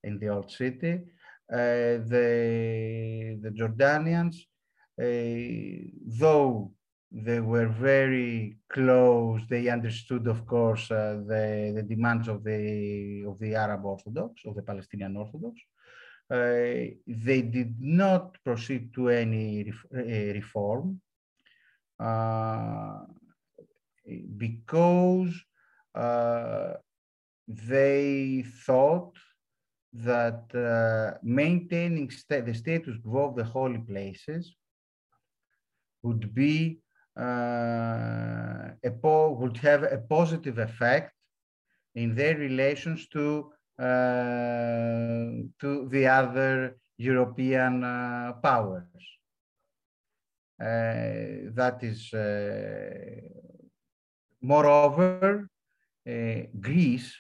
in 0.04 0.20
the 0.20 0.28
old 0.30 0.52
city. 0.52 1.00
Uh, 1.52 1.98
the, 2.14 3.40
the 3.42 3.50
Jordanians, 3.50 4.36
uh, 5.02 5.90
though 6.20 6.72
they 7.12 7.42
were 7.42 7.68
very 7.68 8.58
close. 8.70 9.42
They 9.50 9.68
understood, 9.68 10.28
of 10.28 10.46
course, 10.48 10.90
uh, 10.90 11.22
the, 11.28 11.74
the 11.76 11.84
demands 11.84 12.28
of 12.28 12.44
the, 12.44 13.26
of 13.28 13.38
the 13.40 13.56
Arab 13.56 13.86
Orthodox, 13.86 14.42
of 14.46 14.56
the 14.56 14.62
Palestinian 14.62 15.18
Orthodox. 15.18 15.60
Uh, 16.30 16.96
they 17.06 17.42
did 17.42 17.76
not 17.82 18.38
proceed 18.46 18.94
to 18.94 19.10
any 19.10 19.66
ref 19.66 19.86
uh, 19.94 20.34
reform 20.34 21.02
uh, 22.00 23.00
because 24.38 25.34
uh, 25.94 26.74
they 27.48 28.46
thought 28.66 29.14
that 29.94 30.44
uh, 30.56 31.18
maintaining 31.22 32.10
sta 32.10 32.40
the 32.40 32.54
status 32.54 32.96
quo 33.04 33.28
of 33.28 33.36
the 33.36 33.44
holy 33.44 33.80
places 33.80 34.56
would 36.02 36.34
be 36.34 36.80
uh, 37.18 38.72
would 39.40 39.58
have 39.58 39.84
a 39.84 39.98
positive 40.10 40.58
effect 40.60 41.14
in 41.96 42.16
their 42.16 42.38
relations 42.38 43.08
to 43.10 43.52
uh, 43.80 45.42
to 45.60 45.88
the 45.90 46.06
other 46.08 46.78
European 46.98 47.84
uh, 47.84 48.34
powers. 48.44 48.86
Uh, 50.62 51.50
that 51.58 51.80
is, 51.82 52.14
uh, 52.14 53.22
moreover, 54.42 55.50
uh, 56.08 56.12
Greece 56.60 57.12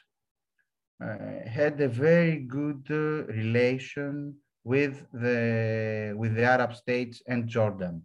had 0.99 1.81
a 1.81 1.87
very 1.87 2.37
good 2.37 2.87
relation 3.27 4.35
with 4.63 5.03
the 5.11 6.13
with 6.15 6.35
the 6.35 6.43
Arab 6.43 6.75
states 6.75 7.23
and 7.27 7.47
Jordan. 7.47 8.03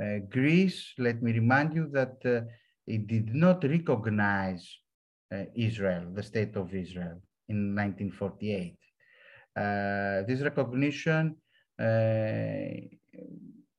Uh, 0.00 0.18
Greece, 0.28 0.92
let 0.98 1.22
me 1.22 1.32
remind 1.32 1.74
you 1.74 1.88
that 1.92 2.16
uh, 2.24 2.42
it 2.86 3.06
did 3.06 3.34
not 3.34 3.62
recognize 3.64 4.78
uh, 5.32 5.44
Israel, 5.54 6.06
the 6.14 6.22
state 6.22 6.56
of 6.56 6.74
Israel, 6.74 7.20
in 7.48 7.74
1948. 7.74 8.76
this 10.26 10.40
recognition 10.42 11.36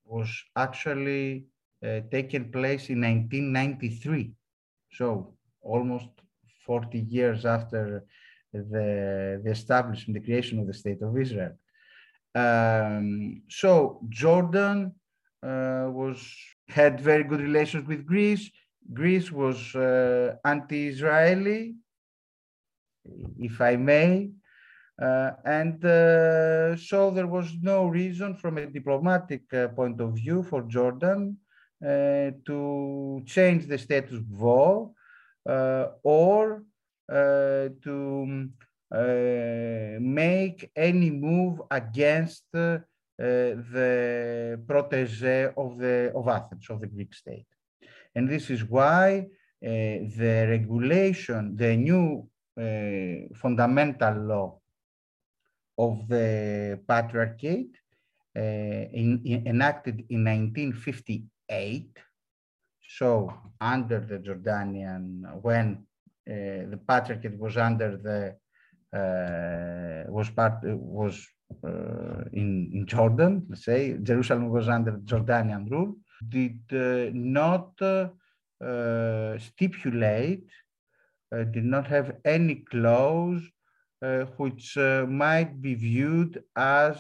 was 0.06 0.30
actually 0.56 1.46
taken 2.12 2.52
place 2.52 2.90
in 2.90 3.02
1993. 3.02 4.34
So 4.92 5.34
almost 5.62 6.10
40 6.66 7.00
years 7.00 7.46
after 7.46 8.04
the, 8.54 9.40
the 9.44 9.52
establishment, 9.52 10.20
the 10.20 10.26
creation 10.26 10.60
of 10.60 10.68
the 10.68 10.74
state 10.74 11.02
of 11.02 11.18
Israel. 11.18 11.54
Um, 12.36 13.42
so 13.50 14.02
Jordan 14.10 14.94
was 15.44 16.18
had 16.68 17.00
very 17.00 17.24
good 17.24 17.42
relations 17.42 17.88
with 17.88 18.06
Greece. 18.06 18.50
Greece 18.94 19.32
was 19.32 19.76
uh, 19.76 20.36
anti-Israeli, 20.46 21.76
if 23.40 23.62
I 23.62 23.76
may, 23.76 24.32
uh, 25.02 25.32
and 25.46 25.84
uh, 25.84 26.76
so 26.76 27.10
there 27.10 27.28
was 27.28 27.52
no 27.62 27.88
reason 27.88 28.36
from 28.36 28.58
a 28.58 28.68
diplomatic 28.68 29.52
uh, 29.54 29.70
point 29.70 30.00
of 30.00 30.14
view 30.14 30.44
for 30.44 30.62
Jordan 30.64 31.38
uh, 31.84 32.32
to 32.46 33.24
change 33.26 33.66
the 33.66 33.78
status 33.78 34.20
quo 34.38 34.94
or 36.04 36.64
to 37.10 38.50
make 40.00 40.70
any 40.76 41.10
move 41.10 41.62
against 41.72 42.44
uh, 42.54 42.78
the 43.22 44.62
protege 44.68 45.50
of, 45.56 45.78
the, 45.78 46.12
of 46.16 46.28
Athens, 46.28 46.70
of 46.70 46.82
the 46.82 46.88
Greek 46.88 47.14
state. 47.14 47.46
And 48.16 48.30
this 48.30 48.50
is 48.50 48.64
why 48.64 49.28
uh, 49.64 49.70
the 50.18 50.48
regulation, 50.50 51.56
the 51.56 51.76
new 51.76 52.28
uh, 52.60 53.36
fundamental 53.36 54.16
law 54.16 54.60
of 55.78 56.08
the 56.08 56.80
Patriarchate, 56.88 57.76
in, 58.34 59.22
in, 59.26 59.48
enacted 59.48 60.06
in 60.10 60.24
1958, 60.24 61.98
so 62.98 63.34
under 63.60 64.00
the 64.00 64.20
Jordanian, 64.20 65.42
when 65.42 65.86
uh, 66.30 66.70
the 66.70 66.80
Patriarchate 66.88 67.38
was 67.38 67.58
under 67.58 67.98
the 67.98 68.36
uh, 68.98 70.12
was 70.12 70.30
part 70.30 70.60
was 70.64 71.16
uh, 71.16 71.41
in, 72.34 72.70
in 72.74 72.86
Jordan, 72.86 73.46
let's 73.50 73.66
say, 73.66 73.98
Jerusalem 74.02 74.50
was 74.50 74.68
under 74.70 74.94
Jordanian 75.12 75.70
rule, 75.70 75.96
did 76.28 76.60
uh, 76.72 77.10
not 77.14 77.82
uh, 77.82 79.38
stipulate, 79.40 80.50
did 81.32 81.66
not 81.66 81.88
have 81.88 82.18
any 82.26 82.56
clause 82.56 83.42
which 84.38 84.78
might 84.78 85.62
be 85.62 85.76
viewed 85.76 86.44
as 86.56 86.98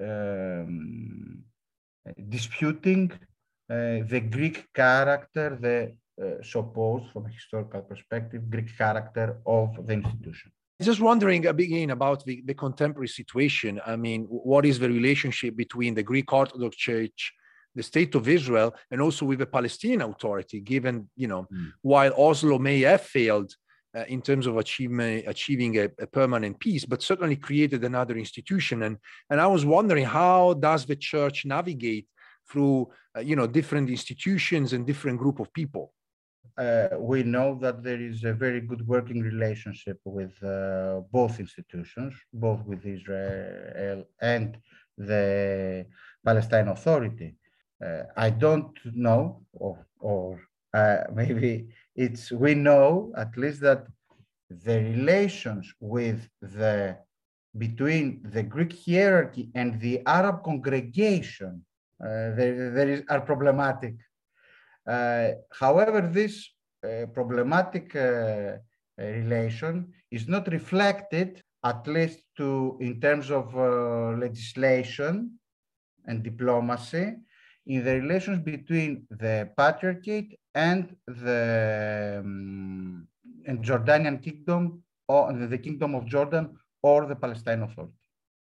um, 0.00 1.42
disputing 2.28 3.10
uh, 3.70 4.00
the 4.08 4.20
Greek 4.30 4.72
character, 4.72 5.58
the 5.60 5.94
uh, 6.22 6.42
supposed, 6.42 7.10
from 7.12 7.26
a 7.26 7.28
historical 7.28 7.82
perspective, 7.82 8.48
Greek 8.50 8.76
character 8.76 9.40
of 9.46 9.86
the 9.86 9.92
institution. 9.92 10.50
Just 10.80 11.00
wondering 11.00 11.44
again 11.44 11.90
about 11.90 12.24
the, 12.24 12.40
the 12.44 12.54
contemporary 12.54 13.08
situation. 13.08 13.80
I 13.84 13.96
mean, 13.96 14.26
what 14.28 14.64
is 14.64 14.78
the 14.78 14.88
relationship 14.88 15.56
between 15.56 15.94
the 15.94 16.04
Greek 16.04 16.32
Orthodox 16.32 16.76
Church, 16.76 17.32
the 17.74 17.82
state 17.82 18.14
of 18.14 18.28
Israel 18.28 18.74
and 18.90 19.00
also 19.00 19.26
with 19.26 19.40
the 19.40 19.46
Palestinian 19.46 20.02
Authority, 20.02 20.60
given, 20.60 21.08
you 21.16 21.26
know, 21.26 21.48
mm. 21.52 21.72
while 21.82 22.12
Oslo 22.16 22.58
may 22.58 22.80
have 22.80 23.02
failed 23.02 23.52
uh, 23.96 24.04
in 24.08 24.22
terms 24.22 24.46
of 24.46 24.56
achievement, 24.56 25.24
achieving 25.26 25.78
a, 25.78 25.88
a, 25.98 26.06
permanent 26.06 26.60
peace, 26.60 26.84
but 26.84 27.02
certainly 27.02 27.36
created 27.36 27.82
another 27.84 28.16
institution. 28.16 28.82
And, 28.82 28.98
and 29.30 29.40
I 29.40 29.46
was 29.46 29.64
wondering, 29.64 30.04
how 30.04 30.54
does 30.54 30.86
the 30.86 30.96
church 30.96 31.44
navigate 31.44 32.06
through, 32.50 32.88
uh, 33.16 33.20
you 33.20 33.34
know, 33.34 33.46
different 33.46 33.90
institutions 33.90 34.72
and 34.74 34.86
different 34.86 35.18
group 35.18 35.40
of 35.40 35.52
people? 35.52 35.92
Uh, 36.58 36.88
we 36.98 37.22
know 37.22 37.56
that 37.60 37.84
there 37.84 38.00
is 38.00 38.24
a 38.24 38.32
very 38.32 38.60
good 38.60 38.86
working 38.86 39.20
relationship 39.22 39.98
with 40.04 40.34
uh, 40.42 41.00
both 41.12 41.38
institutions, 41.38 42.14
both 42.32 42.60
with 42.66 42.84
Israel 42.84 44.04
and 44.20 44.58
the 44.96 45.86
Palestine 46.24 46.68
Authority. 46.68 47.36
Uh, 47.84 48.02
I 48.16 48.30
don't 48.30 48.76
know, 48.84 49.42
or, 49.52 49.86
or 50.00 50.40
uh, 50.74 51.04
maybe 51.14 51.68
it's 51.94 52.32
we 52.32 52.54
know 52.54 53.12
at 53.16 53.36
least 53.36 53.60
that 53.60 53.86
the 54.50 54.78
relations 54.78 55.72
with 55.78 56.28
the 56.42 56.96
between 57.56 58.20
the 58.24 58.42
Greek 58.42 58.74
hierarchy 58.84 59.50
and 59.54 59.80
the 59.80 60.02
Arab 60.06 60.42
congregation 60.42 61.64
uh, 62.00 62.30
there, 62.36 62.70
there 62.70 62.88
is, 62.88 63.02
are 63.08 63.20
problematic. 63.20 63.94
Uh, 64.88 65.32
however, 65.52 66.00
this 66.00 66.48
uh, 66.82 67.06
problematic 67.12 67.94
uh, 67.94 68.56
relation 68.96 69.92
is 70.10 70.26
not 70.26 70.48
reflected, 70.48 71.42
at 71.64 71.86
least 71.86 72.22
to 72.36 72.78
in 72.80 73.00
terms 73.00 73.30
of 73.30 73.54
legislation 74.18 75.38
and 76.06 76.22
diplomacy, 76.22 77.16
in 77.66 77.84
the 77.84 78.00
relations 78.00 78.38
between 78.38 79.06
the 79.10 79.50
patriarchate 79.56 80.38
and 80.54 80.96
the 81.06 82.20
um, 82.20 83.06
and 83.46 83.64
Jordanian 83.64 84.22
kingdom 84.22 84.82
or 85.06 85.32
the 85.32 85.58
kingdom 85.58 85.94
of 85.94 86.06
Jordan 86.06 86.56
or 86.82 87.06
the 87.06 87.16
Palestine 87.16 87.62
Authority. 87.62 87.94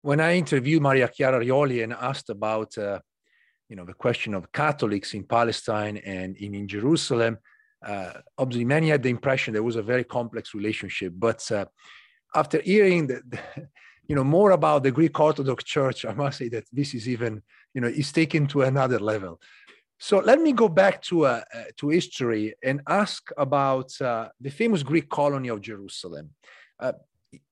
When 0.02 0.20
I 0.20 0.36
interviewed 0.36 0.82
Maria 0.82 1.08
Chiara 1.08 1.40
Rioli 1.40 1.84
and 1.84 1.94
asked 1.94 2.30
about 2.30 2.78
uh, 2.78 3.00
you 3.72 3.78
know 3.78 3.86
the 3.86 3.94
question 3.94 4.34
of 4.34 4.52
Catholics 4.52 5.14
in 5.14 5.24
Palestine 5.24 5.96
and 6.06 6.36
in, 6.36 6.54
in 6.54 6.68
Jerusalem, 6.68 7.38
uh, 7.88 8.12
obviously 8.38 8.66
many 8.66 8.90
had 8.90 9.02
the 9.02 9.10
impression 9.10 9.54
there 9.54 9.64
was 9.64 9.78
a 9.78 9.82
very 9.94 10.04
complex 10.04 10.54
relationship. 10.54 11.14
But 11.16 11.50
uh, 11.50 11.66
after 12.36 12.62
hearing 12.62 13.08
the, 13.08 13.22
the, 13.30 13.40
you 14.10 14.16
know 14.18 14.26
more 14.26 14.52
about 14.52 14.84
the 14.84 14.92
Greek 14.92 15.18
Orthodox 15.18 15.64
Church, 15.64 16.04
I 16.04 16.14
must 16.14 16.40
say 16.40 16.50
that 16.50 16.66
this 16.74 16.94
is 16.94 17.08
even 17.08 17.42
you 17.74 17.80
know 17.80 17.88
is 17.88 18.12
taken 18.12 18.46
to 18.48 18.64
another 18.64 19.00
level. 19.00 19.40
So 20.00 20.18
let 20.20 20.42
me 20.42 20.52
go 20.52 20.68
back 20.68 21.02
to 21.04 21.28
uh, 21.28 21.42
uh, 21.56 21.64
to 21.78 21.90
history 21.90 22.54
and 22.62 22.82
ask 22.90 23.30
about 23.38 23.90
uh, 24.02 24.28
the 24.42 24.52
famous 24.52 24.84
Greek 24.84 25.08
colony 25.10 25.48
of 25.48 25.62
Jerusalem. 25.62 26.32
Uh, 26.78 26.92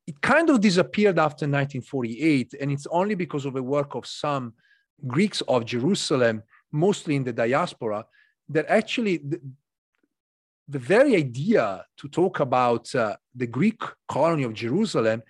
it 0.05 0.19
kind 0.19 0.49
of 0.49 0.59
disappeared 0.59 1.17
after 1.17 1.45
1948, 1.45 2.55
and 2.59 2.71
it's 2.73 2.87
only 2.91 3.15
because 3.15 3.45
of 3.45 3.53
the 3.53 3.63
work 3.63 3.95
of 3.95 4.05
some 4.05 4.53
Greeks 5.07 5.41
of 5.47 5.65
Jerusalem, 5.65 6.43
mostly 6.71 7.15
in 7.15 7.23
the 7.23 7.33
diaspora, 7.33 8.05
that 8.49 8.65
actually 8.67 9.17
the, 9.17 9.39
the 10.67 10.79
very 10.79 11.15
idea 11.15 11.85
to 11.97 12.07
talk 12.07 12.39
about 12.39 12.93
uh, 12.95 13.15
the 13.35 13.47
Greek 13.47 13.81
colony 14.07 14.43
of 14.43 14.53
Jerusalem 14.53 15.23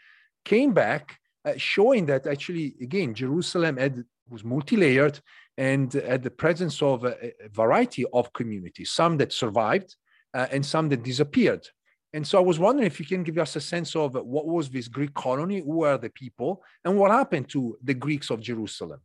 came 0.45 0.73
back, 0.73 1.19
uh, 1.45 1.53
showing 1.57 2.05
that 2.07 2.27
actually, 2.27 2.75
again, 2.81 3.13
Jerusalem 3.13 3.77
had, 3.77 4.03
was 4.29 4.43
multi-layered 4.43 5.19
and 5.57 5.91
had 5.93 6.23
the 6.23 6.31
presence 6.31 6.81
of 6.81 7.03
a, 7.03 7.15
a 7.45 7.49
variety 7.49 8.05
of 8.13 8.31
communities, 8.33 8.91
some 8.91 9.17
that 9.17 9.33
survived 9.33 9.95
uh, 10.33 10.47
and 10.51 10.65
some 10.65 10.89
that 10.89 11.03
disappeared. 11.03 11.67
And 12.13 12.25
so 12.25 12.39
I 12.39 12.41
was 12.41 12.57
wondering 12.57 12.87
if 12.87 12.99
you 12.99 13.05
can 13.05 13.23
give 13.23 13.37
us 13.37 13.55
a 13.55 13.61
sense 13.61 13.95
of 13.95 14.15
what 14.15 14.47
was 14.47 14.69
this 14.69 14.87
Greek 14.87 15.13
colony, 15.13 15.61
who 15.61 15.83
are 15.83 15.97
the 15.97 16.09
people, 16.09 16.63
and 16.83 16.97
what 16.97 17.11
happened 17.11 17.49
to 17.49 17.77
the 17.83 17.93
Greeks 17.93 18.29
of 18.31 18.41
Jerusalem 18.41 18.99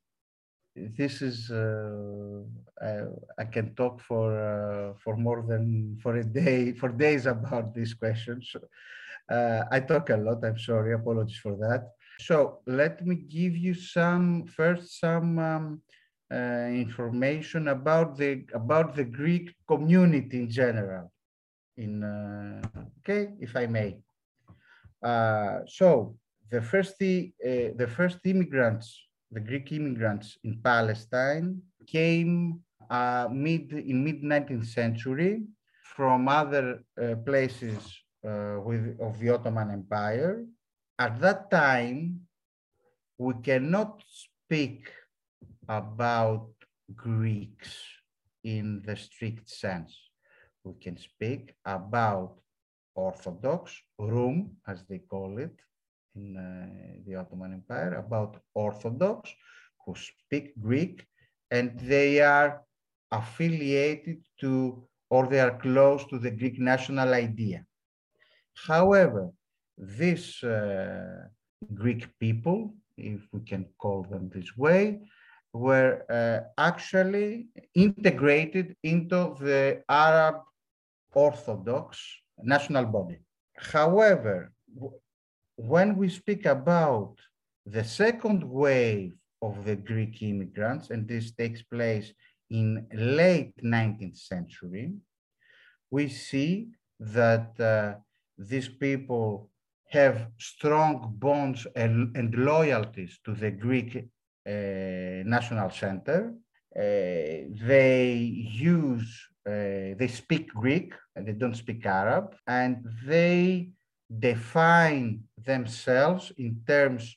this 0.77 1.23
is 1.23 1.51
uh, 1.51 2.43
I, 2.83 3.03
I, 3.39 3.45
can 3.45 3.75
talk 3.75 4.01
for 4.01 4.35
uh, 4.35 4.95
for 5.03 5.17
more 5.17 5.45
than 5.47 5.97
for 6.03 6.17
a 6.17 6.25
day 6.25 6.73
for 6.81 6.89
days 6.89 7.27
about 7.27 7.75
these 7.75 7.95
questions. 7.95 8.55
Uh, 9.31 9.63
I 9.71 9.81
talk 9.81 10.11
a 10.11 10.17
lot. 10.17 10.45
I'm 10.45 10.59
sorry. 10.59 10.95
Apologies 10.95 11.39
for 11.39 11.57
that. 11.57 11.91
So 12.21 12.59
let 12.67 13.05
me 13.07 13.15
give 13.15 13.57
you 13.57 13.75
some 13.75 14.47
first 14.47 15.01
some 15.01 15.39
um, 15.39 15.83
uh, 16.33 16.69
information 16.73 17.69
about 17.69 18.17
the 18.17 18.45
about 18.53 18.97
the 18.97 19.05
Greek 19.05 19.55
community 19.69 20.39
in 20.39 20.51
general. 20.51 21.13
In 21.77 22.03
uh, 22.03 22.63
okay, 22.99 23.31
if 23.41 23.57
I 23.57 23.67
may. 23.67 23.97
Uh, 25.03 25.61
so 25.67 26.17
the 26.51 26.61
first 26.61 26.99
the 26.99 27.33
the 27.41 27.89
first 27.97 28.19
immigrants 28.25 29.05
the 29.35 29.41
Greek 29.41 29.73
immigrants 29.73 30.39
in 30.45 30.61
Palestine 30.63 31.61
came 31.87 32.61
uh, 32.89 33.27
mid 33.31 33.73
in 33.73 34.05
mid 34.05 34.23
19th 34.23 34.67
century 34.67 35.43
from 35.83 36.29
other 36.29 36.85
uh, 36.97 37.17
places 37.27 37.83
uh, 38.25 38.57
with, 38.63 38.97
of 39.01 39.19
the 39.19 39.31
Ottoman 39.31 39.71
Empire. 39.71 40.45
At 40.99 41.21
that 41.21 41.51
time, 41.51 42.21
we 43.19 43.35
cannot 43.43 44.03
speak 44.07 44.89
about 45.69 46.49
Greeks 46.95 47.75
in 48.45 48.83
the 48.87 48.97
strict 48.97 49.51
sense. 49.51 49.93
We 50.63 50.75
can 50.81 50.97
speak 50.97 51.55
about 51.65 52.39
Orthodox, 52.95 53.75
Rum, 53.99 54.57
as 54.69 54.85
they 54.89 54.99
call 54.99 55.39
it, 55.39 55.57
in 56.17 56.37
uh, 56.37 57.03
the 57.07 57.15
Ottoman 57.17 57.53
Empire 57.53 57.95
about 57.95 58.39
Orthodox 58.55 59.31
who 59.85 59.95
speak 59.95 60.53
Greek 60.61 61.07
and 61.51 61.79
they 61.81 62.21
are 62.21 62.63
affiliated 63.11 64.19
to 64.41 64.87
or 65.11 65.27
they 65.27 65.41
are 65.41 65.59
close 65.59 66.05
to 66.07 66.19
the 66.19 66.31
Greek 66.31 66.59
national 66.59 67.13
idea. 67.15 67.65
However, 68.67 69.31
these 69.77 70.43
uh, 70.43 71.29
Greek 71.75 72.09
people, 72.19 72.75
if 72.97 73.21
we 73.33 73.41
can 73.41 73.67
call 73.79 74.03
them 74.05 74.31
this 74.35 74.57
way, 74.57 75.01
were 75.53 76.03
uh, 76.11 76.41
actually 76.59 77.47
integrated 77.75 78.77
into 78.83 79.37
the 79.41 79.83
Arab 79.89 80.37
Orthodox 81.13 82.01
national 82.43 82.87
body. 82.87 83.19
However, 83.57 84.53
when 85.57 85.97
we 85.97 86.09
speak 86.09 86.47
about 86.47 87.17
the 87.67 87.85
second 87.85 88.43
wave 88.45 89.15
of 89.41 89.65
the 89.65 89.77
Greek 89.77 90.23
immigrants, 90.23 90.91
and 90.91 91.07
this 91.07 91.33
takes 91.33 91.63
place 91.63 92.13
in 92.51 92.87
late 92.93 93.55
19th 93.63 94.19
century, 94.19 94.93
we 95.91 96.09
see 96.09 96.69
that 96.99 97.59
uh, 97.61 97.95
these 98.39 98.69
people 98.69 99.51
have 99.89 100.29
strong 100.39 101.15
bonds 101.19 101.67
and, 101.77 102.17
and 102.17 102.35
loyalties 102.35 103.19
to 103.25 103.35
the 103.35 103.51
Greek 103.51 103.97
uh, 103.97 104.51
national 105.25 105.71
center. 105.71 106.35
Uh, 106.77 107.47
they 107.67 108.15
use, 108.15 109.09
uh, 109.47 109.95
they 110.01 110.09
speak 110.09 110.53
Greek, 110.53 110.93
and 111.15 111.27
they 111.27 111.33
don't 111.33 111.57
speak 111.57 111.87
Arab, 111.87 112.35
and 112.47 112.85
they 113.07 113.69
define 114.19 115.25
themselves 115.45 116.33
in 116.39 116.63
terms 116.67 117.17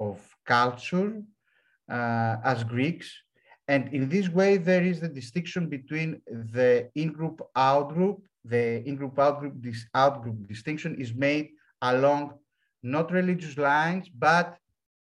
of 0.00 0.20
culture 0.46 1.22
uh, 1.90 2.36
as 2.44 2.64
Greeks. 2.64 3.10
And 3.66 3.92
in 3.92 4.08
this 4.08 4.28
way, 4.28 4.56
there 4.56 4.82
is 4.82 5.00
the 5.00 5.08
distinction 5.08 5.68
between 5.68 6.22
the 6.26 6.88
in-group, 6.94 7.42
out-group. 7.54 8.22
The 8.44 8.82
in-group, 8.86 9.18
out-group, 9.18 9.54
this 9.60 9.84
out-group 9.94 10.48
distinction 10.48 10.94
is 10.96 11.14
made 11.14 11.50
along 11.82 12.34
not 12.82 13.10
religious 13.10 13.58
lines, 13.58 14.08
but 14.08 14.56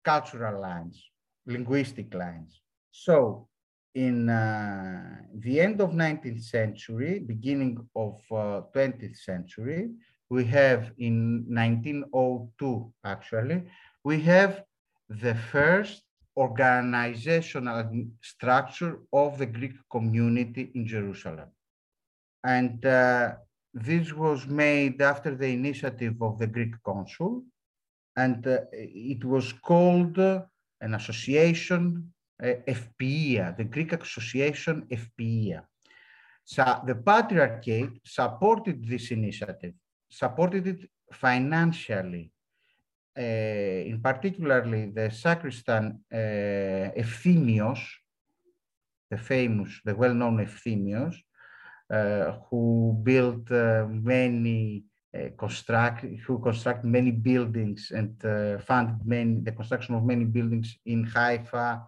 cultural 0.05 0.61
lines, 0.61 1.03
linguistic 1.47 2.13
lines. 2.13 2.61
So 2.91 3.49
in 3.95 4.29
uh, 4.29 5.17
the 5.35 5.61
end 5.61 5.81
of 5.81 5.91
19th 5.91 6.43
century, 6.43 7.19
beginning 7.19 7.79
of 7.97 8.21
uh, 8.31 8.63
20th 8.75 9.17
century, 9.17 9.91
we 10.31 10.45
have 10.45 10.93
in 10.99 11.45
1902, 11.49 12.93
actually, 13.05 13.63
we 14.05 14.21
have 14.23 14.63
the 15.09 15.35
first 15.35 16.03
organizational 16.37 18.07
structure 18.23 19.01
of 19.13 19.39
the 19.39 19.47
Greek 19.47 19.75
community 19.91 20.71
in 20.75 20.87
Jerusalem. 20.87 21.49
And 22.45 22.85
uh, 22.87 23.35
this 23.75 24.13
was 24.13 24.47
made 24.47 25.03
after 25.03 25.35
the 25.35 25.49
initiative 25.49 26.23
of 26.23 26.39
the 26.39 26.47
Greek 26.47 26.75
consul, 26.85 27.43
and 28.17 28.47
uh, 28.47 28.61
it 28.73 29.25
was 29.25 29.53
called 29.53 30.19
uh, 30.19 30.43
an 30.81 30.95
association 30.95 32.13
uh, 32.43 32.55
the 32.67 33.69
Greek 33.69 33.93
Association 33.93 34.87
FPEA. 34.91 35.63
So 36.45 36.81
the 36.87 36.95
Patriarchate 36.95 38.01
supported 38.05 38.87
this 38.89 39.11
initiative, 39.11 39.75
supported 40.11 40.67
it 40.67 40.91
financially, 41.13 42.33
uh, 43.17 43.23
in 43.23 44.01
particularly 44.03 44.91
the 44.91 45.11
sacristan 45.11 46.01
uh, 46.13 46.91
Efthimios, 46.97 47.81
the 49.11 49.19
famous, 49.19 49.81
the 49.85 49.95
well-known 49.95 50.39
Efthimios, 50.45 51.17
uh, 51.91 52.39
who 52.49 52.97
built 53.03 53.51
uh, 53.51 53.87
many 53.89 54.85
uh, 55.13 55.31
construct, 55.37 56.05
who 56.25 56.39
construct 56.39 56.85
many 56.85 57.11
buildings 57.11 57.91
and 57.91 58.25
uh, 58.25 58.59
funded 58.59 59.05
many, 59.05 59.41
the 59.41 59.53
construction 59.53 59.95
of 59.97 60.05
many 60.05 60.25
buildings 60.25 60.77
in 60.87 61.05
Haifa, 61.05 61.83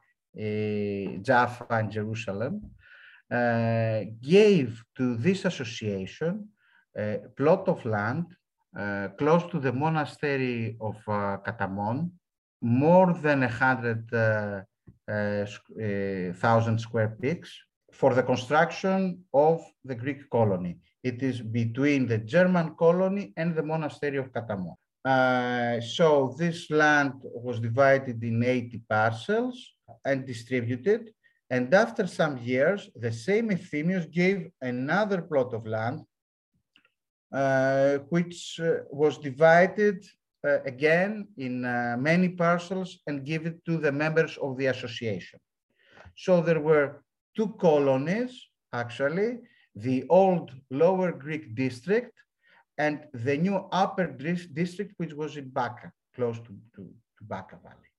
Jaffa, 1.23 1.66
and 1.70 1.91
Jerusalem, 1.93 2.62
gave 4.20 4.83
to 4.97 5.16
this 5.16 5.45
association 5.45 6.49
plot 7.36 7.68
of 7.68 7.84
land 7.84 8.26
uh, 8.74 9.09
close 9.18 9.45
to 9.51 9.61
the 9.61 9.72
monastery 9.72 10.76
of 10.80 10.97
uh, 11.07 11.36
Katamon, 11.45 12.11
more 12.62 13.12
than 13.12 13.43
a 13.43 13.49
hundred 13.49 14.11
uh, 14.14 14.62
square 16.78 17.16
feet 17.20 17.47
for 17.93 18.14
the 18.14 18.22
construction 18.22 19.22
of 19.34 19.62
the 19.84 19.95
Greek 19.95 20.30
colony. 20.30 20.78
It 21.03 21.22
is 21.22 21.43
between 21.43 22.07
the 22.07 22.18
German 22.18 22.74
colony 22.76 23.34
and 23.36 23.55
the 23.55 23.62
monastery 23.62 24.16
of 24.16 24.32
Katamon. 24.32 24.76
Uh, 25.05 25.80
so 25.80 26.34
this 26.38 26.70
land 26.70 27.14
was 27.22 27.61
divided 27.61 28.22
in 28.22 28.43
80 28.43 28.80
parcels 28.88 29.74
and 30.05 30.24
distributed. 30.24 31.12
And 31.51 31.74
after 31.74 32.07
some 32.07 32.38
years, 32.38 32.88
the 32.97 33.12
same 33.12 33.51
Efthimios 33.51 34.11
gave 34.11 34.51
another 34.62 35.20
plot 35.20 35.53
of 35.53 35.66
land 35.66 36.01
uh, 36.01 36.05
which 38.11 38.61
uh, 38.61 38.80
was 38.91 39.16
divided 39.18 40.05
uh, 40.45 40.61
again 40.64 41.28
in 41.39 41.62
many 42.03 42.28
parcels 42.28 42.99
and 43.07 43.24
given 43.24 43.61
to 43.64 43.78
the 43.78 43.93
members 43.93 44.37
of 44.39 44.57
the 44.59 44.66
association. 44.66 45.41
So 46.16 46.41
there 46.43 46.61
were 46.61 47.03
two 47.37 47.49
colonies, 47.59 48.49
actually, 48.72 49.39
the 49.74 50.05
old 50.11 50.53
Lower 50.70 51.12
Greek 51.12 51.55
district 51.55 52.12
and 52.76 53.07
the 53.14 53.37
new 53.39 53.57
Upper 53.72 54.07
district, 54.07 54.93
which 54.99 55.14
was 55.14 55.37
in 55.37 55.49
Baka, 55.49 55.93
close 56.14 56.39
to, 56.39 56.53
to, 56.74 56.83
to 56.83 57.22
Baka 57.22 57.59
Valley. 57.62 57.91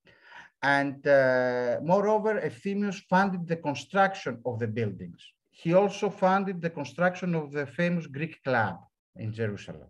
And 0.62 1.06
uh, 1.08 1.80
moreover, 1.82 2.40
Efthimios 2.40 3.02
funded 3.10 3.48
the 3.48 3.58
construction 3.58 4.40
of 4.46 4.60
the 4.60 4.68
buildings. 4.68 5.22
He 5.50 5.74
also 5.74 6.10
funded 6.10 6.62
the 6.62 6.70
construction 6.70 7.36
of 7.36 7.52
the 7.52 7.66
famous 7.66 8.06
Greek 8.08 8.44
club 8.44 8.80
in 9.16 9.34
Jerusalem. 9.34 9.90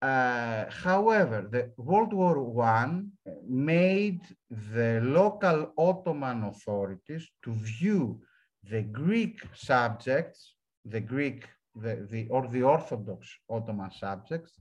Uh, 0.00 0.64
however, 0.68 1.46
the 1.48 1.70
World 1.76 2.12
War 2.12 2.64
I 2.64 3.02
made 3.46 4.20
the 4.50 5.00
local 5.00 5.72
Ottoman 5.78 6.42
authorities 6.44 7.28
to 7.44 7.52
view 7.52 8.20
the 8.68 8.82
Greek 8.82 9.40
subjects, 9.54 10.54
the 10.84 11.00
Greek, 11.00 11.46
the, 11.76 12.06
the, 12.10 12.26
or 12.30 12.48
the 12.48 12.62
Orthodox 12.62 13.28
Ottoman 13.48 13.92
subjects, 13.92 14.58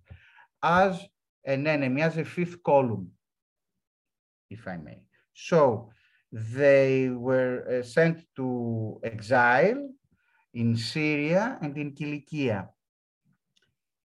as 0.62 1.04
an 1.44 1.66
enemy, 1.66 2.04
as 2.04 2.18
a 2.18 2.26
fifth 2.26 2.62
column, 2.62 3.10
if 4.52 4.68
I 4.68 4.78
may. 4.78 5.02
So 5.34 5.90
they 6.32 7.10
were 7.10 7.80
uh, 7.80 7.84
sent 7.84 8.24
to 8.36 9.00
exile 9.04 9.90
in 10.54 10.78
Syria 10.78 11.58
and 11.64 11.76
in 11.78 11.96
Cilicia 11.96 12.70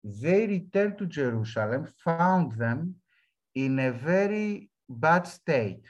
they 0.05 0.47
returned 0.47 0.99
to 0.99 1.07
Jerusalem, 1.07 1.89
found 2.05 2.53
them 2.53 2.97
in 3.55 3.79
a 3.79 3.93
very 3.93 4.71
bad 4.89 5.27
state. 5.27 5.85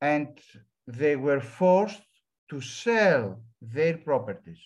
And 0.00 0.38
they 0.86 1.16
were 1.16 1.40
forced 1.40 2.02
to 2.50 2.60
sell 2.60 3.40
their 3.60 3.98
properties. 3.98 4.60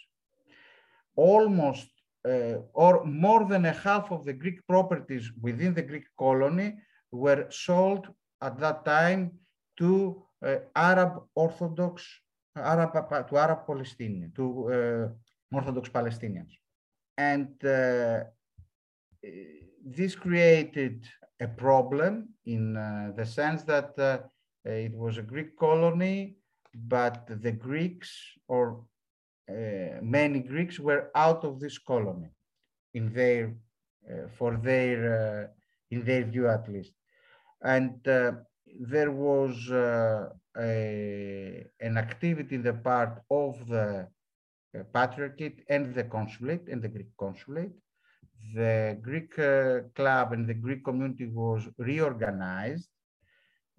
Almost 1.17 1.89
uh, 2.29 2.57
or 2.75 3.05
more 3.05 3.47
than 3.47 3.65
a 3.65 3.73
half 3.73 4.11
of 4.13 4.25
the 4.25 4.33
Greek 4.33 4.67
properties 4.67 5.31
within 5.41 5.73
the 5.75 5.83
Greek 5.83 6.05
colony 6.19 6.75
were 7.11 7.47
sold 7.51 8.09
at 8.43 8.59
that 8.59 8.85
time 8.85 9.33
to 9.79 10.23
uh, 10.45 10.57
Arab 10.77 11.23
Orthodox, 11.35 12.07
Arab, 12.57 12.93
to 13.29 13.37
Arab 13.37 13.67
Palestinians, 13.67 14.35
to 14.35 14.45
uh, 14.73 15.57
Orthodox 15.57 15.89
Palestinians. 15.89 16.60
And 17.29 17.53
uh, 17.65 18.25
this 19.85 20.15
created 20.15 20.97
a 21.39 21.49
problem 21.49 22.13
in 22.47 22.77
uh, 22.77 23.13
the 23.15 23.27
sense 23.27 23.63
that 23.65 23.91
uh, 23.99 24.19
it 24.65 24.95
was 24.95 25.19
a 25.19 25.29
Greek 25.33 25.51
colony, 25.59 26.37
but 26.75 27.17
the 27.45 27.53
Greeks 27.53 28.11
or 28.49 28.65
uh, 29.51 30.01
many 30.01 30.41
Greeks 30.41 30.79
were 30.79 31.11
out 31.15 31.45
of 31.45 31.61
this 31.61 31.77
colony 31.79 32.31
in 32.95 33.13
their, 33.13 33.55
uh, 34.11 34.29
for 34.39 34.57
their, 34.57 34.99
uh, 35.21 35.47
in 35.91 36.05
their 36.05 36.25
view 36.25 36.49
at 36.49 36.69
least. 36.75 36.95
And 37.63 38.01
there 38.93 39.11
was 39.11 39.57
a, 39.69 40.31
an 41.81 41.99
activity 41.99 42.55
in 42.55 42.63
the 42.63 42.79
part 42.91 43.23
of 43.31 43.69
the 43.69 43.87
uh, 43.89 44.05
patriarchate 44.93 45.65
and 45.69 45.95
the 45.95 46.05
consulate 46.05 46.69
and 46.69 46.83
the 46.83 46.89
Greek 46.89 47.17
consulate. 47.19 47.73
The 48.55 48.99
Greek 49.01 49.39
uh, 49.39 49.81
club 49.95 50.33
and 50.33 50.49
the 50.49 50.55
Greek 50.55 50.85
community 50.85 51.27
was 51.27 51.69
reorganized. 51.79 52.89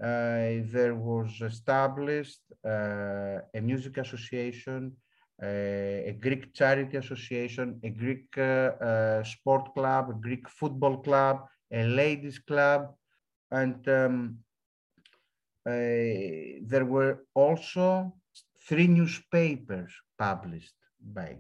Uh, 0.02 0.66
there 0.76 0.96
was 0.96 1.42
established 1.42 2.42
uh, 2.66 3.40
a 3.54 3.62
music 3.62 3.98
association, 3.98 4.96
uh, 5.42 5.46
a 5.46 6.18
Greek 6.20 6.54
charity 6.54 6.98
association, 6.98 7.80
a 7.84 7.90
Greek 7.90 8.36
uh, 8.38 9.24
sport 9.24 9.74
club, 9.74 10.10
a 10.10 10.14
Greek 10.14 10.50
football 10.50 10.98
club, 10.98 11.46
a 11.72 11.84
ladies 11.86 12.40
club, 12.40 12.94
and 13.52 13.88
um, 13.90 14.38
there 15.66 16.86
were 16.86 17.24
also 17.36 18.14
three 18.68 18.88
newspapers 18.88 19.94
published 20.18 20.74
by 21.02 21.38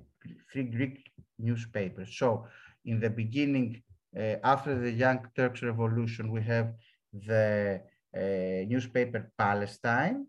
three 0.51 0.63
Greek 0.63 1.11
newspapers. 1.39 2.15
So 2.17 2.45
in 2.85 2.99
the 2.99 3.09
beginning, 3.09 3.81
uh, 4.15 4.35
after 4.43 4.77
the 4.77 4.91
Young 4.91 5.25
Turks 5.35 5.61
Revolution, 5.61 6.31
we 6.31 6.41
have 6.43 6.73
the 7.13 7.81
uh, 8.15 8.19
newspaper 8.67 9.31
Palestine 9.37 10.25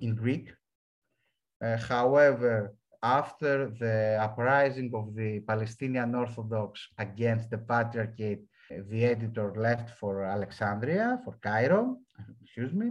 in 0.00 0.14
Greek. 0.14 0.52
Uh, 1.62 1.76
however, 1.76 2.74
after 3.02 3.70
the 3.78 4.18
uprising 4.20 4.90
of 4.94 5.14
the 5.14 5.40
Palestinian 5.40 6.14
Orthodox 6.14 6.88
against 6.98 7.50
the 7.50 7.58
Patriarchate, 7.58 8.44
the 8.90 9.04
editor 9.04 9.52
left 9.56 9.90
for 9.98 10.22
Alexandria, 10.22 11.20
for 11.24 11.38
Cairo, 11.42 11.98
excuse 12.42 12.72
me. 12.72 12.90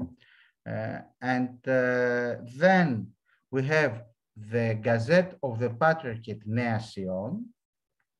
Uh, 0.67 0.99
and 1.21 1.55
uh, 1.67 2.35
then 2.57 3.07
we 3.51 3.63
have 3.63 4.03
the 4.36 4.78
Gazette 4.80 5.36
of 5.42 5.58
the 5.58 5.70
Patriarchate 5.70 6.46
Nea 6.46 6.80
Sion 6.80 7.46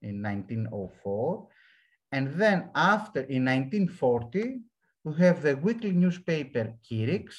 in 0.03 0.23
1904. 0.23 1.49
And 2.13 2.35
then 2.35 2.71
after, 2.75 3.21
in 3.21 3.45
1940, 3.45 4.61
we 5.05 5.15
have 5.17 5.43
the 5.43 5.57
weekly 5.57 5.93
newspaper 5.93 6.75
Kyrix 6.89 7.35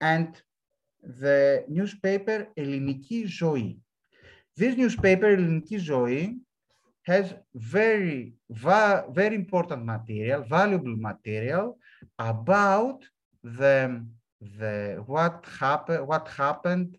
and 0.00 0.40
the 1.02 1.64
newspaper 1.68 2.48
Ελληνική 2.56 3.26
Ζωή. 3.26 3.78
This 4.56 4.76
newspaper, 4.76 5.36
Ελληνική 5.36 5.78
Ζωή, 5.78 6.38
has 7.02 7.34
very, 7.54 8.34
very 8.50 9.34
important 9.34 9.84
material, 9.84 10.42
valuable 10.42 10.96
material 10.96 11.78
about 12.18 13.04
the, 13.42 14.04
the 14.58 15.02
what, 15.06 15.44
happen, 15.58 16.06
what 16.06 16.28
happened 16.28 16.96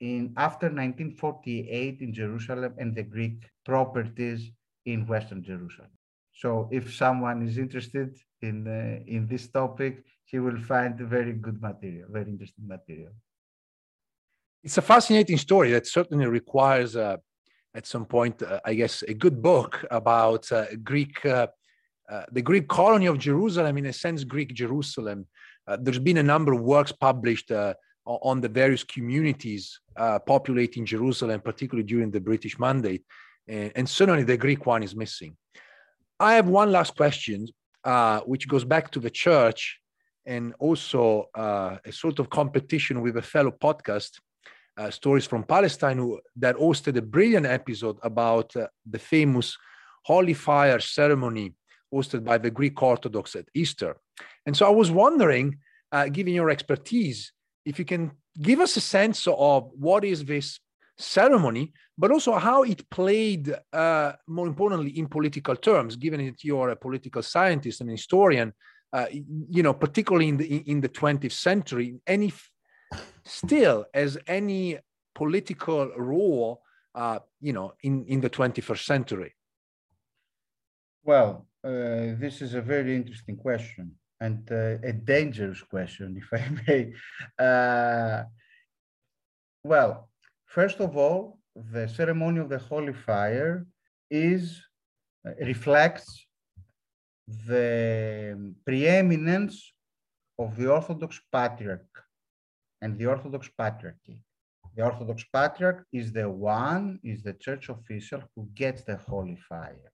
in 0.00 0.32
after 0.36 0.66
1948 0.66 2.00
in 2.00 2.12
Jerusalem 2.12 2.74
and 2.78 2.94
the 2.94 3.02
Greek 3.02 3.50
properties 3.64 4.50
in 4.86 5.06
Western 5.06 5.42
Jerusalem. 5.42 5.90
So 6.32 6.68
if 6.70 6.94
someone 6.94 7.42
is 7.46 7.58
interested 7.58 8.16
in, 8.42 8.66
uh, 8.66 9.02
in 9.06 9.26
this 9.26 9.48
topic, 9.48 10.04
he 10.24 10.38
will 10.38 10.58
find 10.58 10.96
very 10.98 11.32
good 11.32 11.60
material, 11.60 12.08
very 12.10 12.30
interesting 12.30 12.66
material. 12.66 13.12
It's 14.62 14.78
a 14.78 14.82
fascinating 14.82 15.38
story 15.38 15.70
that 15.72 15.86
certainly 15.86 16.26
requires, 16.26 16.94
uh, 16.96 17.16
at 17.74 17.86
some 17.86 18.04
point, 18.04 18.42
uh, 18.42 18.60
I 18.64 18.74
guess, 18.74 19.02
a 19.02 19.14
good 19.14 19.42
book 19.42 19.84
about 19.90 20.50
uh, 20.52 20.66
Greek, 20.82 21.24
uh, 21.24 21.48
uh, 22.08 22.24
the 22.32 22.42
Greek 22.42 22.68
colony 22.68 23.06
of 23.06 23.18
Jerusalem, 23.18 23.78
in 23.78 23.86
a 23.86 23.92
sense, 23.92 24.24
Greek 24.24 24.54
Jerusalem, 24.54 25.26
there's 25.80 25.98
been 25.98 26.16
a 26.16 26.22
number 26.22 26.54
of 26.54 26.62
works 26.62 26.92
published 26.92 27.52
on 28.08 28.40
the 28.40 28.48
various 28.48 28.84
communities 28.84 29.80
uh, 29.96 30.18
populating 30.18 30.86
Jerusalem, 30.86 31.40
particularly 31.40 31.86
during 31.86 32.10
the 32.10 32.20
British 32.20 32.58
Mandate, 32.58 33.04
and, 33.46 33.72
and, 33.76 33.88
certainly 33.88 34.24
the 34.24 34.36
Greek 34.36 34.66
one 34.66 34.82
is 34.82 34.94
missing. 34.96 35.36
I 36.18 36.34
have 36.34 36.48
one 36.48 36.72
last 36.72 36.96
question, 36.96 37.48
uh, 37.84 38.20
which 38.20 38.48
goes 38.48 38.64
back 38.64 38.90
to 38.92 39.00
the 39.00 39.10
church 39.10 39.78
and 40.26 40.54
also 40.58 41.28
uh, 41.34 41.76
a 41.84 41.92
sort 41.92 42.18
of 42.18 42.28
competition 42.28 43.00
with 43.00 43.16
a 43.16 43.22
fellow 43.22 43.50
podcast. 43.50 44.18
Uh, 44.76 44.90
stories 44.90 45.26
from 45.26 45.42
Palestine, 45.42 45.98
who, 45.98 46.20
that 46.36 46.54
hosted 46.56 46.96
a 46.96 47.02
brilliant 47.02 47.46
episode 47.46 47.98
about 48.02 48.54
the 48.88 48.98
famous 48.98 49.56
Holy 50.04 50.34
Fire 50.34 50.78
ceremony 50.78 51.52
hosted 51.92 52.24
by 52.24 52.38
the 52.38 52.50
Greek 52.50 52.80
Orthodox 52.80 53.34
at 53.34 53.46
Easter. 53.54 53.96
And 54.46 54.56
so 54.56 54.66
I 54.66 54.70
was 54.70 54.90
wondering, 54.90 55.58
uh, 55.90 56.08
given 56.08 56.34
your 56.34 56.50
expertise, 56.50 57.32
if 57.68 57.78
you 57.78 57.84
can 57.84 58.10
give 58.40 58.60
us 58.60 58.76
a 58.76 58.80
sense 58.80 59.26
of 59.26 59.70
what 59.74 60.02
is 60.04 60.24
this 60.24 60.58
ceremony, 60.96 61.72
but 61.98 62.10
also 62.10 62.32
how 62.34 62.62
it 62.62 62.88
played, 62.90 63.54
uh, 63.72 64.12
more 64.26 64.46
importantly, 64.46 64.98
in 64.98 65.06
political 65.06 65.54
terms, 65.54 65.96
given 65.96 66.24
that 66.24 66.42
you're 66.42 66.70
a 66.70 66.76
political 66.76 67.22
scientist 67.22 67.80
and 67.82 67.90
historian, 67.90 68.52
uh, 68.92 69.06
you 69.56 69.62
know, 69.62 69.74
particularly 69.74 70.28
in 70.28 70.36
the 70.38 70.46
in 70.72 70.80
the 70.80 70.88
20th 70.88 71.32
century, 71.32 72.00
any 72.06 72.32
still 73.24 73.84
as 73.92 74.16
any 74.26 74.78
political 75.14 75.92
role, 75.98 76.62
uh, 76.94 77.18
you 77.40 77.52
know, 77.52 77.74
in 77.82 78.04
in 78.06 78.20
the 78.20 78.30
21st 78.30 78.84
century. 78.92 79.34
Well, 81.04 81.46
uh, 81.62 82.16
this 82.24 82.40
is 82.40 82.54
a 82.54 82.62
very 82.62 82.96
interesting 82.96 83.36
question 83.36 83.92
and 84.20 84.50
uh, 84.50 84.78
a 84.82 84.92
dangerous 84.92 85.62
question, 85.62 86.20
if 86.22 86.28
I 86.32 86.42
may. 86.66 86.92
Uh, 87.38 88.24
well, 89.64 90.08
first 90.46 90.80
of 90.80 90.96
all, 90.96 91.38
the 91.54 91.88
ceremony 91.88 92.40
of 92.40 92.48
the 92.48 92.58
Holy 92.58 92.92
Fire 92.92 93.66
is 94.10 94.62
uh, 95.26 95.32
reflects 95.40 96.26
the 97.46 98.54
preeminence 98.64 99.72
of 100.38 100.56
the 100.56 100.70
Orthodox 100.70 101.20
Patriarch 101.32 102.04
and 102.80 102.98
the 102.98 103.06
Orthodox 103.06 103.50
Patriarchy. 103.58 104.20
The 104.76 104.84
Orthodox 104.84 105.24
Patriarch 105.32 105.84
is 105.92 106.12
the 106.12 106.30
one, 106.30 107.00
is 107.02 107.22
the 107.22 107.34
church 107.34 107.68
official 107.68 108.22
who 108.34 108.48
gets 108.54 108.82
the 108.82 108.96
Holy 108.96 109.36
Fire 109.48 109.92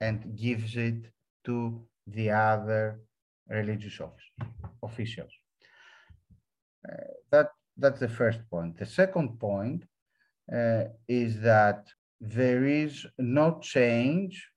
and 0.00 0.36
gives 0.36 0.76
it 0.76 1.10
to 1.44 1.84
the 2.06 2.30
other 2.30 3.00
religious 3.48 4.00
officials. 4.82 5.32
Uh, 6.88 6.96
that, 7.30 7.48
that's 7.76 8.00
the 8.00 8.08
first 8.08 8.40
point. 8.50 8.78
The 8.78 8.86
second 8.86 9.38
point 9.38 9.84
uh, 10.52 10.84
is 11.08 11.40
that 11.40 11.86
there 12.20 12.64
is 12.64 13.06
no 13.18 13.58
change 13.60 14.48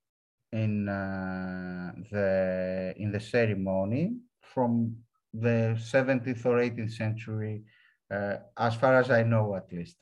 in 0.51 0.87
uh, 0.87 1.91
the 2.11 2.93
in 2.97 3.11
the 3.11 3.19
ceremony 3.19 4.15
from 4.41 4.95
the 5.33 5.75
17th 5.77 6.45
or 6.45 6.57
18th 6.59 6.93
century, 6.93 7.63
uh, 8.09 8.37
as 8.57 8.75
far 8.75 8.97
as 8.99 9.09
I 9.11 9.23
know, 9.23 9.55
at 9.55 9.71
least. 9.71 9.97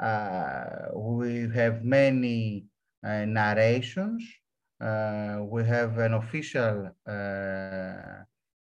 Uh, 0.00 0.88
we 0.94 1.48
have 1.54 1.84
many 1.84 2.66
uh, 3.04 3.24
narrations 3.24 4.24
we 4.80 5.64
have 5.64 5.98
an 5.98 6.14
official 6.14 6.90
uh, 7.06 7.12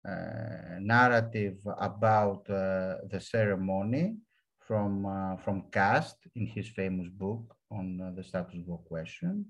uh, 0.06 0.80
narrative 0.80 1.58
about 1.80 2.46
the 2.46 3.20
ceremony 3.20 4.18
from, 4.60 5.38
from 5.44 5.64
Cust 5.72 6.18
in 6.36 6.48
his 6.48 6.70
famous 6.70 7.10
book 7.10 7.56
on 7.72 8.14
the 8.16 8.24
status 8.24 8.60
quo 8.66 8.78
question. 8.78 9.46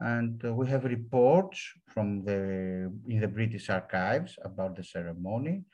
And 0.00 0.40
we 0.56 0.68
have 0.68 0.84
reports 0.84 1.60
from 1.88 2.24
the, 2.24 2.92
in 3.08 3.20
the 3.20 3.28
British 3.28 3.68
archives 3.68 4.38
about 4.44 4.76
the 4.76 4.84
ceremony. 4.84 5.64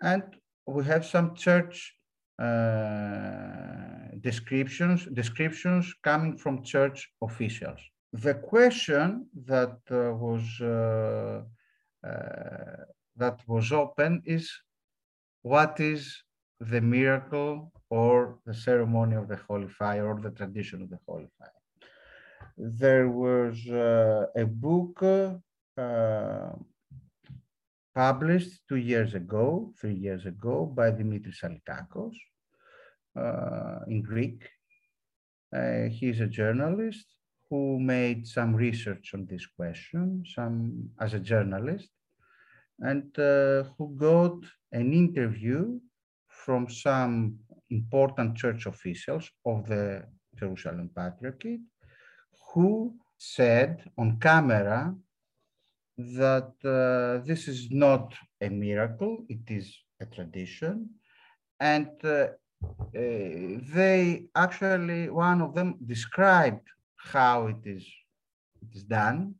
And 0.00 0.22
we 0.66 0.84
have 0.84 1.04
some 1.04 1.34
church 1.34 1.94
uh, 2.38 4.12
descriptions 4.20 5.06
descriptions 5.06 5.94
coming 6.02 6.36
from 6.36 6.62
church 6.62 7.10
officials 7.22 7.80
the 8.22 8.34
question 8.34 9.26
that 9.44 9.78
uh, 9.90 10.14
was 10.14 10.44
uh, 10.60 11.42
uh, 12.06 12.84
that 13.16 13.40
was 13.46 13.72
open 13.72 14.22
is 14.24 14.50
what 15.42 15.80
is 15.80 16.22
the 16.60 16.80
miracle 16.80 17.72
or 17.90 18.38
the 18.46 18.54
ceremony 18.54 19.16
of 19.16 19.28
the 19.28 19.36
holy 19.48 19.68
fire 19.68 20.06
or 20.06 20.20
the 20.20 20.30
tradition 20.30 20.82
of 20.82 20.90
the 20.90 20.98
holy 21.06 21.28
fire? 21.38 21.62
There 22.56 23.08
was 23.10 23.66
uh, 23.68 24.26
a 24.34 24.46
book 24.46 25.02
uh, 25.76 26.52
published 27.94 28.60
two 28.68 28.76
years 28.76 29.14
ago 29.14 29.72
three 29.78 29.94
years 29.94 30.26
ago 30.26 30.66
by 30.66 30.90
dimitris 30.90 31.42
alikakos 31.42 32.16
uh, 33.16 33.80
in 33.88 34.02
greek. 34.02 34.48
He's 35.90 36.20
a 36.20 36.26
journalist 36.26 37.15
who 37.48 37.78
made 37.78 38.26
some 38.26 38.54
research 38.54 39.12
on 39.14 39.26
this 39.26 39.46
question, 39.46 40.24
some 40.34 40.90
as 41.00 41.14
a 41.14 41.20
journalist, 41.20 41.88
and 42.80 43.16
uh, 43.18 43.64
who 43.76 43.94
got 43.96 44.36
an 44.72 44.92
interview 44.92 45.78
from 46.28 46.68
some 46.68 47.38
important 47.70 48.36
church 48.36 48.66
officials 48.66 49.30
of 49.44 49.66
the 49.66 50.04
Jerusalem 50.38 50.90
Patriarchate, 50.94 51.60
who 52.52 52.94
said 53.18 53.84
on 53.96 54.18
camera 54.18 54.94
that 55.96 56.52
uh, 56.64 57.24
this 57.26 57.48
is 57.48 57.70
not 57.70 58.14
a 58.40 58.48
miracle, 58.48 59.24
it 59.28 59.48
is 59.48 59.74
a 60.00 60.06
tradition. 60.06 60.90
And 61.58 61.88
uh, 62.04 62.28
uh 62.94 63.60
they 63.74 64.26
actually, 64.34 65.08
one 65.08 65.40
of 65.40 65.54
them 65.54 65.76
described 65.86 66.66
how 67.12 67.46
it 67.46 67.62
is, 67.64 67.86
it 68.62 68.76
is 68.76 68.84
done. 68.84 69.34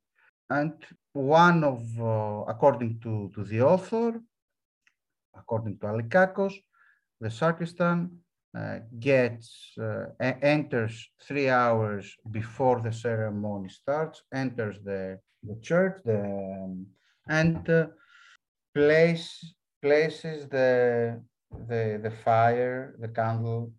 And 0.51 0.75
one 1.13 1.65
of, 1.65 1.81
uh, 2.01 2.45
according 2.47 3.01
to, 3.01 3.31
to 3.35 3.45
the 3.45 3.63
author, 3.63 4.21
according 5.37 5.79
to 5.79 5.87
Alikakos, 5.87 6.55
the 7.21 7.31
sacristan 7.31 8.11
uh, 8.57 8.79
gets, 8.99 9.73
uh, 9.81 10.07
enters 10.21 11.09
three 11.23 11.49
hours 11.49 12.15
before 12.31 12.81
the 12.81 12.93
ceremony 12.93 13.69
starts, 13.69 14.23
enters 14.33 14.77
the, 14.85 15.19
the 15.43 15.57
church 15.61 16.01
the, 16.05 16.21
um, 16.21 16.87
and 17.29 17.69
uh, 17.69 17.87
place, 18.75 19.55
places 19.83 20.49
the, 20.49 21.21
the, 21.69 22.01
the 22.03 22.13
fire, 22.25 22.95
the 23.01 23.09
candle 23.09 23.73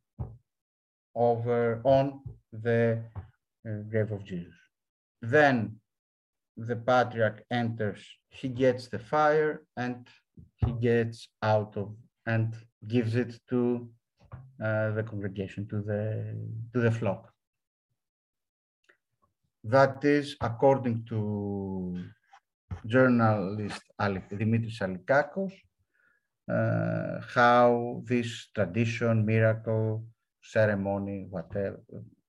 over 1.16 1.82
on 1.84 2.22
the 2.52 3.02
grave 3.90 4.12
of 4.12 4.24
Jesus. 4.24 4.54
Then 5.22 5.80
the 6.56 6.76
patriarch 6.76 7.44
enters, 7.52 8.02
he 8.30 8.50
gets 8.50 8.88
the 8.88 9.00
fire 9.00 9.64
and 9.76 10.08
he 10.58 10.72
gets 10.72 11.30
out 11.42 11.76
of 11.78 11.96
and 12.26 12.56
gives 12.88 13.16
it 13.16 13.40
to 13.50 13.88
uh, 14.64 14.92
the 14.92 15.04
congregation, 15.04 15.68
to 15.70 15.82
the, 15.82 16.04
to 16.74 16.80
the 16.82 16.92
flock. 16.92 17.32
That 19.64 20.04
is 20.04 20.36
according 20.42 21.06
to 21.10 22.00
journalist 22.86 23.82
Dimitris 24.00 24.80
Alikakos, 24.82 25.54
uh, 26.50 27.22
how 27.34 28.02
this 28.06 28.48
tradition, 28.56 29.26
miracle, 29.26 30.06
ceremony, 30.42 31.28
whatever, 31.30 31.82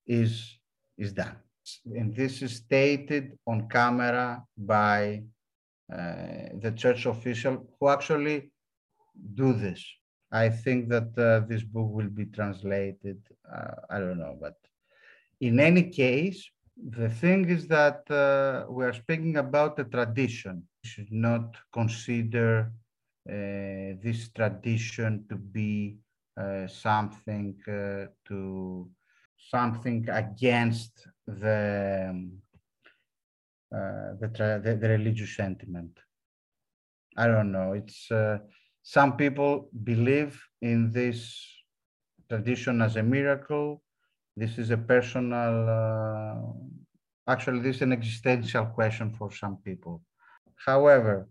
is 0.07 0.58
is 0.99 1.13
done. 1.13 1.37
And 1.85 2.15
this 2.15 2.43
is 2.43 2.57
stated 2.57 3.39
on 3.47 3.69
camera 3.69 4.43
by 4.57 5.23
uh, 5.93 6.59
the 6.61 6.73
church 6.77 7.07
official 7.07 7.67
who 7.79 7.89
actually 7.89 8.51
do 9.35 9.53
this. 9.53 9.85
I 10.31 10.51
think 10.51 10.89
that 10.91 11.17
uh, 11.17 11.47
this 11.47 11.63
book 11.63 11.91
will 11.91 12.11
be 12.11 12.27
translated. 12.27 13.19
Uh, 13.51 13.75
I 13.89 13.99
don't 13.99 14.19
know, 14.19 14.37
but 14.39 14.57
in 15.41 15.61
any 15.61 15.85
case, 15.85 16.51
the 16.77 17.09
thing 17.09 17.49
is 17.49 17.67
that 17.69 18.09
uh, 18.11 18.71
we 18.71 18.85
are 18.85 18.93
speaking 18.93 19.37
about 19.37 19.79
a 19.79 19.85
tradition. 19.85 20.63
We 20.83 20.89
should 20.89 21.13
not 21.13 21.57
consider 21.73 22.73
uh, 23.29 23.97
this 24.03 24.31
tradition 24.35 25.25
to 25.29 25.37
be 25.37 25.99
uh, 26.39 26.67
something 26.67 27.57
to 27.65 28.91
something 29.51 30.09
against 30.09 31.07
the 31.27 32.09
um, 32.11 32.33
uh, 33.75 34.17
the, 34.19 34.61
the, 34.65 34.79
the 34.81 34.89
religious 34.89 35.37
sentiment. 35.37 35.99
I 37.17 37.27
don't 37.27 37.53
know. 37.53 37.73
It's 37.73 38.11
uh, 38.11 38.39
some 38.83 39.17
people 39.17 39.69
believe 39.85 40.43
in 40.63 40.91
this 40.91 41.37
tradition 42.31 42.81
as 42.81 42.97
a 42.97 43.03
miracle. 43.03 43.83
This 44.37 44.57
is 44.57 44.71
a 44.71 44.79
personal, 44.79 45.69
uh, 45.69 47.31
actually, 47.31 47.61
this 47.61 47.77
is 47.77 47.83
an 47.83 47.93
existential 47.93 48.67
question 48.67 49.13
for 49.13 49.31
some 49.33 49.59
people. 49.59 50.03
However, 50.65 51.29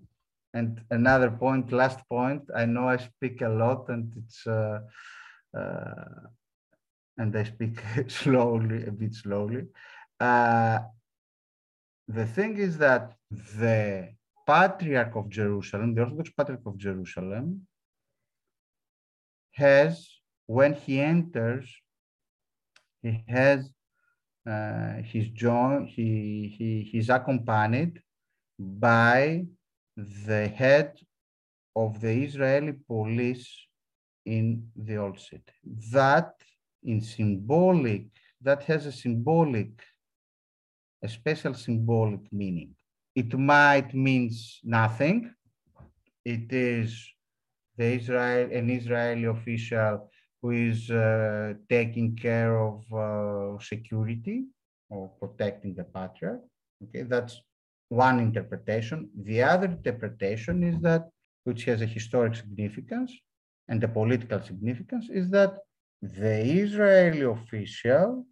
and 0.53 0.81
another 0.91 1.31
point, 1.31 1.71
last 1.71 1.99
point, 2.09 2.43
I 2.55 2.65
know 2.65 2.87
I 2.87 2.97
speak 2.97 3.41
a 3.41 3.49
lot 3.49 3.89
and 3.89 4.13
it's, 4.17 4.45
uh, 4.45 4.79
uh, 5.57 6.27
and 7.17 7.35
I 7.35 7.43
speak 7.43 7.79
slowly, 8.07 8.85
a 8.85 8.91
bit 8.91 9.13
slowly. 9.13 9.63
Uh, 10.19 10.79
the 12.07 12.25
thing 12.25 12.57
is 12.57 12.77
that 12.77 13.13
the 13.31 14.09
Patriarch 14.45 15.15
of 15.15 15.29
Jerusalem, 15.29 15.93
the 15.93 16.01
Orthodox 16.01 16.29
Patriarch 16.29 16.65
of 16.65 16.77
Jerusalem, 16.77 17.67
has, 19.51 20.07
when 20.45 20.73
he 20.73 21.01
enters, 21.01 21.69
he 23.01 23.23
has 23.27 23.69
uh, 24.47 25.01
his 25.03 25.27
join, 25.29 25.85
he, 25.85 26.55
he, 26.57 26.89
he's 26.89 27.09
accompanied 27.09 28.01
by 28.57 29.45
the 29.97 30.47
head 30.47 30.97
of 31.75 31.99
the 31.99 32.11
Israeli 32.23 32.73
police 32.87 33.49
in 34.25 34.67
the 34.75 34.97
old 34.97 35.19
city. 35.19 35.53
That 35.91 36.33
in 36.87 37.01
symbolic, 37.01 38.05
that 38.41 38.63
has 38.63 38.85
a 38.85 38.91
symbolic, 38.91 39.71
a 41.03 41.09
special 41.09 41.53
symbolic 41.53 42.21
meaning. 42.31 42.73
It 43.15 43.37
might 43.37 43.93
means 43.93 44.59
nothing. 44.63 45.33
It 46.23 46.51
is 46.51 46.89
the 47.77 47.87
Israel, 47.99 48.49
an 48.51 48.69
Israeli 48.69 49.25
official 49.25 50.09
who 50.41 50.51
is 50.51 50.89
uh, 50.89 51.53
taking 51.69 52.15
care 52.15 52.53
of 52.69 52.75
uh, 52.93 53.59
security 53.59 54.45
or 54.89 55.09
protecting 55.19 55.73
the 55.75 55.83
patriarch. 55.83 56.41
Okay, 56.83 57.03
that's 57.03 57.41
one 57.89 58.19
interpretation. 58.19 59.09
The 59.29 59.41
other 59.43 59.65
interpretation 59.65 60.63
is 60.63 60.79
that, 60.81 61.09
which 61.43 61.63
has 61.65 61.81
a 61.81 61.85
historic 61.85 62.35
significance 62.35 63.11
and 63.67 63.83
a 63.83 63.87
political 63.87 64.41
significance, 64.41 65.09
is 65.09 65.29
that 65.31 65.57
the 66.01 66.39
Israeli 66.63 67.21
official 67.21 68.25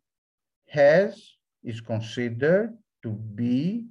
has 0.69 1.37
is 1.63 1.81
considered 1.81 2.77
to 3.03 3.09
be 3.09 3.85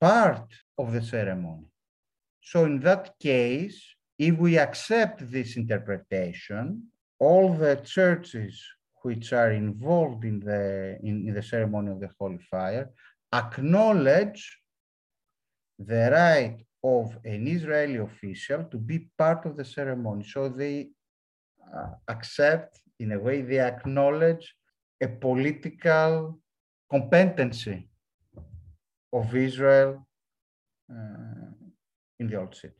part 0.00 0.48
of 0.78 0.92
the 0.92 1.02
ceremony. 1.02 1.66
So 2.42 2.64
in 2.64 2.80
that 2.80 3.18
case, 3.18 3.82
if 4.18 4.36
we 4.36 4.58
accept 4.58 5.30
this 5.30 5.56
interpretation, 5.56 6.84
all 7.18 7.54
the 7.54 7.76
churches 7.76 8.62
which 9.02 9.32
are 9.32 9.52
involved 9.52 10.24
in 10.24 10.40
the, 10.40 10.98
in, 11.02 11.28
in 11.28 11.34
the 11.34 11.42
ceremony 11.42 11.90
of 11.90 12.00
the 12.00 12.10
Holy 12.18 12.38
Fire 12.50 12.90
acknowledge 13.32 14.58
the 15.78 16.10
right 16.12 16.58
of 16.82 17.16
an 17.24 17.46
Israeli 17.48 17.96
official 17.96 18.64
to 18.64 18.78
be 18.78 19.08
part 19.18 19.44
of 19.46 19.56
the 19.56 19.64
ceremony. 19.64 20.24
So 20.24 20.48
they 20.48 20.90
uh, 21.74 21.92
accept, 22.08 22.80
in 23.00 23.12
a 23.12 23.18
way, 23.18 23.42
they 23.42 23.60
acknowledge 23.60 24.54
a 25.00 25.08
political 25.08 26.38
competency 26.90 27.88
of 29.12 29.34
Israel 29.34 30.06
uh, 30.90 31.50
in 32.18 32.28
the 32.28 32.36
old 32.36 32.54
city. 32.54 32.74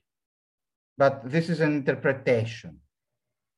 But 0.96 1.28
this 1.28 1.48
is 1.48 1.60
an 1.60 1.72
interpretation. 1.74 2.78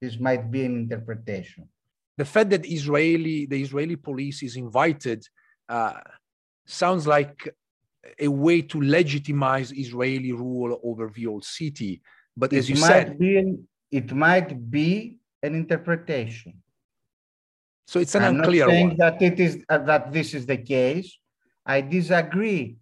This 0.01 0.19
might 0.19 0.51
be 0.51 0.65
an 0.65 0.77
interpretation. 0.77 1.69
The 2.17 2.25
fact 2.25 2.51
that 2.51 2.65
Israeli, 2.65 3.47
the 3.47 3.61
Israeli 3.61 3.97
police 3.97 4.43
is 4.43 4.57
invited 4.57 5.27
uh, 5.69 6.01
sounds 6.67 7.07
like 7.07 7.55
a 8.19 8.29
way 8.29 8.63
to 8.63 8.81
legitimize 8.81 9.73
Israeli 9.73 10.33
rule 10.33 10.81
over 10.83 11.11
the 11.15 11.27
old 11.27 11.45
city. 11.45 12.01
But 12.37 12.53
as 12.53 12.69
it 12.69 12.71
you 12.71 12.77
said, 12.77 13.19
be 13.19 13.57
it 13.91 14.13
might 14.13 14.71
be 14.71 15.19
an 15.43 15.55
interpretation. 15.55 16.55
So 17.87 18.01
it's 18.01 18.15
an 18.15 18.25
I'm 18.25 18.37
unclear 18.41 18.67
not 18.67 18.71
saying 18.73 18.89
one. 18.89 18.97
that 18.99 19.23
it 19.23 19.39
is 19.41 19.65
uh, 19.69 19.79
that 19.79 20.13
this 20.13 20.35
is 20.35 20.47
the 20.47 20.57
case. 20.57 21.19
I 21.65 21.81
disagree. 21.81 22.77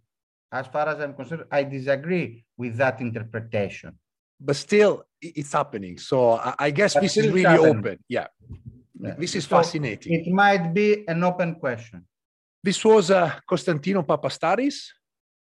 As 0.52 0.66
far 0.68 0.88
as 0.88 1.00
I'm 1.00 1.14
concerned, 1.14 1.44
I 1.50 1.64
disagree 1.64 2.44
with 2.56 2.76
that 2.76 3.00
interpretation. 3.00 3.98
But 4.40 4.56
still, 4.56 5.04
it's 5.20 5.52
happening. 5.52 5.98
So 5.98 6.32
I, 6.32 6.54
I 6.58 6.70
guess 6.70 6.94
But 6.94 7.02
this 7.02 7.16
is 7.16 7.26
really 7.26 7.42
happening. 7.42 7.78
open. 7.78 7.98
Yeah. 8.08 8.26
Yeah. 9.00 9.14
This 9.18 9.34
is 9.34 9.44
So 9.44 9.56
fascinating. 9.56 10.12
It 10.12 10.32
might 10.32 10.72
be 10.72 11.04
an 11.08 11.24
open 11.24 11.56
question. 11.56 12.06
This 12.62 12.84
was 12.84 13.10
uh, 13.10 13.32
Konstantino 13.50 14.02
Papastathis, 14.06 14.76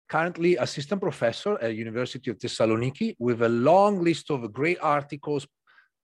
currently 0.09 0.55
assistant 0.57 0.99
professor 1.01 1.57
at 1.61 1.75
University 1.75 2.31
of 2.31 2.37
Thessaloniki, 2.39 3.15
with 3.19 3.41
a 3.43 3.49
long 3.49 4.03
list 4.03 4.31
of 4.31 4.51
great 4.51 4.79
articles 4.81 5.47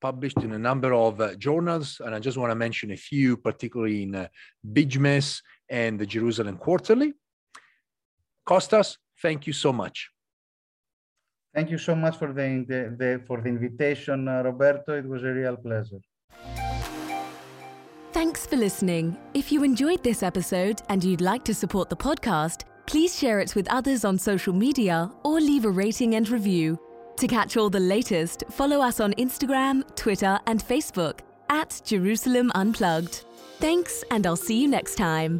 published 0.01 0.37
in 0.37 0.51
a 0.53 0.59
number 0.59 0.93
of 0.93 1.21
uh, 1.21 1.35
journals. 1.35 2.01
And 2.03 2.13
I 2.13 2.19
just 2.19 2.37
want 2.37 2.51
to 2.51 2.55
mention 2.55 2.91
a 2.91 2.97
few, 2.97 3.37
particularly 3.37 4.03
in 4.03 4.15
uh, 4.15 4.27
BJMES 4.73 5.41
and 5.69 5.99
the 5.99 6.05
Jerusalem 6.05 6.57
Quarterly. 6.57 7.13
Costas, 8.45 8.97
thank 9.21 9.47
you 9.47 9.53
so 9.53 9.71
much. 9.71 10.09
Thank 11.53 11.69
you 11.69 11.77
so 11.77 11.95
much 11.95 12.17
for 12.17 12.33
the, 12.33 12.65
the, 12.67 12.95
the 12.97 13.21
for 13.27 13.41
the 13.41 13.49
invitation, 13.49 14.27
uh, 14.27 14.41
Roberto. 14.43 14.97
It 14.97 15.07
was 15.07 15.23
a 15.23 15.33
real 15.33 15.57
pleasure. 15.57 15.99
Thanks 18.13 18.45
for 18.45 18.55
listening. 18.57 19.17
If 19.33 19.51
you 19.51 19.63
enjoyed 19.63 20.03
this 20.03 20.23
episode 20.23 20.81
and 20.89 21.03
you'd 21.03 21.21
like 21.21 21.43
to 21.45 21.53
support 21.53 21.89
the 21.89 21.95
podcast, 21.95 22.63
please 22.85 23.17
share 23.17 23.39
it 23.39 23.55
with 23.55 23.67
others 23.69 24.03
on 24.05 24.17
social 24.17 24.53
media 24.53 25.09
or 25.23 25.39
leave 25.39 25.65
a 25.65 25.69
rating 25.69 26.15
and 26.15 26.27
review. 26.29 26.77
To 27.21 27.27
catch 27.27 27.55
all 27.55 27.69
the 27.69 27.79
latest, 27.79 28.43
follow 28.49 28.81
us 28.81 28.99
on 28.99 29.13
Instagram, 29.13 29.83
Twitter, 29.95 30.39
and 30.47 30.59
Facebook 30.59 31.19
at 31.49 31.79
Jerusalem 31.85 32.51
Unplugged. 32.55 33.25
Thanks, 33.59 34.03
and 34.09 34.25
I'll 34.25 34.35
see 34.35 34.59
you 34.59 34.67
next 34.67 34.95
time. 34.95 35.39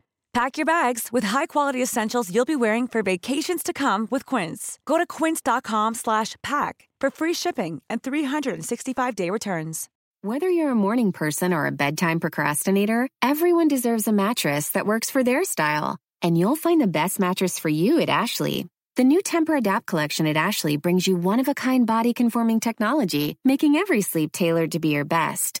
Pack 0.33 0.57
your 0.57 0.65
bags 0.65 1.09
with 1.11 1.25
high-quality 1.25 1.83
essentials 1.83 2.33
you'll 2.33 2.45
be 2.45 2.55
wearing 2.55 2.87
for 2.87 3.03
vacations 3.03 3.63
to 3.63 3.73
come 3.73 4.07
with 4.09 4.25
Quince. 4.25 4.79
Go 4.85 4.97
to 4.97 5.05
quince.com 5.05 5.93
slash 5.93 6.37
pack 6.41 6.87
for 7.01 7.11
free 7.11 7.33
shipping 7.33 7.81
and 7.89 8.01
365-day 8.01 9.29
returns. 9.29 9.89
Whether 10.21 10.49
you're 10.49 10.71
a 10.71 10.75
morning 10.75 11.11
person 11.11 11.53
or 11.53 11.65
a 11.65 11.71
bedtime 11.71 12.21
procrastinator, 12.21 13.09
everyone 13.21 13.67
deserves 13.67 14.07
a 14.07 14.13
mattress 14.13 14.69
that 14.69 14.85
works 14.85 15.11
for 15.11 15.21
their 15.21 15.43
style. 15.43 15.97
And 16.21 16.37
you'll 16.37 16.55
find 16.55 16.79
the 16.79 16.87
best 16.87 17.19
mattress 17.19 17.59
for 17.59 17.69
you 17.69 17.99
at 17.99 18.07
Ashley. 18.09 18.67
The 18.95 19.03
new 19.03 19.21
Tempur 19.21 19.57
Adapt 19.57 19.85
collection 19.85 20.27
at 20.27 20.37
Ashley 20.37 20.77
brings 20.77 21.07
you 21.07 21.15
one 21.17 21.39
of 21.39 21.47
a 21.49 21.53
kind 21.53 21.85
body 21.85 22.13
conforming 22.13 22.59
technology, 22.59 23.35
making 23.43 23.75
every 23.75 24.01
sleep 24.01 24.31
tailored 24.31 24.71
to 24.73 24.79
be 24.79 24.89
your 24.89 25.05
best. 25.05 25.60